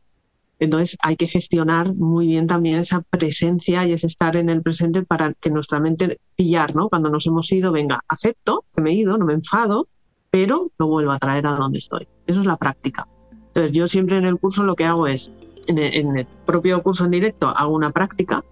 Entonces 0.60 0.96
hay 1.00 1.16
que 1.16 1.28
gestionar 1.28 1.94
muy 1.94 2.26
bien 2.26 2.46
también 2.46 2.80
esa 2.80 3.02
presencia 3.02 3.86
y 3.86 3.92
ese 3.92 4.08
estar 4.08 4.36
en 4.36 4.50
el 4.50 4.62
presente 4.62 5.02
para 5.02 5.34
que 5.34 5.50
nuestra 5.50 5.78
mente 5.78 6.20
pillar, 6.34 6.74
¿no? 6.74 6.88
Cuando 6.88 7.10
nos 7.10 7.26
hemos 7.26 7.50
ido, 7.52 7.70
venga, 7.70 8.00
acepto 8.08 8.64
que 8.74 8.80
me 8.80 8.90
he 8.90 8.94
ido, 8.94 9.18
no 9.18 9.24
me 9.24 9.34
enfado, 9.34 9.88
pero 10.30 10.70
lo 10.78 10.86
vuelvo 10.86 11.12
a 11.12 11.18
traer 11.18 11.46
a 11.46 11.52
donde 11.52 11.78
estoy. 11.78 12.06
Eso 12.26 12.40
es 12.40 12.46
la 12.46 12.56
práctica. 12.56 13.06
Entonces 13.48 13.72
yo 13.72 13.88
siempre 13.88 14.16
en 14.16 14.24
el 14.24 14.38
curso 14.38 14.64
lo 14.64 14.76
que 14.76 14.84
hago 14.84 15.06
es, 15.06 15.32
en 15.66 15.78
el, 15.78 16.26
propio 16.46 16.82
curso 16.82 17.04
en 17.04 17.10
directo 17.10 17.48
hago 17.48 17.74
una 17.74 17.90
práctica, 17.90 18.44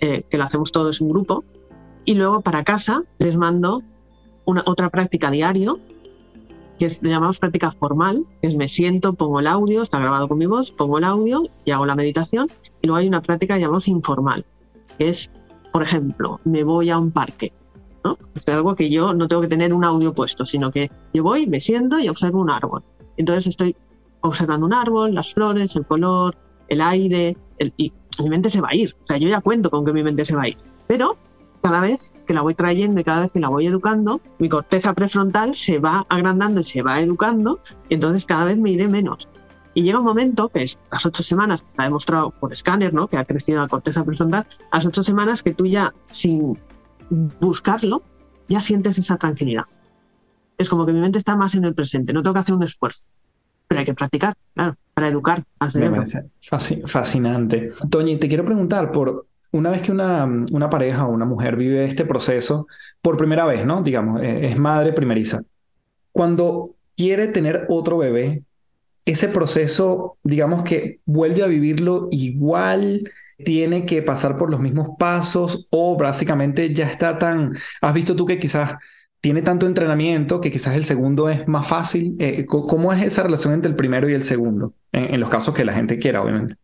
eh, 0.00 0.24
que 0.28 0.38
lo 0.38 0.44
hacemos 0.44 0.72
todos 0.72 1.00
en 1.00 1.08
grupo, 1.08 1.44
y 2.04 2.14
luego 2.14 2.40
para 2.40 2.64
casa 2.64 3.02
les 3.18 3.36
mando 3.36 3.82
una, 4.44 4.62
otra 4.66 4.90
práctica 4.90 5.30
diario, 5.30 5.80
que 6.78 6.86
es, 6.86 7.00
llamamos 7.00 7.38
práctica 7.38 7.72
formal, 7.72 8.24
que 8.40 8.48
es 8.48 8.56
me 8.56 8.68
siento, 8.68 9.14
pongo 9.14 9.40
el 9.40 9.46
audio, 9.46 9.82
está 9.82 9.98
grabado 9.98 10.28
con 10.28 10.38
mi 10.38 10.46
voz, 10.46 10.70
pongo 10.70 10.98
el 10.98 11.04
audio 11.04 11.48
y 11.64 11.70
hago 11.70 11.86
la 11.86 11.96
meditación, 11.96 12.48
y 12.82 12.86
luego 12.86 12.98
hay 12.98 13.08
una 13.08 13.22
práctica 13.22 13.54
que 13.54 13.60
llamamos 13.60 13.88
informal, 13.88 14.44
que 14.98 15.08
es, 15.08 15.30
por 15.72 15.82
ejemplo, 15.82 16.40
me 16.44 16.62
voy 16.62 16.90
a 16.90 16.98
un 16.98 17.10
parque, 17.10 17.52
es 18.34 18.48
algo 18.48 18.76
que 18.76 18.90
yo 18.90 19.14
no 19.14 19.28
tengo 19.28 19.42
que 19.42 19.48
tener 19.48 19.72
un 19.74 19.84
audio 19.84 20.12
puesto, 20.12 20.46
sino 20.46 20.70
que 20.70 20.90
yo 21.12 21.22
voy, 21.22 21.46
me 21.46 21.60
siento 21.60 21.98
y 21.98 22.08
observo 22.08 22.40
un 22.40 22.50
árbol. 22.50 22.82
Entonces 23.16 23.48
estoy 23.48 23.74
observando 24.20 24.66
un 24.66 24.74
árbol, 24.74 25.14
las 25.14 25.32
flores, 25.32 25.74
el 25.76 25.86
color, 25.86 26.36
el 26.68 26.80
aire, 26.80 27.36
y 27.76 27.92
mi 28.22 28.28
mente 28.28 28.50
se 28.50 28.60
va 28.60 28.68
a 28.70 28.74
ir. 28.74 28.94
O 29.04 29.06
sea, 29.06 29.16
yo 29.16 29.28
ya 29.28 29.40
cuento 29.40 29.70
con 29.70 29.84
que 29.84 29.92
mi 29.92 30.02
mente 30.02 30.24
se 30.24 30.36
va 30.36 30.42
a 30.42 30.48
ir. 30.48 30.56
Pero 30.86 31.16
cada 31.62 31.80
vez 31.80 32.12
que 32.26 32.34
la 32.34 32.42
voy 32.42 32.54
trayendo 32.54 33.00
y 33.00 33.04
cada 33.04 33.20
vez 33.20 33.32
que 33.32 33.40
la 33.40 33.48
voy 33.48 33.66
educando, 33.66 34.20
mi 34.38 34.48
corteza 34.48 34.92
prefrontal 34.94 35.54
se 35.54 35.78
va 35.78 36.06
agrandando 36.08 36.60
y 36.60 36.64
se 36.64 36.82
va 36.82 37.00
educando, 37.00 37.60
y 37.88 37.94
entonces 37.94 38.24
cada 38.24 38.44
vez 38.44 38.58
me 38.58 38.70
iré 38.70 38.88
menos. 38.88 39.28
Y 39.74 39.82
llega 39.82 39.98
un 39.98 40.04
momento, 40.04 40.48
que 40.48 40.62
es 40.62 40.78
las 40.90 41.04
ocho 41.04 41.22
semanas, 41.22 41.62
está 41.66 41.82
demostrado 41.82 42.30
por 42.30 42.52
escáner, 42.52 42.94
¿no? 42.94 43.08
que 43.08 43.18
ha 43.18 43.24
crecido 43.24 43.60
la 43.60 43.68
corteza 43.68 44.04
prefrontal, 44.04 44.46
las 44.72 44.86
ocho 44.86 45.02
semanas 45.02 45.42
que 45.42 45.52
tú 45.52 45.66
ya, 45.66 45.92
sin 46.10 46.58
buscarlo, 47.10 48.02
ya 48.48 48.60
sientes 48.60 48.98
esa 48.98 49.16
tranquilidad. 49.16 49.64
Es 50.58 50.68
como 50.68 50.86
que 50.86 50.92
mi 50.92 51.00
mente 51.00 51.18
está 51.18 51.36
más 51.36 51.54
en 51.54 51.64
el 51.64 51.74
presente, 51.74 52.12
no 52.12 52.22
tengo 52.22 52.34
que 52.34 52.40
hacer 52.40 52.54
un 52.54 52.62
esfuerzo, 52.62 53.06
pero 53.68 53.80
hay 53.80 53.84
que 53.84 53.94
practicar, 53.94 54.34
claro, 54.54 54.76
para 54.94 55.08
educar 55.08 55.44
Me 55.74 55.90
fascinante. 56.86 57.72
Toñi, 57.90 58.18
te 58.18 58.28
quiero 58.28 58.44
preguntar 58.44 58.90
por 58.90 59.26
una 59.52 59.70
vez 59.70 59.82
que 59.82 59.92
una, 59.92 60.24
una 60.24 60.70
pareja 60.70 61.06
o 61.06 61.10
una 61.10 61.24
mujer 61.24 61.56
vive 61.56 61.84
este 61.84 62.04
proceso 62.04 62.66
por 63.02 63.16
primera 63.16 63.44
vez, 63.44 63.64
¿no? 63.66 63.82
Digamos, 63.82 64.22
e, 64.22 64.46
es 64.46 64.56
madre 64.56 64.92
primeriza. 64.92 65.42
Cuando 66.12 66.76
quiere 66.96 67.28
tener 67.28 67.66
otro 67.68 67.98
bebé, 67.98 68.42
ese 69.04 69.28
proceso, 69.28 70.18
digamos 70.22 70.64
que 70.64 71.00
vuelve 71.04 71.42
a 71.42 71.46
vivirlo 71.46 72.08
igual, 72.10 73.10
tiene 73.36 73.84
que 73.84 74.02
pasar 74.02 74.38
por 74.38 74.50
los 74.50 74.60
mismos 74.60 74.90
pasos 74.98 75.66
o 75.70 75.96
básicamente 75.96 76.72
ya 76.72 76.86
está 76.90 77.18
tan, 77.18 77.56
has 77.80 77.94
visto 77.94 78.16
tú 78.16 78.24
que 78.24 78.38
quizás 78.38 78.76
tiene 79.20 79.42
tanto 79.42 79.66
entrenamiento 79.66 80.40
que 80.40 80.50
quizás 80.50 80.76
el 80.76 80.84
segundo 80.84 81.28
es 81.28 81.48
más 81.48 81.66
fácil. 81.66 82.14
Eh, 82.18 82.46
¿Cómo 82.46 82.92
es 82.92 83.02
esa 83.02 83.24
relación 83.24 83.54
entre 83.54 83.70
el 83.70 83.76
primero 83.76 84.08
y 84.08 84.12
el 84.12 84.22
segundo? 84.22 84.74
En, 84.92 85.18
los 85.18 85.28
casos 85.28 85.54
que 85.54 85.64
la 85.64 85.72
gente 85.72 85.98
quiera, 85.98 86.22
obviamente. 86.22 86.54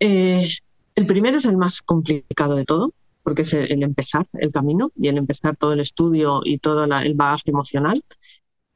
Eh, 0.00 0.48
el 0.94 1.06
primero 1.06 1.38
es 1.38 1.44
el 1.44 1.56
más 1.56 1.80
complicado 1.80 2.56
de 2.56 2.64
todo, 2.64 2.92
porque 3.22 3.42
es 3.42 3.54
el, 3.54 3.82
empezar 3.82 4.26
el 4.32 4.52
camino 4.52 4.90
y 4.96 5.08
el 5.08 5.16
empezar 5.16 5.56
todo 5.56 5.74
el 5.74 5.80
estudio 5.80 6.40
y 6.44 6.58
todo 6.58 6.84
el 6.84 7.14
bagaje 7.14 7.50
emocional. 7.50 8.02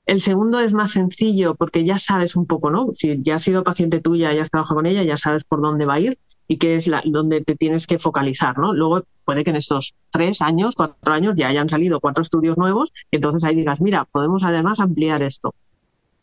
El 0.07 0.21
segundo 0.21 0.61
es 0.61 0.73
más 0.73 0.93
sencillo 0.93 1.57
porque 1.57 1.85
ya 1.85 1.99
sabes 1.99 2.37
un 2.37 2.47
poco, 2.47 2.71
¿no? 2.71 2.91
Si 2.95 3.21
ya 3.23 3.37
has 3.37 3.43
sido 3.43 3.65
paciente 3.65 4.01
tuya, 4.01 4.33
ya 4.33 4.43
has 4.43 4.51
trabajado 4.51 4.77
con 4.77 4.87
ella, 4.87 5.03
ya 5.03 5.17
sabes 5.17 5.43
por 5.43 5.61
dónde 5.61 5.85
va 5.85 5.95
a 5.95 6.01
ir 6.01 6.19
y 6.49 6.59
qué 6.59 6.77
es 6.77 6.87
la, 6.87 7.03
donde 7.05 7.41
te 7.41 7.57
tienes 7.57 7.87
que 7.87 7.99
focalizar, 7.99 8.59
¿no? 8.59 8.73
Luego 8.73 9.03
puede 9.25 9.45
que 9.45 9.51
en 9.51 9.57
estos 9.57 9.95
tres 10.11 10.43
años, 10.43 10.75
cuatro 10.77 11.13
años 11.13 11.35
ya 11.37 11.49
hayan 11.49 11.69
salido 11.69 12.01
cuatro 12.01 12.23
estudios 12.23 12.57
nuevos 12.57 12.93
y 13.11 13.17
entonces 13.17 13.45
ahí 13.45 13.55
digas, 13.55 13.81
mira, 13.81 14.05
podemos 14.05 14.45
además 14.45 14.81
ampliar 14.81 15.23
esto. 15.23 15.55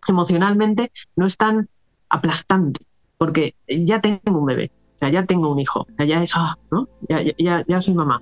Emocionalmente 0.08 0.92
no 1.16 1.26
es 1.26 1.38
tan 1.38 1.70
aplastante 2.10 2.82
porque 3.18 3.56
ya 3.68 4.02
tengo 4.02 4.40
un 4.40 4.46
bebé, 4.46 4.72
o 4.96 5.00
sea, 5.00 5.10
ya 5.10 5.26
tengo 5.26 5.52
un 5.52 5.60
hijo, 5.60 5.82
o 5.82 5.96
sea, 5.98 6.06
ya 6.06 6.24
es, 6.24 6.32
ah, 6.36 6.58
¿no? 6.72 6.88
Ya, 7.08 7.22
ya, 7.38 7.64
ya 7.68 7.82
soy 7.82 7.94
mamá. 7.94 8.22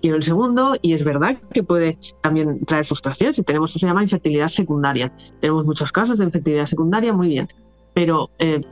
Quiero 0.00 0.16
el 0.16 0.24
segundo 0.24 0.76
y 0.82 0.94
es 0.94 1.04
verdad 1.04 1.38
que 1.52 1.62
puede 1.62 1.96
también 2.22 2.64
traer 2.64 2.84
frustración 2.84 3.34
si 3.34 3.44
tenemos, 3.44 3.70
eso 3.70 3.78
se 3.78 3.86
llama 3.86 4.02
infertilidad 4.02 4.48
secundaria. 4.48 5.12
Tenemos 5.40 5.64
muchos 5.64 5.92
casos 5.92 6.18
de 6.18 6.24
infertilidad 6.24 6.66
secundaria, 6.66 7.12
muy 7.12 7.28
bien, 7.28 7.48
pero 7.94 8.30
eh, 8.40 8.62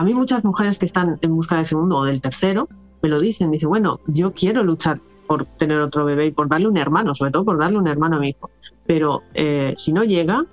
a 0.00 0.02
mí 0.02 0.14
muchas 0.14 0.42
mujeres 0.44 0.78
que 0.78 0.86
están 0.86 1.18
en 1.20 1.36
busca 1.36 1.56
del 1.56 1.66
segundo 1.66 1.98
o 1.98 2.04
del 2.04 2.22
tercero 2.22 2.70
me 3.02 3.10
lo 3.10 3.20
dicen, 3.20 3.50
dicen, 3.50 3.68
bueno, 3.68 4.00
yo 4.06 4.32
quiero 4.32 4.62
luchar 4.62 4.98
por 5.26 5.44
tener 5.44 5.78
otro 5.78 6.06
bebé 6.06 6.24
y 6.24 6.30
por 6.30 6.48
darle 6.48 6.68
un 6.68 6.78
hermano, 6.78 7.14
sobre 7.14 7.32
todo 7.32 7.44
por 7.44 7.58
darle 7.58 7.76
un 7.76 7.86
hermano 7.86 8.16
a 8.16 8.18
mi 8.18 8.30
hijo, 8.30 8.48
pero 8.86 9.20
eh, 9.34 9.74
si 9.76 9.92
no 9.92 10.02
llega, 10.02 10.46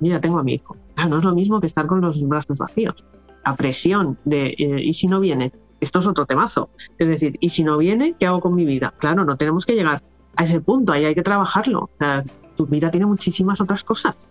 yo 0.00 0.10
ya 0.10 0.22
tengo 0.22 0.38
a 0.38 0.42
mi 0.42 0.54
hijo. 0.54 0.74
no 1.06 1.18
es 1.18 1.24
lo 1.24 1.34
mismo 1.34 1.60
que 1.60 1.66
estar 1.66 1.86
con 1.86 2.00
los 2.00 2.26
brazos 2.26 2.56
vacíos. 2.56 3.04
La 3.44 3.54
presión 3.56 4.16
de, 4.24 4.54
eh, 4.56 4.82
¿y 4.82 4.94
si 4.94 5.06
no 5.06 5.20
viene? 5.20 5.52
Esto 5.80 5.98
es 5.98 6.06
otro 6.06 6.24
temazo. 6.24 6.70
Es 6.96 7.08
decir, 7.08 7.36
¿y 7.40 7.50
si 7.50 7.64
no 7.64 7.76
viene, 7.76 8.14
qué 8.18 8.26
hago 8.26 8.40
con 8.40 8.54
mi 8.54 8.64
vida? 8.64 8.94
Claro, 8.96 9.26
no 9.26 9.36
tenemos 9.36 9.66
que 9.66 9.74
llegar 9.74 10.02
a 10.34 10.44
ese 10.44 10.62
punto, 10.62 10.94
ahí 10.94 11.04
hay 11.04 11.14
que 11.14 11.22
trabajarlo. 11.22 11.90
tu 12.56 12.64
vida 12.64 12.90
tiene 12.90 13.04
muchísimas 13.04 13.60
otras 13.60 13.84
cosas. 13.84 14.26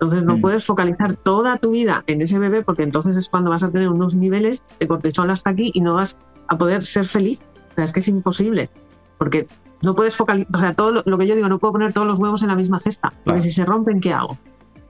Entonces 0.00 0.24
no 0.24 0.38
mm. 0.38 0.40
puedes 0.40 0.64
focalizar 0.64 1.14
toda 1.14 1.58
tu 1.58 1.72
vida 1.72 2.04
en 2.06 2.22
ese 2.22 2.38
bebé 2.38 2.62
porque 2.62 2.82
entonces 2.82 3.16
es 3.16 3.28
cuando 3.28 3.50
vas 3.50 3.62
a 3.62 3.70
tener 3.70 3.88
unos 3.88 4.14
niveles 4.14 4.62
de 4.78 4.88
cortisol 4.88 5.30
hasta 5.30 5.50
aquí 5.50 5.70
y 5.74 5.82
no 5.82 5.94
vas 5.94 6.16
a 6.48 6.56
poder 6.56 6.84
ser 6.84 7.06
feliz. 7.06 7.42
O 7.72 7.74
sea, 7.74 7.84
es 7.84 7.92
que 7.92 8.00
es 8.00 8.08
imposible. 8.08 8.70
Porque 9.18 9.46
no 9.82 9.94
puedes 9.94 10.16
focalizar, 10.16 10.56
o 10.56 10.58
sea, 10.58 10.72
todo 10.72 11.02
lo, 11.04 11.18
que 11.18 11.26
yo 11.26 11.34
digo, 11.34 11.48
no 11.48 11.58
puedo 11.58 11.72
poner 11.72 11.92
todos 11.92 12.06
los 12.06 12.18
huevos 12.18 12.42
en 12.42 12.48
la 12.48 12.56
misma 12.56 12.80
cesta. 12.80 13.12
Porque 13.24 13.42
si 13.42 13.52
se 13.52 13.66
rompen, 13.66 14.00
¿qué 14.00 14.12
hago? 14.12 14.38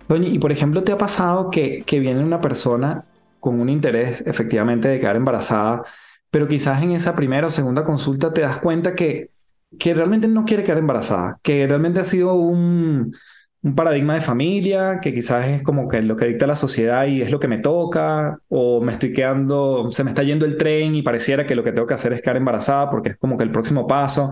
Doña, 0.09 0.29
y 0.29 0.39
por 0.39 0.53
ejemplo, 0.53 0.83
¿te 0.85 0.93
ha 0.93 0.99
pasado 0.99 1.51
que, 1.51 1.83
que 1.85 1.99
viene 1.99 2.25
una 2.25 2.41
persona 2.41 3.05
con 3.41 3.59
un 3.59 3.69
interés 3.69 4.23
efectivamente 4.27 4.87
de 4.87 5.01
quedar 5.01 5.17
embarazada, 5.17 5.83
pero 6.31 6.47
quizás 6.47 6.83
en 6.83 6.93
esa 6.93 7.17
primera 7.17 7.49
o 7.49 7.51
segunda 7.51 7.83
consulta 7.83 8.33
te 8.33 8.43
das 8.43 8.59
cuenta 8.59 8.95
que, 8.95 9.31
que 9.79 9.95
realmente 9.95 10.29
no 10.29 10.45
quiere 10.45 10.63
quedar 10.63 10.79
embarazada, 10.79 11.41
que 11.43 11.67
realmente 11.67 12.01
ha 12.01 12.05
sido 12.05 12.35
un, 12.35 13.13
un 13.63 13.75
paradigma 13.75 14.15
de 14.15 14.21
familia, 14.23 15.01
que 15.01 15.15
quizás 15.15 15.47
es 15.47 15.63
como 15.63 15.87
que 15.89 16.01
lo 16.01 16.17
que 16.17 16.27
dicta 16.27 16.47
la 16.47 16.57
sociedad 16.57 17.07
y 17.07 17.21
es 17.21 17.31
lo 17.31 17.39
que 17.39 17.49
me 17.49 17.59
toca, 17.59 18.39
o 18.49 18.81
me 18.81 18.93
estoy 18.93 19.13
quedando, 19.13 19.91
se 19.91 20.03
me 20.03 20.11
está 20.11 20.23
yendo 20.23 20.47
el 20.47 20.57
tren 20.57 20.95
y 20.95 21.03
pareciera 21.03 21.45
que 21.45 21.55
lo 21.55 21.63
que 21.63 21.73
tengo 21.73 21.87
que 21.87 21.95
hacer 21.95 22.13
es 22.13 22.23
quedar 22.23 22.39
embarazada 22.39 22.91
porque 22.91 23.11
es 23.11 23.17
como 23.19 23.37
que 23.37 23.45
el 23.45 23.53
próximo 23.53 23.87
paso. 23.87 24.31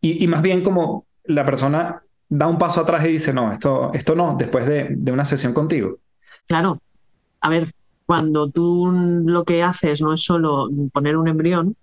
Y, 0.00 0.22
y 0.24 0.28
más 0.28 0.40
bien 0.42 0.62
como 0.62 1.06
la 1.24 1.44
persona 1.44 2.02
da 2.28 2.46
un 2.46 2.58
paso 2.58 2.80
atrás 2.82 3.04
y 3.04 3.12
dice, 3.12 3.32
no, 3.32 3.52
esto, 3.52 3.90
esto 3.92 4.14
no, 4.14 4.36
después 4.38 4.64
de, 4.66 4.88
de 4.90 5.12
una 5.12 5.24
sesión 5.24 5.52
contigo. 5.52 5.98
Claro. 6.46 6.80
A 7.40 7.48
ver, 7.48 7.72
cuando 8.06 8.50
tú 8.50 8.90
lo 9.24 9.44
que 9.44 9.62
haces 9.62 10.00
no 10.00 10.12
es 10.12 10.22
solo 10.22 10.68
poner 10.92 11.16
un 11.16 11.28
embrión, 11.28 11.76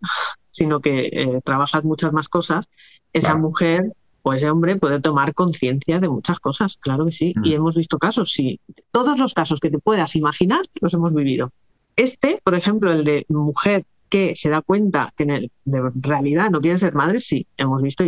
sino 0.51 0.79
que 0.79 1.09
eh, 1.11 1.41
trabajas 1.43 1.83
muchas 1.83 2.13
más 2.13 2.29
cosas, 2.29 2.69
esa 3.13 3.35
mujer 3.35 3.93
ese 4.34 4.49
hombre 4.49 4.75
puede 4.75 4.99
tomar 4.99 5.34
conciencia 5.34 5.99
de 5.99 6.09
muchas 6.09 6.39
cosas, 6.39 6.78
claro 6.78 7.05
que 7.05 7.11
sí. 7.11 7.34
Y 7.43 7.51
mm. 7.51 7.53
hemos 7.53 7.75
visto 7.75 7.97
casos, 7.97 8.32
sí. 8.32 8.59
Todos 8.91 9.19
los 9.19 9.34
casos 9.34 9.59
que 9.59 9.69
te 9.69 9.80
puedas 9.80 10.15
imaginar 10.15 10.61
los 10.82 10.93
hemos 10.93 11.13
vivido. 11.13 11.51
Este, 11.95 12.41
por 12.43 12.55
ejemplo, 12.55 12.91
el 12.91 13.03
de 13.03 13.25
mujer 13.30 13.86
que 14.09 14.36
se 14.36 14.49
da 14.49 14.61
cuenta 14.61 15.13
que 15.17 15.23
en 15.23 15.51
de 15.65 15.91
realidad 15.95 16.49
no 16.49 16.61
quiere 16.61 16.78
ser 16.78 16.93
madre, 16.93 17.19
sí, 17.19 17.47
hemos 17.57 17.82
visto 17.82 18.03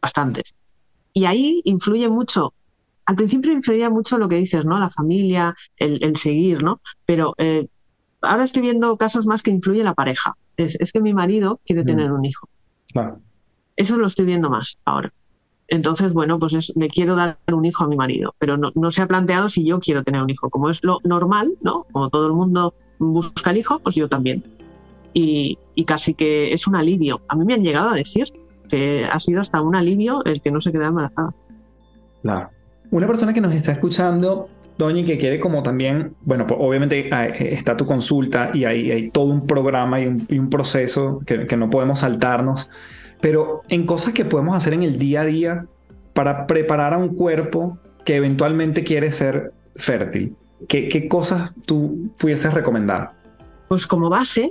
bastantes. 0.00 0.54
Y 1.12 1.24
ahí 1.24 1.62
influye 1.64 2.08
mucho 2.08 2.52
al 3.06 3.14
principio 3.14 3.52
influía 3.52 3.88
mucho 3.88 4.18
lo 4.18 4.28
que 4.28 4.36
dices, 4.36 4.64
¿no? 4.64 4.78
La 4.78 4.90
familia, 4.90 5.54
el, 5.76 6.16
seguir, 6.16 6.62
¿no? 6.62 6.80
Pero 7.06 7.34
eh, 7.38 7.68
ahora 8.20 8.44
estoy 8.44 8.62
viendo 8.62 8.96
casos 8.96 9.26
más 9.26 9.42
que 9.42 9.52
influye 9.52 9.84
la 9.84 9.94
pareja. 9.94 10.36
Es, 10.56 10.92
que 10.92 11.00
mi 11.00 11.14
marido 11.14 11.60
quiere 11.64 11.84
mm. 11.84 11.86
tener 11.86 12.12
un 12.12 12.24
hijo. 12.24 12.48
Eso 13.76 13.96
lo 13.96 14.08
estoy 14.08 14.26
viendo 14.26 14.50
más 14.50 14.78
ahora. 14.84 15.12
Entonces, 15.68 16.12
bueno, 16.12 16.38
pues 16.38 16.72
le 16.76 16.88
quiero 16.88 17.16
dar 17.16 17.38
un 17.52 17.64
hijo 17.64 17.84
a 17.84 17.88
mi 17.88 17.96
marido, 17.96 18.34
pero 18.38 18.56
no, 18.56 18.90
se 18.90 19.02
ha 19.02 19.06
planteado 19.06 19.48
si 19.48 19.64
yo 19.64 19.80
quiero 19.80 20.04
tener 20.04 20.22
un 20.22 20.30
hijo. 20.30 20.48
Como 20.48 20.70
es 20.70 20.82
lo 20.84 21.00
normal, 21.04 21.52
¿no? 21.60 21.86
Como 21.92 22.08
todo 22.08 22.26
el 22.26 22.32
mundo 22.32 22.74
busca 22.98 23.50
el 23.50 23.58
hijo, 23.58 23.78
pues 23.80 23.94
yo 23.96 24.08
también. 24.08 24.44
Y, 25.12 25.58
y 25.74 25.84
casi 25.84 26.14
que 26.14 26.52
es 26.52 26.66
un 26.66 26.76
alivio. 26.76 27.20
A 27.28 27.36
mí 27.36 27.44
me 27.44 27.54
han 27.54 27.64
llegado 27.64 27.90
a 27.90 27.94
decir 27.94 28.32
que 28.68 29.06
ha 29.10 29.18
sido 29.18 29.40
hasta 29.40 29.60
un 29.60 29.74
alivio 29.74 30.24
el 30.24 30.40
que 30.40 30.50
no 30.50 30.60
se 30.60 30.72
queda 30.72 30.86
embarazada. 30.86 31.34
Claro. 32.22 32.50
Una 32.90 33.06
persona 33.06 33.32
que 33.32 33.40
nos 33.40 33.54
está 33.54 33.72
escuchando, 33.72 34.48
Doña, 34.78 35.04
que 35.04 35.18
quiere 35.18 35.40
como 35.40 35.62
también, 35.62 36.14
bueno, 36.22 36.46
pues 36.46 36.60
obviamente 36.62 37.08
ah, 37.12 37.26
eh, 37.26 37.48
está 37.52 37.76
tu 37.76 37.86
consulta 37.86 38.50
y 38.54 38.64
hay, 38.64 38.90
hay 38.90 39.10
todo 39.10 39.24
un 39.24 39.46
programa 39.46 40.00
y 40.00 40.06
un, 40.06 40.50
proceso 40.50 41.20
que, 41.26 41.46
que, 41.46 41.56
no 41.56 41.70
podemos 41.70 42.00
saltarnos, 42.00 42.70
pero 43.20 43.62
en 43.68 43.86
cosas 43.86 44.12
que 44.14 44.24
podemos 44.24 44.56
hacer 44.56 44.74
en 44.74 44.82
el 44.82 44.98
día 44.98 45.22
a 45.22 45.24
día 45.24 45.66
para 46.12 46.46
preparar 46.46 46.94
a 46.94 46.98
un 46.98 47.14
cuerpo 47.14 47.78
que 48.04 48.16
eventualmente 48.16 48.84
quiere 48.84 49.12
ser 49.12 49.52
fértil. 49.74 50.34
¿Qué, 50.68 51.08
cosas 51.08 51.54
tú 51.66 52.10
pudieses 52.18 52.54
recomendar? 52.54 53.12
Pues 53.68 53.86
como 53.86 54.08
base, 54.08 54.50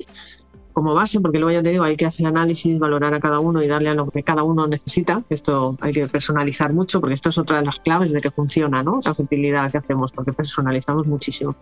como 0.74 0.94
base, 0.94 1.20
porque 1.20 1.40
luego 1.40 1.58
ya 1.58 1.64
te 1.64 1.70
digo, 1.70 1.84
hay 1.84 1.96
que 1.96 2.06
hacer 2.06 2.28
análisis, 2.28 2.78
valorar 2.78 3.14
a 3.14 3.20
cada 3.20 3.40
uno 3.40 3.64
y 3.64 3.68
darle 3.68 3.90
a 3.90 3.96
lo 3.96 4.10
que 4.12 4.24
cada 4.24 4.44
uno 4.44 4.68
necesita. 4.68 5.24
Esto 5.30 5.78
hay 5.82 5.94
que 5.94 6.08
personalizar 6.08 6.74
mucho, 6.74 7.00
porque 7.00 7.16
esto 7.16 7.30
es 7.30 7.38
otra 7.38 7.60
de 7.60 7.66
las 7.66 7.80
claves 7.80 8.12
de 8.12 8.22
que 8.22 8.30
funciona, 8.30 8.84
¿no? 8.84 9.00
La 9.04 9.16
fertilidad 9.16 9.72
que 9.72 9.80
hacemos, 9.80 10.12
porque 10.12 10.34
personalizamos 10.34 11.08
muchísimo. 11.08 11.56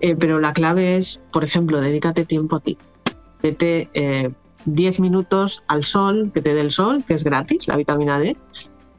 Eh, 0.00 0.16
pero 0.16 0.40
la 0.40 0.52
clave 0.52 0.96
es, 0.96 1.20
por 1.32 1.44
ejemplo, 1.44 1.80
dedícate 1.80 2.24
tiempo 2.24 2.56
a 2.56 2.60
ti. 2.60 2.78
Vete 3.42 3.90
10 4.66 4.98
eh, 4.98 5.02
minutos 5.02 5.64
al 5.66 5.84
sol, 5.84 6.30
que 6.34 6.42
te 6.42 6.54
dé 6.54 6.60
el 6.60 6.70
sol, 6.70 7.04
que 7.06 7.14
es 7.14 7.24
gratis, 7.24 7.66
la 7.68 7.76
vitamina 7.76 8.18
D, 8.18 8.36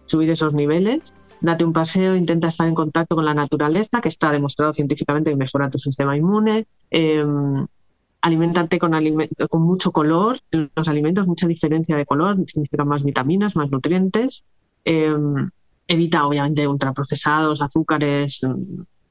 subir 0.06 0.30
esos 0.30 0.54
niveles, 0.54 1.14
date 1.42 1.64
un 1.64 1.74
paseo, 1.74 2.16
intenta 2.16 2.48
estar 2.48 2.68
en 2.68 2.76
contacto 2.76 3.16
con 3.16 3.26
la 3.26 3.34
naturaleza, 3.34 4.02
que 4.02 4.10
está 4.10 4.32
demostrado 4.32 4.74
científicamente 4.74 5.30
que 5.30 5.36
mejora 5.36 5.70
tu 5.70 5.78
sistema 5.78 6.18
inmune. 6.18 6.66
Eh, 6.90 7.24
alimentarte 8.22 8.80
con, 8.80 8.92
mucho 9.62 9.92
color 9.92 10.40
en 10.52 10.72
los 10.76 10.88
alimentos, 10.88 11.28
mucha 11.28 11.48
diferencia 11.48 11.96
de 11.96 12.06
color, 12.06 12.38
significa 12.48 12.84
más 12.84 13.04
vitaminas, 13.04 13.56
más 13.56 13.70
nutrientes. 13.70 14.44
Em, 14.84 15.50
evita, 15.88 16.26
obviamente, 16.26 16.68
ultraprocesados, 16.68 17.62
azúcares, 17.62 18.42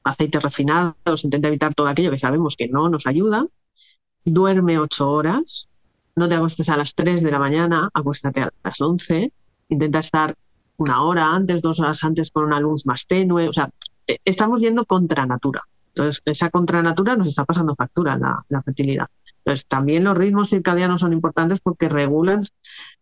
aceites 0.03 0.43
refinados, 0.43 1.23
intenta 1.23 1.47
evitar 1.47 1.73
todo 1.73 1.87
aquello 1.87 2.11
que 2.11 2.19
sabemos 2.19 2.55
que 2.55 2.67
no 2.67 2.89
nos 2.89 3.07
ayuda. 3.07 3.47
Duerme 4.25 4.77
ocho 4.77 5.09
horas, 5.09 5.69
no 6.17 6.27
te 6.27 6.35
acuestes 6.35 6.67
a 6.69 6.77
las 6.77 6.95
3 6.95 7.21
de 7.21 7.31
la 7.31 7.39
mañana, 7.39 7.89
acuéstate 7.93 8.41
a 8.41 8.51
las 8.63 8.81
11, 8.81 9.31
intenta 9.69 9.99
estar 9.99 10.35
una 10.77 11.03
hora 11.03 11.33
antes, 11.33 11.61
dos 11.61 11.79
horas 11.79 12.03
antes 12.03 12.31
con 12.31 12.45
una 12.45 12.59
luz 12.59 12.85
más 12.85 13.05
tenue, 13.05 13.47
o 13.47 13.53
sea, 13.53 13.69
e, 14.07 14.17
estamos 14.25 14.61
yendo 14.61 14.85
contra 14.85 15.25
natura. 15.27 15.61
Entonces, 15.89 16.21
esa 16.25 16.49
contranatura 16.49 17.15
nos 17.15 17.27
está 17.27 17.45
pasando 17.45 17.75
factura 17.75 18.17
la, 18.17 18.61
fertilidad. 18.63 19.07
Entonces, 19.37 19.67
también 19.67 20.03
los 20.03 20.17
ritmos 20.17 20.49
circadianos 20.49 21.01
son 21.01 21.13
importantes 21.13 21.59
porque 21.59 21.87
regulan 21.87 22.41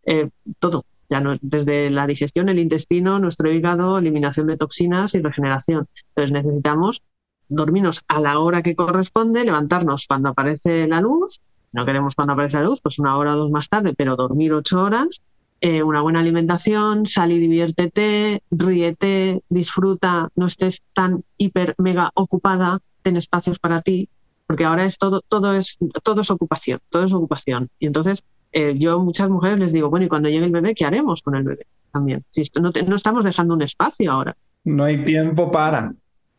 eh, 0.05 0.29
todo, 0.59 0.85
ya 1.09 1.23
desde 1.41 1.89
la 1.89 2.07
digestión, 2.07 2.49
el 2.49 2.59
intestino, 2.59 3.19
nuestro 3.19 3.51
hígado, 3.51 3.97
eliminación 3.97 4.47
de 4.47 4.57
toxinas 4.57 5.15
y 5.15 5.21
regeneración. 5.21 5.87
Entonces, 6.09 6.31
necesitamos 6.31 7.01
dormirnos 7.47 8.03
a 8.07 8.19
la 8.19 8.39
hora 8.39 8.61
que 8.61 8.75
corresponde, 8.75 9.45
levantarnos 9.45 10.05
cuando 10.05 10.29
aparece 10.29 10.87
la 10.87 10.99
luz. 10.99 11.41
No 11.75 11.85
queremos 11.85 12.15
cuando 12.15 12.33
aparece 12.33 12.57
la 12.57 12.63
luz, 12.63 12.79
pues 12.81 12.99
una 12.99 13.17
hora 13.17 13.35
o 13.35 13.37
dos 13.37 13.51
más 13.51 13.67
tarde, 13.67 13.93
pero 13.95 14.15
dormir 14.15 14.53
ocho 14.53 14.81
horas 14.81 15.21
eh, 15.61 15.81
una 15.83 16.01
buena 16.01 16.19
alimentación, 16.19 17.05
sal 17.05 17.31
y 17.31 17.39
diviértete, 17.39 18.43
ríete, 18.51 19.41
disfruta, 19.49 20.29
no 20.35 20.47
estés 20.47 20.83
tan 20.93 21.23
hiper 21.37 21.75
mega 21.77 22.11
ocupada, 22.13 22.79
ten 23.01 23.15
espacios 23.15 23.57
para 23.57 23.81
ti, 23.81 24.09
porque 24.47 24.65
ahora 24.65 24.85
es 24.85 24.97
todo, 24.97 25.21
todo 25.27 25.55
es, 25.55 25.77
todo 26.03 26.21
es 26.21 26.29
ocupación, 26.29 26.79
todo 26.89 27.05
es 27.05 27.13
ocupación. 27.13 27.69
Y 27.79 27.87
entonces 27.87 28.23
eh, 28.51 28.75
yo 28.77 28.93
a 28.93 28.97
muchas 29.03 29.29
mujeres 29.29 29.59
les 29.59 29.73
digo, 29.73 29.89
bueno, 29.89 30.05
y 30.05 30.09
cuando 30.09 30.29
llegue 30.29 30.45
el 30.45 30.51
bebé, 30.51 30.75
¿qué 30.75 30.85
haremos 30.85 31.21
con 31.21 31.35
el 31.35 31.43
bebé? 31.43 31.65
También. 31.91 32.23
Si 32.29 32.43
no, 32.61 32.71
no 32.87 32.95
estamos 32.95 33.23
dejando 33.23 33.53
un 33.53 33.61
espacio 33.61 34.11
ahora. 34.11 34.35
No 34.65 34.83
hay 34.83 35.03
tiempo 35.05 35.49
para. 35.49 35.93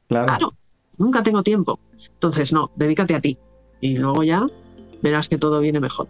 Claro. 0.08 0.26
claro. 0.26 0.52
Nunca 0.98 1.22
tengo 1.22 1.42
tiempo. 1.42 1.80
Entonces, 2.14 2.52
no, 2.52 2.70
dedícate 2.76 3.14
a 3.14 3.20
ti. 3.20 3.38
Y 3.80 3.96
luego 3.96 4.22
ya 4.22 4.46
verás 5.02 5.28
que 5.28 5.38
todo 5.38 5.60
viene 5.60 5.80
mejor. 5.80 6.08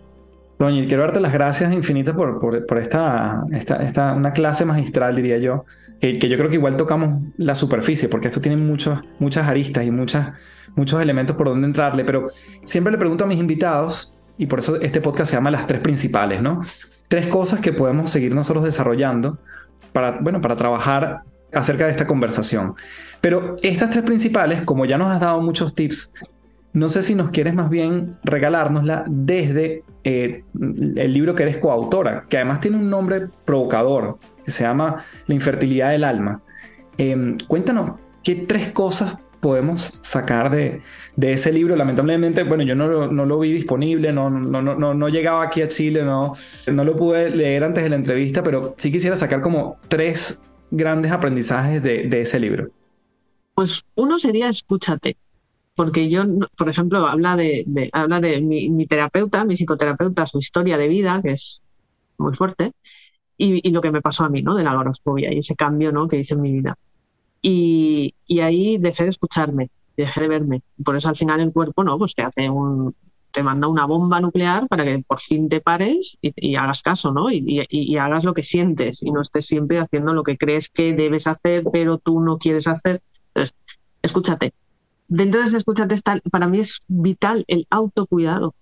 Doña, 0.58 0.86
quiero 0.86 1.02
darte 1.02 1.20
las 1.20 1.32
gracias 1.32 1.72
infinitas 1.72 2.14
por, 2.14 2.38
por, 2.38 2.78
esta, 2.78 3.44
esta, 3.52 3.76
esta, 3.76 4.14
una 4.14 4.32
clase 4.32 4.64
magistral, 4.64 5.14
diría 5.14 5.36
yo, 5.36 5.66
que, 6.00 6.18
que, 6.18 6.28
yo 6.28 6.38
creo 6.38 6.48
que 6.48 6.56
igual 6.56 6.76
tocamos 6.76 7.22
la 7.36 7.54
superficie, 7.54 8.08
porque 8.08 8.28
esto 8.28 8.40
tiene 8.40 8.56
muchos, 8.56 9.00
muchas 9.18 9.46
aristas 9.46 9.84
y 9.84 9.90
muchas, 9.90 10.30
muchos 10.74 11.00
elementos 11.02 11.36
por 11.36 11.48
donde 11.48 11.66
entrarle, 11.66 12.04
pero 12.04 12.26
siempre 12.64 12.90
le 12.90 12.98
pregunto 12.98 13.24
a 13.24 13.26
mis 13.26 13.38
invitados, 13.38 14.14
y 14.38 14.46
por 14.46 14.60
eso 14.60 14.80
este 14.80 15.00
podcast 15.00 15.30
se 15.30 15.36
llama 15.36 15.50
Las 15.50 15.66
Tres 15.66 15.80
Principales, 15.80 16.40
¿no? 16.40 16.60
Tres 17.08 17.26
cosas 17.26 17.60
que 17.60 17.72
podemos 17.72 18.10
seguir 18.10 18.34
nosotros 18.34 18.64
desarrollando 18.64 19.38
para, 19.92 20.18
bueno, 20.20 20.40
para 20.40 20.56
trabajar 20.56 21.22
acerca 21.52 21.84
de 21.84 21.92
esta 21.92 22.06
conversación. 22.06 22.74
Pero 23.20 23.56
estas 23.62 23.90
tres 23.90 24.04
principales, 24.04 24.62
como 24.62 24.84
ya 24.84 24.98
nos 24.98 25.08
has 25.08 25.20
dado 25.20 25.40
muchos 25.40 25.74
tips, 25.74 26.14
no 26.76 26.90
sé 26.90 27.02
si 27.02 27.14
nos 27.14 27.30
quieres 27.30 27.54
más 27.54 27.70
bien 27.70 28.18
regalárnosla 28.22 29.04
desde 29.08 29.82
eh, 30.04 30.44
el 30.54 31.10
libro 31.10 31.34
que 31.34 31.44
eres 31.44 31.56
coautora, 31.56 32.26
que 32.28 32.36
además 32.36 32.60
tiene 32.60 32.76
un 32.76 32.90
nombre 32.90 33.28
provocador, 33.46 34.18
que 34.44 34.50
se 34.50 34.64
llama 34.64 35.02
La 35.26 35.34
infertilidad 35.34 35.92
del 35.92 36.04
alma. 36.04 36.42
Em, 36.98 37.38
cuéntanos, 37.48 37.92
¿qué 38.22 38.34
tres 38.34 38.72
cosas 38.72 39.16
podemos 39.40 39.98
sacar 40.02 40.50
de, 40.50 40.82
ese 41.18 41.50
libro? 41.50 41.76
Lamentablemente, 41.76 42.42
bueno, 42.42 42.62
yo 42.62 42.74
no, 42.74 43.06
lo 43.08 43.38
vi 43.38 43.52
disponible, 43.54 44.12
no, 44.12 44.28
no, 44.28 44.60
no, 44.60 44.92
no, 44.92 45.08
llegaba 45.08 45.44
aquí 45.44 45.62
a 45.62 45.68
Chile, 45.68 46.04
no, 46.04 46.34
no 46.70 46.84
lo 46.84 46.94
pude 46.94 47.30
leer 47.30 47.64
antes 47.64 47.84
de 47.84 47.88
la 47.88 47.96
entrevista, 47.96 48.42
pero 48.42 48.74
sí 48.76 48.92
quisiera 48.92 49.16
sacar 49.16 49.40
como 49.40 49.78
tres 49.88 50.42
grandes 50.70 51.10
aprendizajes 51.10 51.82
de, 51.82 52.20
ese 52.20 52.38
libro. 52.38 52.68
Pues 53.54 53.82
uno 53.94 54.18
sería 54.18 54.50
escúchate, 54.50 55.16
porque 55.76 56.08
yo, 56.08 56.24
por 56.56 56.68
ejemplo, 56.70 57.06
habla 57.06 57.36
de, 57.36 57.90
habla 57.92 58.20
de 58.20 58.40
mi, 58.40 58.86
terapeuta, 58.86 59.44
mi 59.44 59.56
psicoterapeuta, 59.56 60.26
su 60.26 60.38
historia 60.38 60.78
de 60.78 60.88
vida, 60.88 61.20
que 61.22 61.32
es 61.32 61.62
muy 62.18 62.34
fuerte, 62.34 62.72
y, 63.36 63.70
lo 63.70 63.82
que 63.82 63.92
me 63.92 64.00
pasó 64.00 64.24
a 64.24 64.30
mí, 64.30 64.42
¿no? 64.42 64.54
De 64.54 64.64
la 64.64 64.70
agorafobia 64.70 65.32
y 65.32 65.38
ese 65.38 65.54
cambio, 65.54 65.92
¿no? 65.92 66.08
Que 66.08 66.18
hice 66.18 66.32
en 66.32 66.40
mi 66.40 66.50
vida. 66.50 66.76
Y, 67.42 68.14
ahí 68.42 68.78
dejé 68.78 69.04
de 69.04 69.10
escucharme, 69.10 69.70
dejé 69.96 70.22
de 70.22 70.28
verme. 70.28 70.62
Por 70.82 70.96
eso 70.96 71.10
al 71.10 71.16
final 71.16 71.40
el 71.40 71.52
cuerpo, 71.52 71.84
¿no? 71.84 71.98
Pues 71.98 72.14
te 72.14 72.22
hace 72.22 72.48
un, 72.48 72.94
te 73.30 73.42
manda 73.42 73.68
una 73.68 73.84
bomba 73.84 74.18
nuclear 74.18 74.66
para 74.68 74.82
que 74.82 75.04
por 75.06 75.20
fin 75.20 75.50
te 75.50 75.60
pares 75.60 76.16
y, 76.22 76.56
hagas 76.56 76.80
caso, 76.80 77.12
¿no? 77.12 77.30
Y, 77.30 77.96
hagas 77.98 78.24
lo 78.24 78.32
que 78.32 78.42
sientes 78.42 79.02
y 79.02 79.10
no 79.10 79.20
estés 79.20 79.44
siempre 79.44 79.78
haciendo 79.78 80.14
lo 80.14 80.22
que 80.22 80.38
crees 80.38 80.70
que 80.70 80.94
debes 80.94 81.26
hacer, 81.26 81.64
pero 81.70 81.98
tú 81.98 82.18
no 82.20 82.38
quieres 82.38 82.66
hacer. 82.66 83.02
Entonces, 83.34 83.54
escúchate. 84.00 84.54
Dentro 85.08 85.40
de 85.40 85.46
ese 85.46 85.56
escúchate 85.58 85.94
está, 85.94 86.20
para 86.30 86.48
mí 86.48 86.58
es 86.60 86.80
vital 86.88 87.44
el 87.48 87.66
autocuidado, 87.70 88.54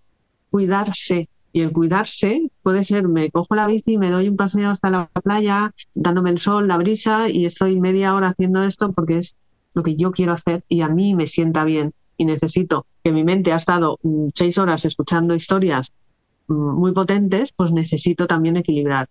cuidarse, 0.51 1.29
y 1.55 1.61
el 1.61 1.71
cuidarse 1.71 2.51
puede 2.63 2.83
ser, 2.83 3.07
me 3.07 3.31
cojo 3.31 3.55
la 3.55 3.69
bici, 3.69 3.97
me 3.97 4.11
doy 4.11 4.29
un 4.29 4.37
paseo 4.37 4.71
hasta 4.71 4.91
la 4.91 5.07
playa, 5.23 5.73
dándome 5.95 6.31
el 6.31 6.39
sol, 6.39 6.67
la 6.67 6.77
brisa, 6.77 7.29
y 7.29 7.47
estoy 7.47 7.81
media 7.81 8.13
hora 8.15 8.31
haciendo 8.31 8.65
esto 8.65 8.93
porque 8.93 9.19
es 9.19 9.37
lo 9.73 9.85
que 9.85 9.95
yo 9.95 10.11
quiero 10.11 10.33
hacer 10.33 10.65
y 10.69 10.81
a 10.81 10.89
mí 10.89 11.15
me 11.15 11.29
sienta 11.29 11.63
bien. 11.63 11.95
Y 12.17 12.25
necesito 12.25 12.87
que 13.05 13.13
mi 13.13 13.23
mente 13.23 13.53
ha 13.53 13.57
estado 13.57 14.01
mm, 14.03 14.27
seis 14.35 14.59
horas 14.59 14.85
escuchando 14.85 15.37
historias 15.37 15.93
mm, 16.49 16.55
muy 16.55 16.91
potentes, 16.91 17.53
pues 17.53 17.71
necesito 17.71 18.27
también 18.27 18.57
equilibrar. 18.57 19.09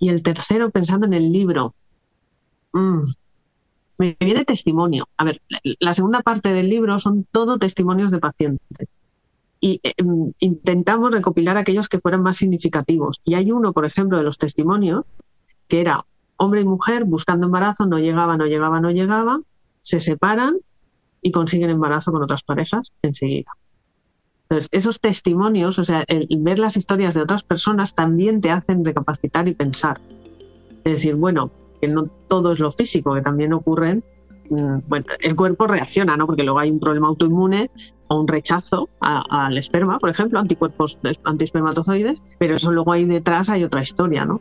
Y 0.00 0.08
el 0.08 0.24
tercero, 0.24 0.70
pensando 0.70 1.06
en 1.06 1.12
el 1.12 1.30
libro, 1.30 1.72
mm, 2.72 3.00
me 3.98 4.16
viene 4.20 4.44
testimonio. 4.44 5.08
A 5.16 5.24
ver, 5.24 5.42
la 5.80 5.94
segunda 5.94 6.22
parte 6.22 6.52
del 6.52 6.68
libro 6.68 6.98
son 6.98 7.26
todo 7.30 7.58
testimonios 7.58 8.10
de 8.10 8.18
pacientes 8.18 8.88
y 9.60 9.80
eh, 9.82 10.02
mm, 10.02 10.30
intentamos 10.38 11.12
recopilar 11.12 11.56
aquellos 11.56 11.88
que 11.88 12.00
fueran 12.00 12.22
más 12.22 12.36
significativos. 12.36 13.20
Y 13.24 13.34
hay 13.34 13.50
uno, 13.50 13.72
por 13.72 13.84
ejemplo, 13.84 14.18
de 14.18 14.24
los 14.24 14.38
testimonios, 14.38 15.04
que 15.66 15.80
era 15.80 16.04
hombre 16.36 16.60
y 16.60 16.64
mujer 16.64 17.04
buscando 17.04 17.46
embarazo, 17.46 17.86
no 17.86 17.98
llegaba, 17.98 18.36
no 18.36 18.46
llegaba, 18.46 18.80
no 18.80 18.90
llegaba, 18.90 19.40
se 19.82 20.00
separan 20.00 20.58
y 21.20 21.32
consiguen 21.32 21.70
embarazo 21.70 22.12
con 22.12 22.22
otras 22.22 22.42
parejas 22.42 22.92
enseguida. 23.02 23.50
Entonces, 24.44 24.68
esos 24.72 25.00
testimonios, 25.00 25.78
o 25.78 25.84
sea, 25.84 26.06
ver 26.38 26.58
las 26.58 26.76
historias 26.76 27.14
de 27.14 27.22
otras 27.22 27.42
personas 27.42 27.94
también 27.94 28.40
te 28.40 28.50
hacen 28.50 28.84
recapacitar 28.84 29.46
y 29.46 29.54
pensar. 29.54 30.00
Es 30.84 30.92
decir, 30.92 31.16
bueno, 31.16 31.50
que 31.80 31.88
no 31.88 32.06
todo 32.28 32.52
es 32.52 32.58
lo 32.58 32.72
físico, 32.72 33.14
que 33.14 33.22
también 33.22 33.52
ocurren 33.52 34.02
mm, 34.50 34.78
bueno, 34.86 35.06
el 35.20 35.36
cuerpo 35.36 35.66
reacciona, 35.66 36.16
¿no? 36.16 36.26
Porque 36.26 36.42
luego 36.42 36.58
hay 36.58 36.70
un 36.70 36.80
problema 36.80 37.08
autoinmune 37.08 37.70
o 38.08 38.20
un 38.20 38.28
rechazo 38.28 38.88
al 39.00 39.58
esperma, 39.58 39.98
por 39.98 40.10
ejemplo, 40.10 40.38
anticuerpos 40.38 40.98
antiespermatozoides, 41.24 42.22
pero 42.38 42.56
eso 42.56 42.72
luego 42.72 42.92
ahí 42.92 43.04
detrás 43.04 43.50
hay 43.50 43.64
otra 43.64 43.82
historia, 43.82 44.24
¿no? 44.24 44.40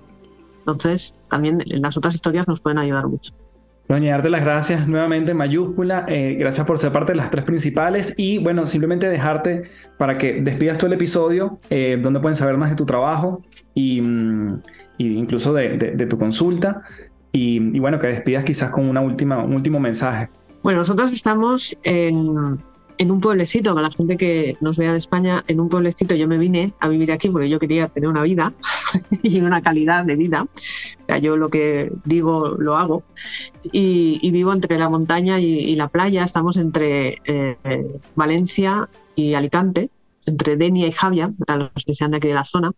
Entonces, 0.59 1.15
también 1.29 1.63
las 1.65 1.97
otras 1.97 2.15
historias 2.15 2.47
nos 2.47 2.59
pueden 2.61 2.77
ayudar 2.77 3.07
mucho. 3.07 3.33
Doña, 3.87 4.11
darte 4.11 4.29
las 4.29 4.41
gracias 4.41 4.85
nuevamente 4.85 5.31
en 5.31 5.37
mayúscula. 5.37 6.05
Eh, 6.09 6.35
gracias 6.37 6.67
por 6.67 6.77
ser 6.77 6.91
parte 6.91 7.13
de 7.13 7.15
las 7.15 7.31
tres 7.31 7.45
principales. 7.45 8.13
Y 8.17 8.37
bueno, 8.39 8.65
simplemente 8.65 9.07
dejarte 9.07 9.63
para 9.97 10.17
que 10.17 10.41
despidas 10.41 10.77
todo 10.77 10.87
el 10.87 10.93
episodio, 10.93 11.59
eh, 11.69 11.97
donde 12.01 12.19
pueden 12.19 12.35
saber 12.35 12.57
más 12.57 12.69
de 12.69 12.75
tu 12.75 12.85
trabajo 12.85 13.41
y, 13.73 14.01
mm, 14.01 14.61
incluso 14.97 15.53
de, 15.53 16.05
tu 16.09 16.17
consulta. 16.17 16.81
Y, 17.31 17.79
bueno, 17.79 17.99
que 17.99 18.07
despidas 18.07 18.43
quizás 18.43 18.71
con 18.71 18.89
una 18.89 19.01
última, 19.01 19.43
un 19.43 19.53
último 19.53 19.79
mensaje. 19.79 20.29
Bueno, 20.63 20.79
nosotros 20.79 21.13
estamos 21.13 21.77
en, 21.83 22.57
en 22.97 23.11
un 23.11 23.21
pueblecito, 23.21 23.75
para 23.75 23.89
la 23.89 23.93
gente 23.93 24.17
que 24.17 24.57
nos 24.59 24.77
vea 24.77 24.91
de 24.91 24.97
España, 24.97 25.43
en 25.47 25.59
un 25.59 25.69
pueblecito 25.69 26.15
yo 26.15 26.27
me 26.27 26.37
vine 26.37 26.73
a 26.79 26.87
vivir 26.87 27.11
aquí 27.11 27.29
porque 27.29 27.49
yo 27.49 27.59
quería 27.59 27.87
tener 27.89 28.09
una 28.09 28.23
vida 28.23 28.53
y 29.23 29.39
una 29.39 29.61
calidad 29.61 30.03
de 30.05 30.15
vida. 30.15 30.47
Yo 31.21 31.37
lo 31.37 31.49
que 31.49 31.91
digo 32.05 32.55
lo 32.57 32.75
hago. 32.75 33.03
Y, 33.71 34.29
vivo 34.31 34.51
entre 34.51 34.77
la 34.77 34.89
montaña 34.89 35.39
y, 35.39 35.75
la 35.75 35.87
playa. 35.87 36.23
Estamos 36.23 36.57
entre 36.57 37.21
eh, 37.25 37.55
Valencia 38.15 38.89
y 39.15 39.33
Alicante, 39.33 39.89
entre 40.25 40.57
Denia 40.57 40.87
y 40.87 40.91
Javia, 40.91 41.31
para 41.45 41.71
los 41.73 41.85
que 41.85 41.93
sean 41.93 42.11
de 42.11 42.17
aquí 42.17 42.27
de 42.27 42.33
la 42.33 42.45
zona. 42.45 42.71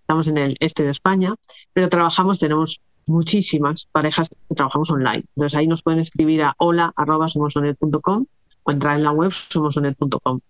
Estamos 0.00 0.28
en 0.28 0.38
el 0.38 0.56
este 0.60 0.84
de 0.84 0.90
España, 0.90 1.34
pero 1.72 1.88
trabajamos, 1.88 2.38
tenemos 2.38 2.80
muchísimas 3.06 3.86
parejas 3.92 4.28
que 4.28 4.54
trabajamos 4.54 4.90
online. 4.90 5.24
Entonces 5.34 5.58
ahí 5.58 5.66
nos 5.66 5.82
pueden 5.82 6.00
escribir 6.00 6.42
a 6.42 6.54
hola.somosonet.com 6.58 8.26
o 8.64 8.70
entrar 8.70 8.96
en 8.96 9.04
la 9.04 9.12
web 9.12 9.32
somosonet.com. 9.32 10.40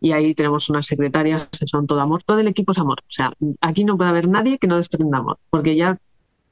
Y 0.00 0.12
ahí 0.12 0.34
tenemos 0.34 0.68
unas 0.68 0.86
secretarias 0.86 1.48
que 1.48 1.66
son 1.66 1.86
todo 1.86 2.00
amor. 2.00 2.22
Todo 2.24 2.40
el 2.40 2.48
equipo 2.48 2.72
es 2.72 2.78
amor. 2.78 2.98
O 3.02 3.12
sea, 3.12 3.32
aquí 3.60 3.84
no 3.84 3.96
puede 3.96 4.10
haber 4.10 4.28
nadie 4.28 4.58
que 4.58 4.66
no 4.66 4.76
desprenda 4.76 5.18
amor. 5.18 5.38
Porque 5.48 5.76
ya, 5.76 5.96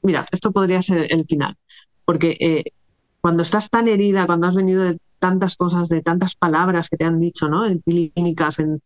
mira, 0.01 0.25
esto 0.31 0.53
podría 0.53 0.81
ser 0.81 1.11
el 1.11 1.25
final. 1.25 1.57
Porque 2.05 2.37
eh, 2.39 2.63
cuando 3.19 3.43
estás 3.43 3.69
tan 3.69 3.89
herida, 3.89 4.25
cuando 4.25 4.47
has 4.47 4.55
venido 4.55 4.83
de 4.83 4.97
tantas 5.21 5.55
cosas, 5.55 5.87
de 5.87 6.01
tantas 6.01 6.35
palabras 6.35 6.89
que 6.89 6.97
te 6.97 7.05
han 7.05 7.19
dicho, 7.19 7.47
¿no? 7.47 7.65
En 7.65 7.79
clínicas, 7.79 8.59
en, 8.59 8.81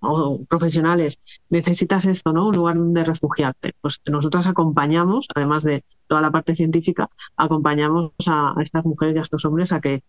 o 0.00 0.44
profesionales, 0.46 1.20
necesitas 1.50 2.06
esto, 2.06 2.32
¿no? 2.32 2.48
Un 2.48 2.56
lugar 2.56 2.76
donde 2.76 3.04
refugiarte. 3.04 3.74
Pues 3.80 4.00
nosotros 4.06 4.46
acompañamos, 4.46 5.28
además 5.34 5.62
de 5.62 5.84
toda 6.08 6.22
la 6.22 6.30
parte 6.30 6.54
científica, 6.54 7.10
acompañamos 7.36 8.12
a, 8.26 8.54
a 8.58 8.62
estas 8.62 8.86
mujeres 8.86 9.16
y 9.16 9.18
a 9.18 9.22
estos 9.22 9.44
hombres 9.44 9.70
a 9.72 9.80
que 9.80 10.02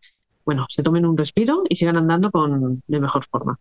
bueno, 0.45 0.65
se 0.69 0.83
tomen 0.83 1.05
un 1.05 1.17
respiro 1.17 1.63
y 1.67 1.75
sigan 1.75 1.97
andando 1.97 2.31
con 2.31 2.81
de 2.88 2.99
mejor 2.99 3.25
forma. 3.25 3.57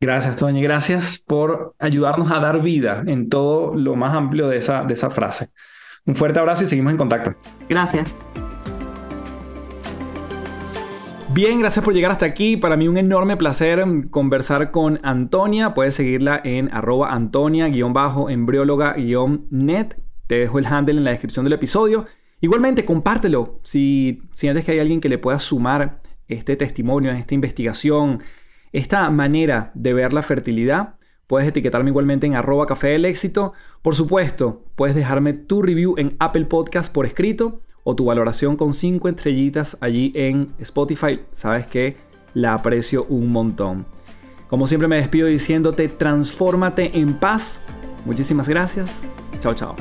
Gracias, 0.00 0.36
Toña. 0.36 0.62
Gracias 0.62 1.24
por 1.26 1.74
ayudarnos 1.78 2.30
a 2.30 2.40
dar 2.40 2.62
vida 2.62 3.02
en 3.06 3.28
todo 3.28 3.74
lo 3.74 3.96
más 3.96 4.14
amplio 4.14 4.48
de 4.48 4.58
esa, 4.58 4.84
de 4.84 4.94
esa 4.94 5.10
frase. 5.10 5.48
Un 6.06 6.14
fuerte 6.14 6.38
abrazo 6.38 6.64
y 6.64 6.66
seguimos 6.66 6.92
en 6.92 6.98
contacto. 6.98 7.34
Gracias. 7.68 8.14
Bien, 11.32 11.60
gracias 11.60 11.84
por 11.84 11.94
llegar 11.94 12.10
hasta 12.10 12.26
aquí. 12.26 12.56
Para 12.56 12.76
mí 12.76 12.88
un 12.88 12.96
enorme 12.96 13.36
placer 13.36 13.84
conversar 14.10 14.72
con 14.72 14.98
Antonia. 15.04 15.74
Puedes 15.74 15.94
seguirla 15.94 16.40
en 16.42 16.74
arroba 16.74 17.14
antonia-embrióloga-net. 17.14 19.94
Te 20.26 20.34
dejo 20.34 20.58
el 20.58 20.66
handle 20.66 20.98
en 20.98 21.04
la 21.04 21.12
descripción 21.12 21.44
del 21.44 21.52
episodio. 21.52 22.06
Igualmente, 22.40 22.84
compártelo 22.84 23.60
si 23.62 24.18
sientes 24.34 24.64
que 24.64 24.72
hay 24.72 24.80
alguien 24.80 25.00
que 25.00 25.08
le 25.08 25.18
pueda 25.18 25.38
sumar 25.38 26.02
este 26.26 26.56
testimonio, 26.56 27.12
esta 27.12 27.34
investigación, 27.34 28.24
esta 28.72 29.08
manera 29.10 29.70
de 29.74 29.94
ver 29.94 30.12
la 30.12 30.24
fertilidad, 30.24 30.96
puedes 31.28 31.46
etiquetarme 31.46 31.90
igualmente 31.90 32.26
en 32.26 32.34
arroba 32.34 32.66
café 32.66 32.88
del 32.88 33.04
éxito. 33.04 33.52
Por 33.82 33.94
supuesto, 33.94 34.64
puedes 34.74 34.96
dejarme 34.96 35.34
tu 35.34 35.62
review 35.62 35.94
en 35.96 36.16
Apple 36.18 36.46
Podcast 36.46 36.92
por 36.92 37.06
escrito 37.06 37.60
o 37.90 37.96
tu 37.96 38.04
valoración 38.04 38.56
con 38.56 38.72
5 38.72 39.08
estrellitas 39.08 39.76
allí 39.80 40.12
en 40.14 40.52
Spotify. 40.60 41.20
Sabes 41.32 41.66
que 41.66 41.96
la 42.34 42.54
aprecio 42.54 43.04
un 43.08 43.32
montón. 43.32 43.84
Como 44.48 44.66
siempre 44.66 44.88
me 44.88 44.96
despido 44.96 45.26
diciéndote, 45.26 45.88
transfórmate 45.88 46.98
en 46.98 47.14
paz. 47.14 47.62
Muchísimas 48.04 48.48
gracias. 48.48 49.08
Chao, 49.40 49.54
chao. 49.54 49.76